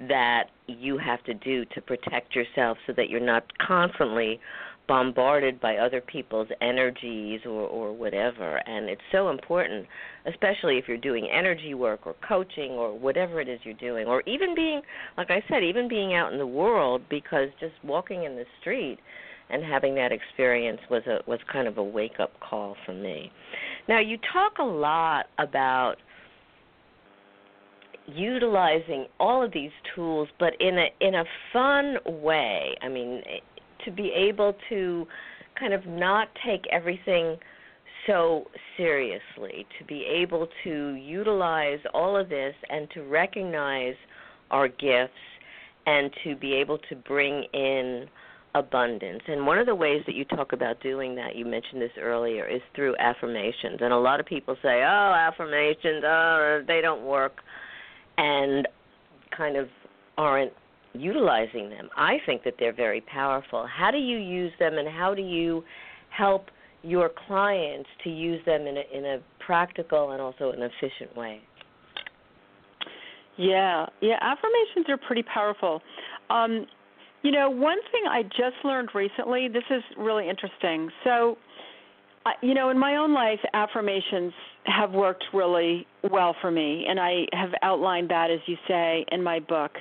that 0.07 0.45
you 0.67 0.97
have 0.97 1.23
to 1.23 1.33
do 1.33 1.65
to 1.65 1.81
protect 1.81 2.35
yourself 2.35 2.77
so 2.85 2.93
that 2.95 3.09
you're 3.09 3.19
not 3.19 3.43
constantly 3.57 4.39
bombarded 4.87 5.59
by 5.59 5.77
other 5.77 6.01
people's 6.01 6.47
energies 6.61 7.41
or 7.45 7.67
or 7.67 7.93
whatever 7.93 8.61
and 8.67 8.89
it's 8.89 9.01
so 9.11 9.29
important 9.29 9.85
especially 10.25 10.77
if 10.77 10.85
you're 10.87 10.97
doing 10.97 11.29
energy 11.31 11.73
work 11.73 12.07
or 12.07 12.15
coaching 12.27 12.71
or 12.71 12.97
whatever 12.97 13.41
it 13.41 13.49
is 13.49 13.59
you're 13.63 13.73
doing 13.75 14.07
or 14.07 14.21
even 14.25 14.55
being 14.55 14.81
like 15.17 15.29
I 15.29 15.43
said 15.49 15.63
even 15.63 15.87
being 15.87 16.13
out 16.13 16.31
in 16.31 16.39
the 16.39 16.47
world 16.47 17.01
because 17.09 17.49
just 17.59 17.73
walking 17.83 18.23
in 18.23 18.35
the 18.35 18.45
street 18.61 18.99
and 19.49 19.63
having 19.63 19.95
that 19.95 20.11
experience 20.11 20.79
was 20.89 21.03
a 21.07 21.19
was 21.27 21.39
kind 21.51 21.67
of 21.67 21.77
a 21.77 21.83
wake 21.83 22.19
up 22.19 22.31
call 22.39 22.75
for 22.85 22.93
me. 22.93 23.31
Now 23.87 23.99
you 23.99 24.17
talk 24.33 24.57
a 24.59 24.63
lot 24.63 25.27
about 25.37 25.95
utilizing 28.07 29.05
all 29.19 29.43
of 29.43 29.51
these 29.51 29.71
tools 29.93 30.29
but 30.39 30.53
in 30.59 30.77
a 30.77 30.87
in 31.01 31.15
a 31.15 31.23
fun 31.53 31.97
way. 32.21 32.75
I 32.81 32.89
mean 32.89 33.21
to 33.85 33.91
be 33.91 34.11
able 34.11 34.55
to 34.69 35.07
kind 35.59 35.73
of 35.73 35.85
not 35.85 36.29
take 36.45 36.65
everything 36.71 37.37
so 38.05 38.45
seriously, 38.77 39.65
to 39.77 39.85
be 39.85 40.05
able 40.05 40.47
to 40.63 40.93
utilize 40.93 41.79
all 41.93 42.15
of 42.15 42.29
this 42.29 42.55
and 42.69 42.89
to 42.91 43.03
recognize 43.03 43.95
our 44.51 44.67
gifts 44.67 45.13
and 45.85 46.11
to 46.23 46.35
be 46.35 46.53
able 46.53 46.77
to 46.89 46.95
bring 46.95 47.43
in 47.53 48.07
abundance. 48.55 49.21
And 49.27 49.45
one 49.45 49.57
of 49.57 49.65
the 49.65 49.75
ways 49.75 50.01
that 50.05 50.15
you 50.15 50.25
talk 50.25 50.53
about 50.53 50.81
doing 50.81 51.15
that, 51.15 51.35
you 51.35 51.45
mentioned 51.45 51.81
this 51.81 51.91
earlier, 51.99 52.45
is 52.47 52.61
through 52.75 52.95
affirmations. 52.97 53.79
And 53.81 53.93
a 53.93 53.97
lot 53.97 54.19
of 54.19 54.25
people 54.25 54.55
say, 54.61 54.83
"Oh, 54.83 55.13
affirmations, 55.13 56.03
oh, 56.03 56.63
they 56.65 56.81
don't 56.81 57.03
work." 57.03 57.43
And 58.17 58.67
kind 59.31 59.57
of 59.57 59.69
aren't 60.17 60.53
utilizing 60.99 61.69
them. 61.69 61.89
I 61.95 62.17
think 62.25 62.43
that 62.43 62.55
they're 62.59 62.73
very 62.73 63.01
powerful. 63.01 63.67
How 63.67 63.91
do 63.91 63.97
you 63.97 64.17
use 64.17 64.51
them, 64.59 64.77
and 64.77 64.87
how 64.87 65.13
do 65.13 65.21
you 65.21 65.63
help 66.09 66.47
your 66.83 67.09
clients 67.27 67.89
to 68.03 68.09
use 68.09 68.43
them 68.45 68.61
in 68.61 68.77
a, 68.77 68.97
in 68.97 69.05
a 69.05 69.17
practical 69.45 70.11
and 70.11 70.21
also 70.21 70.51
an 70.51 70.61
efficient 70.61 71.15
way? 71.15 71.41
Yeah, 73.37 73.85
yeah, 74.01 74.17
affirmations 74.21 74.89
are 74.89 74.97
pretty 74.97 75.23
powerful. 75.23 75.81
Um, 76.29 76.65
you 77.23 77.31
know, 77.31 77.49
one 77.49 77.77
thing 77.91 78.03
I 78.09 78.23
just 78.23 78.63
learned 78.63 78.89
recently, 78.95 79.47
this 79.47 79.63
is 79.69 79.83
really 79.97 80.29
interesting. 80.29 80.89
So, 81.03 81.37
you 82.41 82.53
know, 82.53 82.69
in 82.69 82.77
my 82.77 82.97
own 82.97 83.13
life, 83.13 83.39
affirmations 83.53 84.33
have 84.65 84.91
worked 84.91 85.23
really 85.33 85.87
well 86.11 86.35
for 86.41 86.51
me, 86.51 86.85
and 86.89 86.99
I 86.99 87.25
have 87.33 87.51
outlined 87.63 88.09
that, 88.09 88.29
as 88.31 88.39
you 88.47 88.57
say, 88.67 89.05
in 89.11 89.23
my 89.23 89.39
book. 89.39 89.71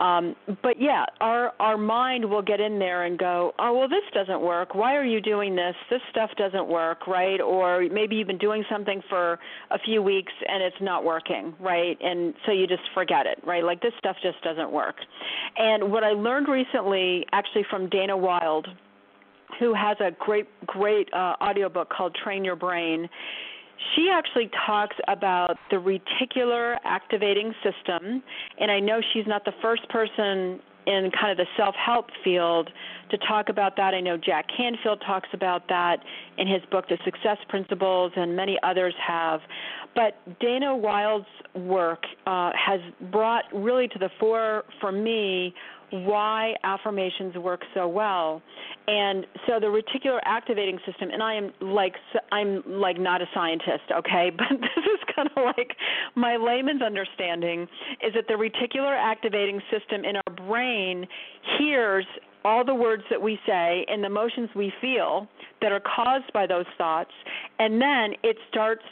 Um, 0.00 0.34
but 0.62 0.80
yeah, 0.80 1.04
our 1.20 1.52
our 1.60 1.76
mind 1.76 2.28
will 2.28 2.42
get 2.42 2.58
in 2.58 2.78
there 2.78 3.04
and 3.04 3.18
go, 3.18 3.52
oh 3.58 3.78
well, 3.78 3.88
this 3.88 4.02
doesn't 4.14 4.40
work. 4.40 4.74
Why 4.74 4.96
are 4.96 5.04
you 5.04 5.20
doing 5.20 5.54
this? 5.54 5.74
This 5.90 6.00
stuff 6.10 6.30
doesn't 6.38 6.66
work, 6.66 7.06
right? 7.06 7.40
Or 7.40 7.86
maybe 7.92 8.16
you've 8.16 8.26
been 8.26 8.38
doing 8.38 8.64
something 8.70 9.02
for 9.10 9.38
a 9.70 9.78
few 9.78 10.02
weeks 10.02 10.32
and 10.48 10.62
it's 10.62 10.80
not 10.80 11.04
working, 11.04 11.54
right? 11.60 11.98
And 12.02 12.32
so 12.46 12.52
you 12.52 12.66
just 12.66 12.82
forget 12.94 13.26
it, 13.26 13.40
right? 13.46 13.62
Like 13.62 13.82
this 13.82 13.92
stuff 13.98 14.16
just 14.22 14.42
doesn't 14.42 14.72
work. 14.72 14.96
And 15.58 15.92
what 15.92 16.02
I 16.02 16.12
learned 16.12 16.48
recently, 16.48 17.26
actually 17.32 17.66
from 17.70 17.88
Dana 17.90 18.16
Wilde 18.16 18.68
who 19.58 19.74
has 19.74 19.96
a 20.00 20.12
great 20.18 20.46
great 20.66 21.12
uh, 21.12 21.34
audiobook 21.42 21.90
called 21.90 22.16
Train 22.22 22.44
Your 22.44 22.56
Brain 22.56 23.08
she 23.94 24.10
actually 24.12 24.50
talks 24.66 24.96
about 25.08 25.56
the 25.70 25.76
reticular 25.76 26.76
activating 26.84 27.54
system, 27.62 28.22
and 28.58 28.70
I 28.70 28.80
know 28.80 29.00
she's 29.12 29.26
not 29.26 29.44
the 29.44 29.54
first 29.62 29.88
person 29.88 30.60
in 30.86 31.10
kind 31.18 31.30
of 31.30 31.36
the 31.36 31.46
self-help 31.56 32.06
field 32.24 32.70
to 33.10 33.18
talk 33.18 33.48
about 33.48 33.76
that. 33.76 33.94
I 33.94 34.00
know 34.00 34.16
Jack 34.16 34.46
Canfield 34.56 35.02
talks 35.06 35.28
about 35.32 35.68
that 35.68 35.98
in 36.38 36.46
his 36.46 36.62
book 36.70 36.88
The 36.88 36.98
Success 37.04 37.38
Principles 37.48 38.12
and 38.16 38.36
many 38.36 38.58
others 38.62 38.94
have. 39.06 39.40
But 39.94 40.38
Dana 40.38 40.76
Wilde's 40.76 41.26
work 41.54 42.04
uh, 42.26 42.52
has 42.54 42.80
brought 43.10 43.44
really 43.52 43.88
to 43.88 43.98
the 43.98 44.10
fore 44.18 44.64
for 44.80 44.92
me 44.92 45.54
why 45.90 46.54
affirmations 46.62 47.34
work 47.36 47.62
so 47.74 47.88
well. 47.88 48.42
And 48.86 49.26
so 49.46 49.58
the 49.60 49.66
reticular 49.66 50.20
activating 50.24 50.78
system 50.86 51.10
and 51.10 51.22
I 51.22 51.34
am 51.34 51.52
like 51.60 51.94
I'm 52.32 52.62
like 52.66 52.98
not 52.98 53.22
a 53.22 53.26
scientist, 53.34 53.90
okay? 53.96 54.30
But 54.40 54.60
this 54.60 54.84
is 54.84 55.09
kind 55.20 55.30
of 55.36 55.54
like 55.56 55.76
my 56.14 56.36
layman's 56.36 56.82
understanding 56.82 57.62
is 58.06 58.12
that 58.14 58.24
the 58.28 58.34
reticular 58.34 58.96
activating 58.96 59.60
system 59.70 60.04
in 60.04 60.16
our 60.16 60.46
brain 60.46 61.06
hears 61.58 62.04
all 62.44 62.64
the 62.64 62.74
words 62.74 63.02
that 63.10 63.20
we 63.20 63.38
say 63.46 63.84
and 63.88 64.02
the 64.02 64.06
emotions 64.06 64.48
we 64.56 64.72
feel 64.80 65.28
that 65.60 65.72
are 65.72 65.80
caused 65.80 66.32
by 66.32 66.46
those 66.46 66.64
thoughts 66.78 67.10
and 67.58 67.80
then 67.80 68.14
it 68.22 68.36
starts 68.50 68.82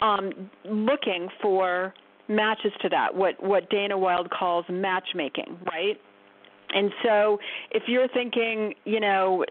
um, 0.00 0.50
looking 0.64 1.28
for 1.40 1.94
matches 2.28 2.72
to 2.82 2.88
that, 2.88 3.14
what 3.14 3.42
what 3.42 3.68
Dana 3.70 3.96
Wilde 3.96 4.30
calls 4.30 4.64
matchmaking, 4.68 5.58
right? 5.66 5.98
And 6.72 6.90
so, 7.02 7.38
if 7.70 7.84
you're 7.86 8.08
thinking, 8.08 8.74
you 8.84 9.00
know, 9.00 9.44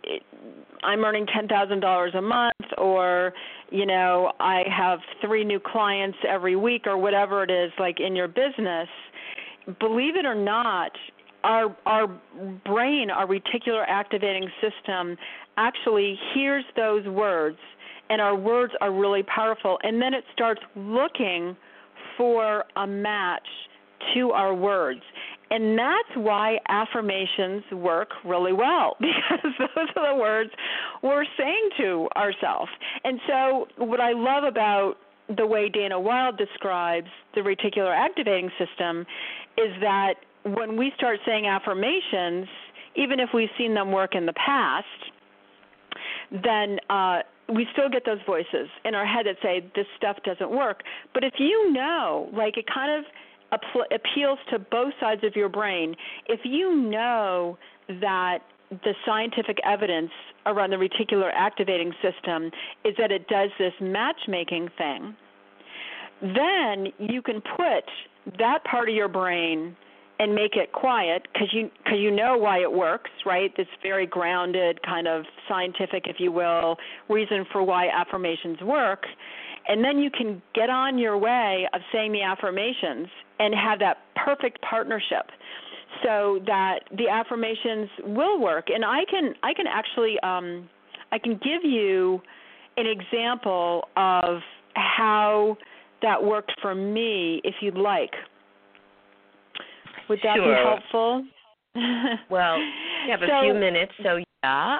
I'm 0.84 1.03
earning 1.03 1.26
ten 1.28 1.47
thousand 1.47 1.82
dollars 1.82 2.13
a 2.15 2.22
month, 2.22 2.55
or 2.78 3.34
you 3.69 3.86
know, 3.86 4.32
I 4.39 4.63
have 4.76 4.99
three 5.22 5.43
new 5.43 5.59
clients 5.59 6.17
every 6.28 6.55
week, 6.55 6.88
or 6.88 6.97
whatever 6.97 7.43
it 7.43 7.51
is, 7.51 7.72
like 7.80 7.99
in 7.99 8.15
your 8.15 8.28
business, 8.28 8.88
believe 9.80 10.15
it 10.15 10.26
or 10.26 10.36
not, 10.36 10.91
our 11.43 11.76
our 11.86 12.07
brain, 12.65 13.09
our 13.09 13.28
reticular 13.28 13.86
activating 13.88 14.49
system, 14.61 15.17
actually 15.57 16.17
hears 16.34 16.63
those 16.76 17.05
words, 17.07 17.57
and 18.09 18.22
our 18.22 18.36
words 18.36 18.74
are 18.82 18.91
really 18.91 19.24
powerful, 19.24 19.78
and 19.84 20.01
then 20.01 20.13
it 20.13 20.24
starts 20.34 20.61
looking 20.76 21.55
for 22.17 22.65
a 22.76 22.88
match 22.88 23.47
to 24.13 24.32
our 24.32 24.53
words. 24.53 25.01
And 25.52 25.78
that's 25.78 26.16
why 26.16 26.58
affirmations 26.70 27.64
work 27.74 28.10
really 28.26 28.54
well 28.54 28.95
because 28.99 29.52
those 29.60 29.88
are 29.97 30.16
the 30.16 30.20
words 30.20 30.49
we're 31.04 31.26
saying 31.38 31.70
to 31.78 32.08
ourselves. 32.16 32.72
And 33.04 33.20
so, 33.28 33.68
what 33.78 33.99
I 33.99 34.14
love 34.14 34.45
about 34.45 34.95
the 35.38 35.45
way 35.45 35.70
Dana 35.70 35.99
Wilde 35.99 36.38
describes 36.38 37.08
the 37.36 37.41
reticular 37.41 37.95
activating 37.95 38.49
system 38.58 39.06
is 39.58 39.74
that 39.82 40.16
when 40.43 40.78
we 40.78 40.91
start 40.95 41.20
saying 41.26 41.45
affirmations, 41.45 42.47
even 42.95 43.20
if 43.20 43.30
we've 43.34 43.49
seen 43.58 43.74
them 43.74 43.91
work 43.91 44.16
in 44.16 44.26
the 44.26 44.34
past, 44.34 44.86
then 46.32 46.80
uh, 46.89 47.20
we 47.54 47.68
still 47.74 47.89
get 47.89 48.06
those 48.06 48.20
voices 48.26 48.70
in 48.86 48.95
our 48.95 49.06
head 49.06 49.26
that 49.26 49.36
say 49.43 49.66
this 49.76 49.86
stuff 49.97 50.18
doesn't 50.24 50.49
work. 50.49 50.82
But 51.14 51.24
if 51.24 51.34
you 51.38 51.72
know, 51.72 52.30
like 52.34 52.58
it 52.58 52.66
kind 52.74 52.99
of 52.99 53.06
appeals 53.52 54.39
to 54.49 54.60
both 54.60 54.93
sides 54.99 55.24
of 55.24 55.36
your 55.36 55.49
brain. 55.49 55.95
If 56.28 56.41
you 56.43 56.76
know 56.76 57.58
that 57.99 58.39
the 58.70 58.93
scientific 59.06 59.58
evidence 59.66 60.12
around 60.45 60.70
the 60.70 60.78
reticular 60.78 61.30
activating 61.34 61.93
system 62.02 62.52
is 62.86 62.95
that 62.97 63.12
it 63.12 63.28
does 63.28 63.49
this 63.60 63.74
matchmaking 63.82 64.70
thing, 64.78 65.16
then 66.22 66.88
you 66.99 67.22
can 67.22 67.41
put 67.41 67.84
that 68.38 68.64
part 68.64 68.88
of 68.88 68.95
your 68.95 69.08
brain 69.08 69.76
and 70.20 70.36
make 70.36 70.56
it 70.56 70.72
quiet 70.72 71.28
because 71.34 71.49
you 71.52 71.70
because 71.84 71.97
you 71.99 72.12
know 72.12 72.38
why 72.38 72.60
it 72.62 72.72
works, 72.72 73.10
right? 73.26 73.52
This 73.58 73.68
very 73.82 74.06
grounded 74.06 74.82
kind 74.84 75.08
of 75.08 75.24
scientific, 75.49 76.04
if 76.06 76.18
you 76.20 76.32
will, 76.32 76.78
reason 77.10 77.43
for 77.52 77.64
why 77.64 77.88
affirmations 77.89 78.62
work, 78.62 79.06
and 79.68 79.84
then 79.84 79.97
you 79.97 80.12
can 80.12 80.41
get 80.54 80.70
on 80.70 80.99
your 80.99 81.18
way 81.18 81.68
of 81.74 81.82
saying 81.91 82.12
the 82.12 82.22
affirmations 82.22 83.08
and 83.42 83.54
have 83.56 83.80
that 83.80 83.98
perfect 84.16 84.62
partnership 84.62 85.26
so 86.04 86.39
that 86.46 86.80
the 86.98 87.10
affirmations 87.10 87.89
will 88.06 88.39
work 88.39 88.68
and 88.70 88.86
i 88.86 89.04
can 89.10 89.34
i 89.44 89.54
can 89.54 89.66
actually 89.68 90.18
um 90.24 90.70
i 91.12 91.18
can 91.18 91.34
give 91.44 91.64
you 91.64 92.22
an 92.78 92.86
example 92.86 93.88
of 93.98 94.39
how 94.76 95.58
that 96.02 96.24
worked 96.24 96.54
for 96.62 96.74
me 96.74 97.42
if 97.44 97.56
you'd 97.62 97.78
like 97.78 98.12
would 100.12 100.20
that 100.24 100.36
sure. 100.36 100.46
be 100.46 100.62
helpful? 100.62 101.26
well, 102.30 102.58
we 102.58 103.12
have 103.12 103.22
so, 103.26 103.34
a 103.34 103.42
few 103.44 103.54
minutes, 103.54 103.94
so 104.04 104.20
yeah. 104.44 104.78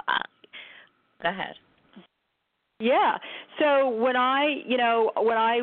Go 1.24 1.30
ahead. 1.30 1.56
Yeah. 2.82 3.18
So 3.58 3.90
when 3.90 4.18
I, 4.18 4.56
you 4.68 4.76
know, 4.76 5.12
when 5.16 5.38
I 5.38 5.62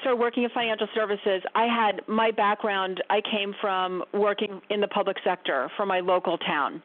started 0.00 0.20
working 0.20 0.42
in 0.44 0.50
financial 0.50 0.88
services, 0.94 1.42
I 1.54 1.64
had 1.64 2.02
my 2.06 2.30
background, 2.30 3.02
I 3.10 3.20
came 3.20 3.54
from 3.60 4.02
working 4.12 4.60
in 4.70 4.80
the 4.80 4.88
public 4.88 5.16
sector 5.24 5.70
for 5.76 5.86
my 5.86 6.00
local 6.00 6.38
town. 6.38 6.82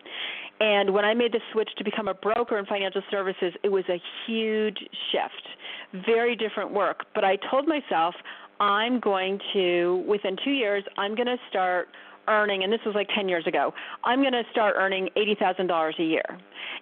And 0.60 0.94
when 0.94 1.04
I 1.04 1.14
made 1.14 1.34
the 1.34 1.42
switch 1.52 1.70
to 1.78 1.84
become 1.84 2.08
a 2.08 2.14
broker 2.14 2.58
in 2.58 2.66
financial 2.66 3.02
services, 3.12 3.54
it 3.64 3.70
was 3.70 3.84
a 3.90 4.00
huge 4.26 4.78
shift. 5.12 6.06
Very 6.06 6.36
different 6.36 6.72
work. 6.72 7.06
But 7.14 7.24
I 7.24 7.38
told 7.52 7.68
myself, 7.68 8.16
I'm 8.60 9.00
going 9.00 9.40
to, 9.54 10.04
within 10.08 10.38
two 10.44 10.52
years, 10.52 10.84
I'm 10.98 11.16
going 11.16 11.28
to 11.28 11.38
start 11.50 11.90
earning, 12.28 12.64
and 12.64 12.72
this 12.72 12.80
was 12.86 12.96
like 12.96 13.08
10 13.16 13.30
years 13.30 13.46
ago, 13.48 13.74
I'm 14.04 14.22
going 14.22 14.34
to 14.34 14.44
start 14.52 14.76
earning 14.78 15.10
$80,000 15.18 16.00
a 16.00 16.04
year. 16.04 16.24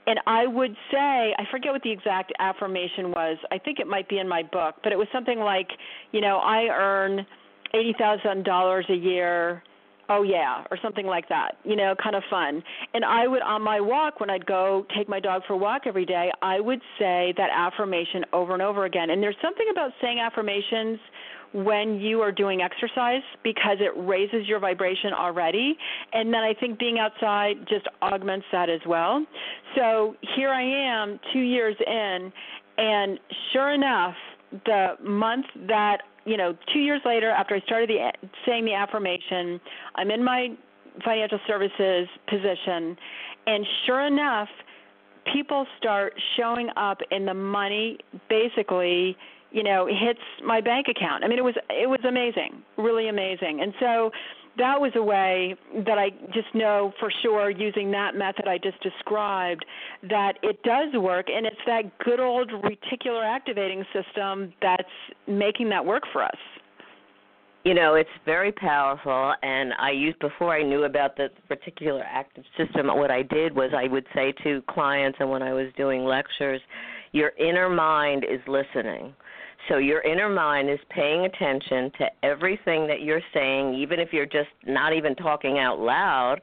And 0.08 0.20
I 0.28 0.48
would 0.48 0.76
say, 0.92 1.36
I 1.38 1.44
forget 1.52 1.72
what 1.72 1.84
the 1.84 1.92
exact 1.92 2.32
affirmation 2.39 3.12
was. 3.12 3.38
I 3.52 3.58
think 3.58 3.80
it 3.80 3.88
might 3.88 4.10
be 4.10 4.20
in 4.20 4.28
my 4.28 4.44
book, 4.44 4.76
but 4.84 4.92
it 4.92 4.98
was 4.98 5.08
something 5.14 5.39
like, 5.39 5.68
you 6.12 6.22
know, 6.22 6.38
I 6.38 6.68
earn 6.72 7.26
$80,000 7.74 8.89
a 8.89 8.96
year. 8.96 9.64
Oh 10.10 10.24
yeah, 10.24 10.66
or 10.70 10.78
something 10.82 11.06
like 11.06 11.30
that. 11.30 11.52
You 11.64 11.78
know, 11.78 11.96
kind 12.04 12.18
of 12.18 12.24
fun. 12.30 12.62
And 12.94 13.06
I 13.06 13.28
would 13.28 13.42
on 13.42 13.62
my 13.62 13.80
walk 13.80 14.20
when 14.20 14.30
I'd 14.30 14.46
go 14.46 14.86
take 14.98 15.08
my 15.08 15.22
dog 15.22 15.44
for 15.48 15.54
a 15.54 15.58
walk 15.58 15.84
every 15.86 16.06
day, 16.06 16.30
I 16.42 16.60
would 16.60 16.82
say 17.00 17.34
that 17.38 17.50
affirmation 17.56 18.26
over 18.34 18.52
and 18.52 18.62
over 18.62 18.84
again. 18.84 19.12
And 19.12 19.24
there's 19.24 19.38
something 19.42 19.68
about 19.72 19.92
saying 20.02 20.20
affirmations 20.20 21.00
when 21.54 21.99
you 21.99 22.22
are 22.22 22.32
doing 22.32 22.62
exercise 22.62 23.22
because 23.43 23.78
it 23.80 23.91
raises 23.95 24.47
your 24.47 24.60
vibration 24.60 25.14
already. 25.14 25.78
And 26.14 26.34
then 26.34 26.41
I 26.41 26.54
think 26.54 26.80
being 26.80 26.97
outside 26.99 27.58
just 27.68 27.88
augments 28.02 28.45
that 28.52 28.70
as 28.70 28.82
well. 28.88 29.26
So 29.76 30.16
here 30.36 30.49
I 30.49 30.64
am, 30.64 31.20
two 31.34 31.39
years 31.39 31.76
in, 31.86 32.32
and 32.78 33.20
sure 33.52 33.74
enough, 33.74 34.16
the 34.66 34.95
month 35.04 35.45
that 35.68 35.99
you 36.26 36.38
know, 36.38 36.56
two 36.72 36.80
years 36.80 37.02
later, 37.04 37.32
after 37.32 37.56
I 37.56 37.62
started 37.62 37.89
the, 37.89 38.12
saying 38.45 38.66
the 38.66 38.74
affirmation, 38.74 39.60
I'm 39.95 40.12
in 40.12 40.24
my 40.24 40.49
financial 41.04 41.39
services 41.47 42.08
position, 42.30 42.95
and 43.47 43.66
sure 43.86 44.06
enough, 44.06 44.49
people 45.34 45.66
start 45.80 46.14
showing 46.38 46.70
up 46.78 46.99
in 47.12 47.26
the 47.26 47.34
money 47.34 47.97
basically 48.30 49.18
you 49.52 49.64
know 49.64 49.86
hits 49.88 50.20
my 50.45 50.62
bank 50.62 50.88
account. 50.89 51.24
I 51.24 51.28
mean 51.28 51.39
it 51.39 51.43
was 51.43 51.56
it 51.70 51.89
was 51.89 51.99
amazing 52.08 52.64
really 52.78 53.10
amazing. 53.10 53.62
And 53.62 53.74
so 53.80 54.12
that 54.58 54.80
was 54.80 54.91
a 54.95 55.02
way 55.02 55.56
that 55.86 55.97
i 55.97 56.10
just 56.34 56.54
know 56.54 56.91
for 56.99 57.12
sure 57.22 57.49
using 57.49 57.91
that 57.91 58.16
method 58.16 58.47
i 58.47 58.58
just 58.58 58.80
described 58.82 59.66
that 60.10 60.34
it 60.43 60.62
does 60.64 60.93
work 60.95 61.28
and 61.30 61.45
it's 61.45 61.56
that 61.66 61.84
good 61.99 62.20
old 62.20 62.49
reticular 62.49 63.24
activating 63.24 63.86
system 63.93 64.54
that's 64.62 64.84
making 65.28 65.70
that 65.70 65.86
work 65.86 66.04
for 66.12 66.24
us. 66.24 66.38
You 67.64 67.76
know 67.76 67.93
it's 67.93 68.10
very 68.26 68.52
powerful 68.52 69.36
and 69.43 69.74
i 69.80 69.91
used 69.91 70.20
before 70.20 70.54
i 70.54 70.64
knew 70.64 70.84
about 70.84 71.16
the 71.16 71.30
reticular 71.49 72.04
active 72.06 72.43
system 72.58 72.88
what 72.88 73.12
i 73.12 73.22
did 73.22 73.56
was 73.56 73.72
i 73.76 73.88
would 73.88 74.06
say 74.16 74.34
to 74.43 74.64
clients 74.68 75.18
and 75.22 75.30
when 75.30 75.43
i 75.43 75.54
was 75.54 75.68
doing 75.78 76.04
lectures 76.04 76.60
your 77.14 77.32
inner 77.38 77.70
mind 77.70 78.26
is 78.26 78.39
listening 78.47 79.14
so 79.70 79.78
your 79.78 80.01
inner 80.01 80.30
mind 80.30 80.70
is 80.70 80.80
paying 80.89 81.26
attention 81.26 81.91
to 81.99 82.05
everything 82.24 82.88
that 82.88 83.01
you're 83.01 83.22
saying, 83.34 83.74
even 83.76 83.99
if 83.99 84.12
you're 84.12 84.26
just 84.26 84.49
not 84.66 84.93
even 84.93 85.16
talking 85.16 85.59
out 85.59 85.80
loud. 85.80 86.39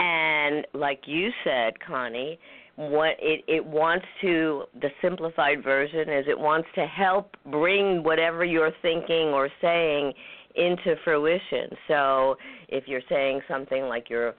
And 0.00 0.66
like 0.74 1.02
you 1.06 1.30
said, 1.44 1.74
Connie, 1.80 2.38
what 2.76 3.16
it 3.18 3.44
it 3.48 3.64
wants 3.64 4.06
to 4.20 4.64
the 4.80 4.88
simplified 5.02 5.64
version 5.64 6.08
is 6.08 6.26
it 6.28 6.38
wants 6.38 6.68
to 6.76 6.86
help 6.86 7.36
bring 7.50 8.04
whatever 8.04 8.44
you're 8.44 8.72
thinking 8.82 9.28
or 9.28 9.48
saying 9.60 10.12
into 10.54 10.94
fruition. 11.04 11.70
So 11.88 12.36
if 12.68 12.84
you're 12.86 13.02
saying 13.08 13.40
something 13.48 13.84
like 13.84 14.08
you're 14.08 14.34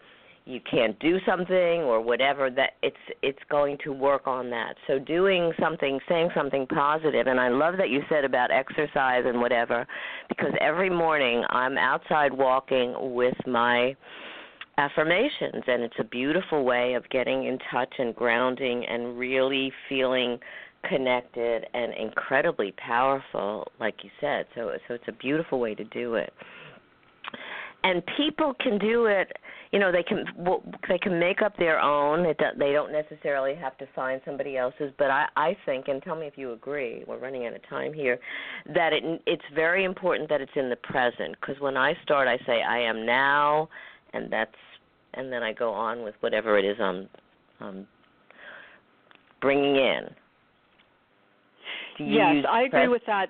you 0.49 0.59
can't 0.69 0.97
do 0.99 1.17
something 1.25 1.81
or 1.83 2.01
whatever 2.01 2.49
that 2.49 2.71
it's 2.81 2.97
it's 3.21 3.39
going 3.49 3.77
to 3.83 3.93
work 3.93 4.27
on 4.27 4.49
that. 4.49 4.75
So 4.87 4.99
doing 4.99 5.51
something 5.59 5.99
saying 6.09 6.29
something 6.35 6.65
positive 6.67 7.27
and 7.27 7.39
i 7.39 7.49
love 7.49 7.77
that 7.77 7.89
you 7.89 8.01
said 8.09 8.25
about 8.25 8.51
exercise 8.51 9.23
and 9.25 9.39
whatever 9.39 9.85
because 10.27 10.51
every 10.59 10.89
morning 10.89 11.43
i'm 11.49 11.77
outside 11.77 12.33
walking 12.33 12.95
with 13.13 13.35
my 13.45 13.95
affirmations 14.77 15.63
and 15.67 15.83
it's 15.83 15.95
a 15.99 16.03
beautiful 16.03 16.63
way 16.63 16.93
of 16.93 17.07
getting 17.09 17.45
in 17.45 17.57
touch 17.71 17.93
and 17.99 18.15
grounding 18.15 18.85
and 18.85 19.17
really 19.17 19.71
feeling 19.89 20.39
connected 20.87 21.65
and 21.73 21.93
incredibly 21.93 22.73
powerful 22.77 23.69
like 23.79 23.95
you 24.03 24.09
said. 24.21 24.45
So 24.55 24.71
so 24.87 24.93
it's 24.93 25.07
a 25.07 25.13
beautiful 25.13 25.59
way 25.59 25.75
to 25.75 25.83
do 25.85 26.15
it. 26.15 26.31
And 27.83 28.01
people 28.17 28.53
can 28.61 28.77
do 28.77 29.05
it 29.05 29.31
you 29.71 29.77
know 29.77 29.91
they 29.91 30.03
can 30.03 30.25
they 30.87 30.97
can 30.97 31.19
make 31.19 31.41
up 31.41 31.55
their 31.57 31.79
own. 31.79 32.25
It 32.25 32.39
they 32.57 32.71
don't 32.71 32.91
necessarily 32.91 33.53
have 33.55 33.77
to 33.77 33.87
find 33.95 34.19
somebody 34.25 34.57
else's 34.57 34.91
but 34.97 35.11
i 35.11 35.27
i 35.35 35.57
think 35.65 35.87
and 35.87 36.01
tell 36.01 36.15
me 36.15 36.25
if 36.25 36.37
you 36.37 36.53
agree 36.53 37.03
we're 37.07 37.19
running 37.19 37.45
out 37.45 37.53
of 37.53 37.67
time 37.69 37.93
here 37.93 38.19
that 38.73 38.93
it 38.93 39.03
it's 39.27 39.43
very 39.53 39.83
important 39.83 40.29
that 40.29 40.41
it's 40.41 40.51
in 40.55 40.69
the 40.69 40.75
present 40.77 41.35
because 41.39 41.59
when 41.61 41.77
i 41.77 41.93
start 42.03 42.27
i 42.27 42.37
say 42.45 42.61
i 42.61 42.79
am 42.79 43.05
now 43.05 43.69
and 44.13 44.31
that's 44.31 44.55
and 45.13 45.31
then 45.31 45.43
i 45.43 45.53
go 45.53 45.71
on 45.71 46.03
with 46.03 46.15
whatever 46.21 46.57
it 46.57 46.65
is 46.65 46.77
i'm 46.79 47.07
um 47.59 47.87
bringing 49.41 49.75
in. 49.75 50.03
Yes 51.99 52.45
i 52.49 52.63
agree 52.63 52.87
with 52.87 53.01
that. 53.05 53.27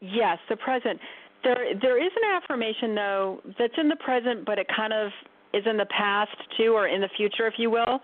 Yes 0.00 0.38
the 0.48 0.56
present 0.56 1.00
there 1.44 1.74
there 1.80 2.02
is 2.02 2.10
an 2.16 2.36
affirmation 2.36 2.94
though 2.94 3.40
that's 3.58 3.74
in 3.78 3.88
the 3.88 3.96
present, 3.96 4.44
but 4.44 4.58
it 4.58 4.66
kind 4.74 4.92
of 4.92 5.10
is 5.54 5.64
in 5.66 5.76
the 5.76 5.86
past 5.86 6.36
too, 6.56 6.72
or 6.72 6.88
in 6.88 7.00
the 7.00 7.10
future, 7.16 7.46
if 7.46 7.54
you 7.58 7.70
will. 7.70 8.00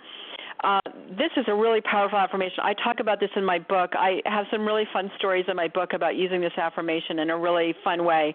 Uh, 0.64 0.80
this 1.10 1.30
is 1.36 1.44
a 1.46 1.54
really 1.54 1.80
powerful 1.80 2.18
affirmation. 2.18 2.58
I 2.62 2.74
talk 2.74 2.96
about 3.00 3.20
this 3.20 3.30
in 3.36 3.44
my 3.44 3.60
book. 3.60 3.92
I 3.94 4.20
have 4.26 4.44
some 4.50 4.66
really 4.66 4.84
fun 4.92 5.10
stories 5.16 5.44
in 5.48 5.54
my 5.54 5.68
book 5.68 5.92
about 5.92 6.16
using 6.16 6.40
this 6.40 6.52
affirmation 6.56 7.20
in 7.20 7.30
a 7.30 7.38
really 7.38 7.74
fun 7.84 8.04
way. 8.04 8.34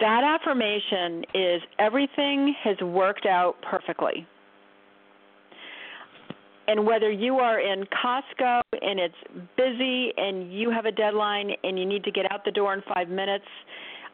That 0.00 0.24
affirmation 0.24 1.22
is 1.34 1.60
everything 1.78 2.54
has 2.64 2.80
worked 2.80 3.26
out 3.26 3.56
perfectly. 3.68 4.26
And 6.66 6.86
whether 6.86 7.10
you 7.10 7.36
are 7.36 7.60
in 7.60 7.84
Costco 7.84 8.62
and 8.80 9.00
it's 9.00 9.14
busy 9.56 10.12
and 10.16 10.52
you 10.52 10.70
have 10.70 10.86
a 10.86 10.92
deadline 10.92 11.50
and 11.64 11.78
you 11.78 11.84
need 11.84 12.04
to 12.04 12.12
get 12.12 12.30
out 12.32 12.44
the 12.44 12.52
door 12.52 12.72
in 12.72 12.82
five 12.94 13.08
minutes, 13.08 13.44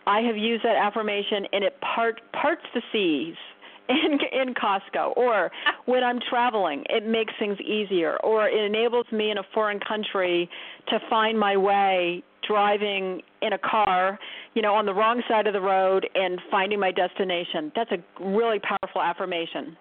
I 0.06 0.20
have 0.20 0.36
used 0.36 0.64
that 0.64 0.76
affirmation 0.76 1.46
and 1.52 1.64
it 1.64 1.76
part 1.80 2.20
parts 2.32 2.62
the 2.74 2.82
seas 2.92 3.34
in 3.88 4.18
in 4.32 4.54
Costco. 4.54 5.16
Or 5.16 5.50
when 5.86 6.04
I'm 6.04 6.18
traveling 6.28 6.84
it 6.88 7.06
makes 7.06 7.32
things 7.38 7.58
easier. 7.60 8.16
Or 8.22 8.48
it 8.48 8.64
enables 8.64 9.06
me 9.12 9.30
in 9.30 9.38
a 9.38 9.44
foreign 9.54 9.80
country 9.80 10.48
to 10.88 10.98
find 11.10 11.38
my 11.38 11.56
way 11.56 12.22
driving 12.46 13.22
in 13.42 13.54
a 13.54 13.58
car 13.58 14.18
you 14.54 14.62
know 14.62 14.72
on 14.72 14.86
the 14.86 14.94
wrong 14.94 15.20
side 15.28 15.48
of 15.48 15.52
the 15.52 15.60
road 15.60 16.08
and 16.14 16.40
finding 16.50 16.80
my 16.80 16.92
destination. 16.92 17.72
That's 17.74 17.90
a 17.92 18.24
really 18.24 18.60
powerful 18.60 19.02
affirmation. 19.02 19.76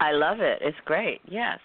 I 0.00 0.12
love 0.12 0.40
it. 0.40 0.58
It's 0.62 0.76
great. 0.84 1.20
Yes 1.26 1.58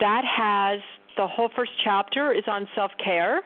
That 0.00 0.22
has 0.24 0.80
the 1.16 1.26
whole 1.26 1.50
first 1.54 1.72
chapter 1.84 2.32
is 2.32 2.44
on 2.46 2.68
self 2.74 2.90
care, 3.02 3.38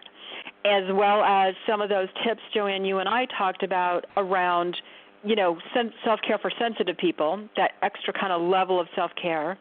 as 0.64 0.84
well 0.92 1.22
as 1.22 1.54
some 1.68 1.80
of 1.80 1.88
those 1.88 2.08
tips, 2.24 2.40
Jo 2.54 2.66
Anne, 2.66 2.84
you 2.84 2.98
and 2.98 3.08
I 3.08 3.26
talked 3.38 3.62
about 3.62 4.06
around 4.16 4.76
you 5.24 5.36
know, 5.36 5.58
self 6.04 6.20
care 6.26 6.38
for 6.38 6.50
sensitive 6.58 6.96
people, 6.96 7.46
that 7.56 7.72
extra 7.82 8.12
kind 8.12 8.32
of 8.32 8.42
level 8.42 8.80
of 8.80 8.86
self 8.94 9.10
care. 9.20 9.58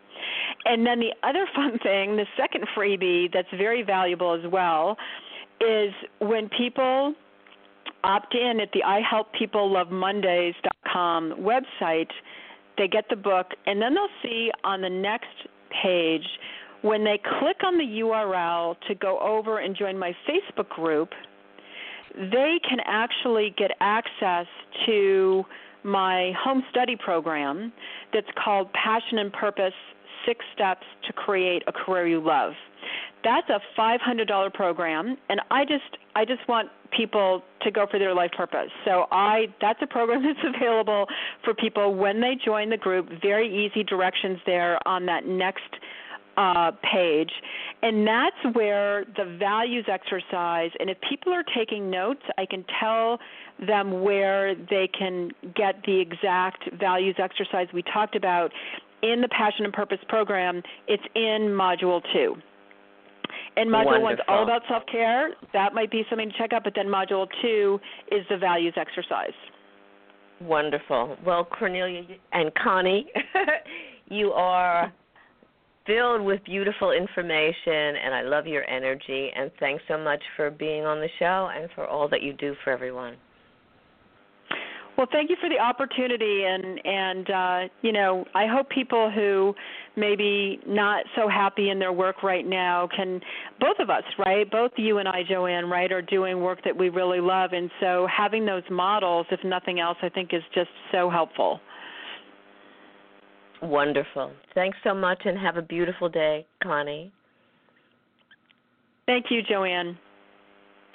And 0.66 0.86
then 0.86 1.00
the 1.00 1.14
other 1.24 1.48
fun 1.56 1.80
thing, 1.80 2.16
the 2.16 2.26
second 2.38 2.66
freebie 2.76 3.32
that's 3.32 3.50
very 3.58 3.84
valuable 3.84 4.34
as 4.34 4.50
well, 4.52 4.98
is 5.62 5.94
when 6.20 6.50
people 6.50 7.14
opt 8.04 8.34
in 8.34 8.60
at 8.62 8.72
the 8.74 8.84
I 8.84 9.02
Help 9.02 9.34
People 9.34 9.72
Love 9.72 9.88
website, 11.38 12.10
they 12.78 12.88
get 12.88 13.06
the 13.10 13.16
book, 13.16 13.48
and 13.66 13.82
then 13.82 13.94
they'll 13.94 14.08
see 14.24 14.52
on 14.64 14.82
the 14.82 14.90
next 14.90 15.28
page 15.84 16.26
when 16.82 17.04
they 17.04 17.20
click 17.40 17.58
on 17.66 17.78
the 17.78 17.84
URL 17.84 18.76
to 18.88 18.96
go 18.96 19.20
over 19.20 19.60
and 19.60 19.76
join 19.76 19.98
my 19.98 20.16
Facebook 20.28 20.70
group 20.70 21.10
they 22.16 22.60
can 22.68 22.80
actually 22.86 23.54
get 23.58 23.72
access 23.80 24.48
to 24.86 25.44
my 25.84 26.34
home 26.38 26.64
study 26.70 26.96
program 26.96 27.72
that's 28.14 28.28
called 28.44 28.72
Passion 28.74 29.20
and 29.20 29.32
Purpose 29.32 29.74
Six 30.26 30.44
Steps 30.54 30.86
to 31.08 31.14
Create 31.14 31.64
a 31.68 31.72
Career 31.72 32.08
You 32.08 32.20
Love. 32.20 32.54
That's 33.24 33.50
a 33.50 33.60
$500 33.78 34.54
program, 34.54 35.18
and 35.30 35.42
I 35.52 35.66
just 35.66 35.98
I 36.16 36.26
just 36.26 36.48
want 36.48 36.70
people 36.96 37.44
to 37.62 37.72
go 37.72 37.86
for 37.90 38.00
their 38.00 38.14
life 38.14 38.32
purpose. 38.36 38.70
So 38.86 39.06
I 39.12 39.48
that's 39.62 39.80
a 39.82 39.88
program 39.88 40.24
that's 40.26 40.56
available 40.56 41.06
for 41.44 41.54
people 41.54 41.96
when 41.96 42.22
they 42.22 42.38
join 42.44 42.70
the 42.70 42.78
group. 42.78 43.10
Very 43.22 43.48
easy 43.48 43.84
directions 43.84 44.40
there 44.46 44.80
on 44.88 45.06
that 45.08 45.26
next 45.26 45.76
uh, 46.40 46.72
page, 46.94 47.32
and 47.82 48.08
that's 48.08 48.56
where 48.56 49.04
the 49.18 49.38
values 49.38 49.86
exercise. 49.92 50.72
And 50.80 50.90
if 50.90 50.98
people 51.08 51.34
are 51.34 51.44
taking 51.56 51.90
notes, 51.90 52.22
I 52.38 52.46
can 52.46 52.64
tell 52.80 53.20
them 53.68 54.02
where 54.02 54.56
they 54.56 54.90
can 54.98 55.32
get 55.54 55.84
the 55.86 56.00
exact 56.00 56.70
values 56.80 57.16
exercise 57.20 57.68
we 57.74 57.84
talked 57.84 58.16
about 58.16 58.52
in 59.04 59.20
the 59.22 59.28
Passion 59.28 59.66
and 59.66 59.74
Purpose 59.74 60.00
program. 60.08 60.64
It's 60.88 61.04
in 61.14 61.50
Module 61.52 62.02
Two. 62.14 62.36
And 63.58 63.70
module 63.70 64.02
one 64.02 64.14
is 64.14 64.20
all 64.30 64.44
about 64.44 64.62
self 64.70 64.84
care. 64.90 65.32
That 65.52 65.74
might 65.74 65.92
be 65.92 66.04
something 66.10 66.30
to 66.30 66.38
check 66.38 66.54
out. 66.54 66.64
But 66.64 66.74
then 66.76 66.88
module 66.88 67.28
two 67.42 67.80
is 68.12 68.26
the 68.30 68.38
values 68.38 68.74
exercise. 68.78 69.34
Wonderful. 70.42 71.18
Well, 71.26 71.44
Cornelia 71.44 72.04
and 72.32 72.52
Connie, 72.56 73.08
you 74.10 74.32
are 74.32 74.94
filled 75.90 76.22
with 76.22 76.44
beautiful 76.44 76.92
information, 76.92 77.96
and 78.04 78.14
I 78.14 78.22
love 78.22 78.46
your 78.46 78.70
energy. 78.70 79.32
And 79.36 79.50
thanks 79.60 79.84
so 79.88 79.98
much 79.98 80.22
for 80.36 80.52
being 80.52 80.86
on 80.86 81.00
the 81.00 81.10
show 81.18 81.50
and 81.52 81.68
for 81.74 81.88
all 81.88 82.08
that 82.10 82.22
you 82.22 82.34
do 82.34 82.54
for 82.64 82.72
everyone. 82.72 83.16
Well, 84.98 85.08
thank 85.14 85.30
you 85.30 85.38
for 85.40 85.50
the 85.50 85.58
opportunity, 85.58 86.44
and 86.44 86.86
and 86.86 87.30
uh, 87.30 87.74
you 87.82 87.94
know, 87.94 88.26
I 88.36 88.48
hope 88.48 88.70
people 88.70 89.10
who 89.10 89.56
maybe 89.96 90.60
not 90.68 91.06
so 91.16 91.30
happy 91.30 91.70
in 91.70 91.80
their 91.80 91.94
work 91.94 92.22
right 92.22 92.46
now 92.46 92.90
can, 92.94 93.22
both 93.62 93.78
of 93.80 93.90
us, 93.90 94.04
right, 94.26 94.50
both 94.52 94.72
you 94.76 94.98
and 94.98 95.08
I, 95.08 95.24
Jo 95.28 95.46
Anne, 95.46 95.70
right, 95.70 95.90
are 95.92 96.02
doing 96.02 96.42
work 96.42 96.60
that 96.66 96.78
we 96.78 96.90
really 96.90 97.22
love, 97.22 97.54
and 97.54 97.72
so 97.80 98.08
having 98.16 98.46
those 98.46 98.64
models, 98.70 99.26
if 99.32 99.40
nothing 99.46 99.80
else, 99.80 99.98
I 100.02 100.10
think 100.10 100.34
is 100.34 100.44
just 100.54 100.70
so 100.92 101.10
helpful. 101.10 101.62
Wonderful. 103.62 104.32
Thanks 104.56 104.78
so 104.84 104.94
much 104.94 105.22
and 105.26 105.38
have 105.38 105.58
a 105.58 105.62
beautiful 105.62 106.08
day, 106.08 106.46
Connie. 106.64 107.12
Thank 109.06 109.26
you, 109.30 109.42
Jo 109.42 109.64
Anne. 109.64 109.98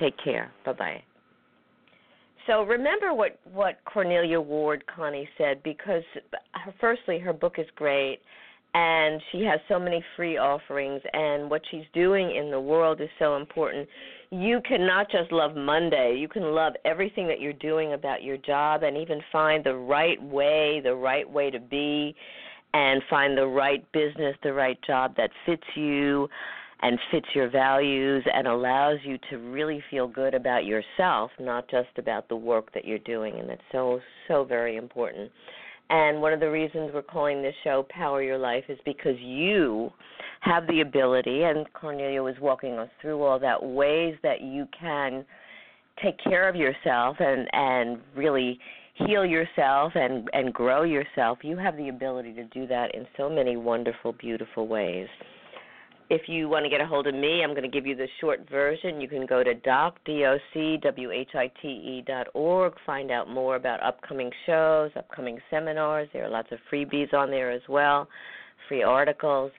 Take 0.01 0.15
care. 0.23 0.51
Bye 0.65 0.73
bye. 0.73 1.03
So 2.47 2.63
remember 2.63 3.15
what 3.15 3.39
what 3.53 3.79
Cornelia 3.85 4.41
Ward 4.41 4.85
Connie 4.87 5.29
said 5.39 5.63
because 5.63 6.03
her, 6.53 6.75
firstly 6.81 7.19
her 7.19 7.33
book 7.33 7.55
is 7.59 7.67
great 7.75 8.21
and 8.75 9.23
she 9.31 9.43
has 9.45 9.61
so 9.69 9.79
many 9.79 10.05
free 10.17 10.37
offerings 10.37 11.01
and 11.13 11.49
what 11.49 11.63
she's 11.71 11.85
doing 11.95 12.35
in 12.35 12.51
the 12.51 12.61
world 12.61 13.01
is 13.01 13.09
so 13.19 13.37
important. 13.37 13.89
You 14.31 14.61
cannot 14.67 15.11
just 15.11 15.31
love 15.31 15.55
Monday. 15.55 16.17
You 16.19 16.27
can 16.29 16.43
love 16.43 16.75
everything 16.85 17.29
that 17.29 17.41
you're 17.41 17.53
doing 17.53 17.93
about 17.93 18.25
your 18.25 18.37
job 18.37 18.83
and 18.83 18.97
even 18.97 19.21
find 19.31 19.63
the 19.63 19.77
right 19.77 20.21
way, 20.21 20.81
the 20.83 20.95
right 20.95 21.29
way 21.29 21.51
to 21.51 21.61
be 21.61 22.17
and 22.75 23.01
find 23.09 23.39
the 23.39 23.47
right 23.47 23.91
business, 23.93 24.37
the 24.43 24.53
right 24.53 24.79
job 24.85 25.15
that 25.17 25.31
fits 25.47 25.63
you 25.77 26.29
and 26.83 26.99
fits 27.11 27.29
your 27.35 27.49
values 27.49 28.23
and 28.35 28.47
allows 28.49 28.99
you 29.05 29.17
to 29.31 29.39
really 29.39 29.83
feel 29.91 30.09
good 30.09 30.35
about 30.35 30.65
yourself, 30.65 31.31
not 31.41 31.71
just 31.71 31.89
about 31.97 32.29
the 32.29 32.37
work 32.37 32.75
that 32.75 32.85
you're 32.85 32.99
doing. 32.99 33.39
And 33.39 33.49
that's 33.49 33.63
so, 33.71 34.01
so 34.29 34.45
very 34.45 34.77
important. 34.77 35.31
And 35.89 36.21
one 36.21 36.33
of 36.33 36.41
the 36.41 36.51
reasons 36.51 36.91
we're 36.93 37.03
calling 37.03 37.43
this 37.43 37.55
show 37.63 37.87
Power 37.89 38.23
Your 38.23 38.39
Life 38.39 38.65
is 38.69 38.79
because 38.85 39.19
you 39.21 39.91
have 40.41 40.67
the 40.67 40.81
ability, 40.81 41.45
and 41.45 41.67
Cornelia 41.75 42.23
was 42.23 42.35
walking 42.41 42.73
us 42.75 42.89
through 43.01 43.23
all 43.23 43.39
that, 43.39 43.63
ways 43.63 44.17
that 44.23 44.43
you 44.43 44.67
can 44.79 45.25
take 46.03 46.19
care 46.25 46.49
of 46.49 46.57
yourself 46.57 47.17
and, 47.21 47.49
and 47.53 47.99
really 48.17 48.59
heal 48.95 49.25
yourself 49.25 49.93
and, 49.95 50.29
and 50.33 50.53
grow 50.53 50.83
yourself. 50.83 51.39
You 51.43 51.57
have 51.57 51.77
the 51.77 51.89
ability 51.89 52.33
to 52.35 52.45
do 52.45 52.67
that 52.69 52.95
in 52.95 53.07
so 53.17 53.29
many 53.29 53.57
wonderful, 53.57 54.13
beautiful 54.13 54.69
ways. 54.69 55.09
If 56.11 56.29
you 56.29 56.51
want 56.51 56.65
to 56.65 56.71
get 56.71 56.83
a 56.83 56.87
hold 56.87 57.07
of 57.07 57.15
me, 57.15 57.43
I'm 57.43 57.51
going 57.51 57.63
to 57.63 57.69
give 57.69 57.87
you 57.87 57.97
the 57.97 58.07
short 58.21 58.47
version. 58.51 59.01
You 59.01 59.09
can 59.09 59.25
go 59.25 59.43
to 59.43 59.55
doc, 59.55 59.97
D-O-C-W-H-I-T-E 60.05 62.05
dot 62.07 62.27
org, 62.35 62.75
find 62.85 63.11
out 63.11 63.29
more 63.29 63.57
about 63.57 63.83
upcoming 63.83 64.31
shows, 64.45 64.91
upcoming 64.97 65.39
seminars. 65.51 66.09
There 66.13 66.25
are 66.25 66.29
lots 66.29 66.53
of 66.53 66.59
freebies 66.71 67.15
on 67.15 67.31
there 67.31 67.51
as 67.51 67.63
well, 67.71 68.07
free 68.69 68.83
articles. 68.83 69.51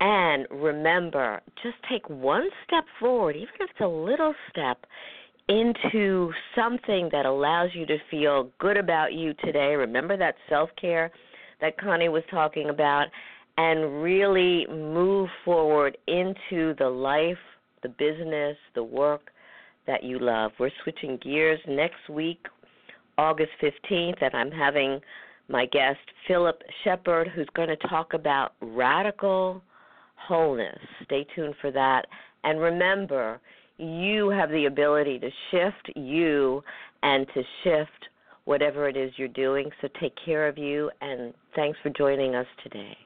And 0.00 0.46
remember, 0.50 1.40
just 1.62 1.76
take 1.88 2.08
one 2.08 2.48
step 2.66 2.84
forward, 2.98 3.36
even 3.36 3.48
if 3.60 3.70
it's 3.70 3.80
a 3.80 3.86
little 3.86 4.34
step, 4.50 4.86
into 5.48 6.32
something 6.54 7.08
that 7.12 7.26
allows 7.26 7.70
you 7.74 7.84
to 7.86 7.98
feel 8.10 8.50
good 8.58 8.76
about 8.76 9.12
you 9.12 9.34
today. 9.44 9.74
Remember 9.74 10.16
that 10.16 10.36
self 10.48 10.70
care 10.80 11.10
that 11.60 11.78
Connie 11.78 12.08
was 12.08 12.22
talking 12.30 12.70
about 12.70 13.06
and 13.56 14.02
really 14.02 14.66
move 14.68 15.28
forward 15.44 15.96
into 16.08 16.74
the 16.78 16.88
life, 16.88 17.38
the 17.82 17.88
business, 17.88 18.56
the 18.74 18.82
work 18.82 19.30
that 19.86 20.02
you 20.02 20.18
love. 20.18 20.52
We're 20.58 20.70
switching 20.82 21.18
gears 21.22 21.60
next 21.68 22.08
week, 22.08 22.46
August 23.18 23.52
15th, 23.62 24.22
and 24.22 24.34
I'm 24.34 24.50
having 24.50 25.00
my 25.48 25.66
guest, 25.66 26.00
Philip 26.26 26.62
Shepherd, 26.82 27.28
who's 27.28 27.48
going 27.54 27.68
to 27.68 27.76
talk 27.88 28.14
about 28.14 28.54
radical 28.60 29.62
wholeness. 30.16 30.78
Stay 31.04 31.26
tuned 31.34 31.54
for 31.60 31.70
that. 31.70 32.06
And 32.44 32.60
remember, 32.60 33.40
you 33.78 34.28
have 34.30 34.50
the 34.50 34.66
ability 34.66 35.18
to 35.18 35.30
shift 35.50 35.96
you 35.96 36.62
and 37.02 37.26
to 37.34 37.42
shift 37.62 37.90
whatever 38.44 38.88
it 38.88 38.96
is 38.96 39.12
you're 39.16 39.28
doing. 39.28 39.70
So 39.80 39.88
take 40.00 40.14
care 40.24 40.46
of 40.46 40.58
you, 40.58 40.90
and 41.00 41.32
thanks 41.54 41.78
for 41.82 41.90
joining 41.90 42.34
us 42.34 42.46
today. 42.62 42.96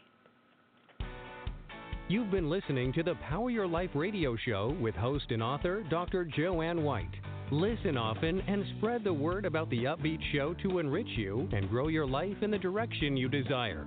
You've 2.08 2.30
been 2.30 2.48
listening 2.48 2.92
to 2.94 3.02
the 3.02 3.14
Power 3.28 3.50
Your 3.50 3.66
Life 3.66 3.90
radio 3.94 4.34
show 4.36 4.74
with 4.80 4.94
host 4.94 5.26
and 5.30 5.42
author 5.42 5.84
Dr. 5.90 6.24
Jo 6.24 6.62
Anne 6.62 6.82
White. 6.82 7.14
Listen 7.50 7.96
often 7.96 8.40
and 8.42 8.64
spread 8.76 9.04
the 9.04 9.12
word 9.12 9.44
about 9.44 9.68
the 9.70 9.84
upbeat 9.84 10.20
show 10.32 10.54
to 10.62 10.78
enrich 10.78 11.08
you 11.16 11.48
and 11.52 11.68
grow 11.68 11.88
your 11.88 12.06
life 12.06 12.36
in 12.42 12.50
the 12.50 12.58
direction 12.58 13.16
you 13.16 13.28
desire. 13.28 13.86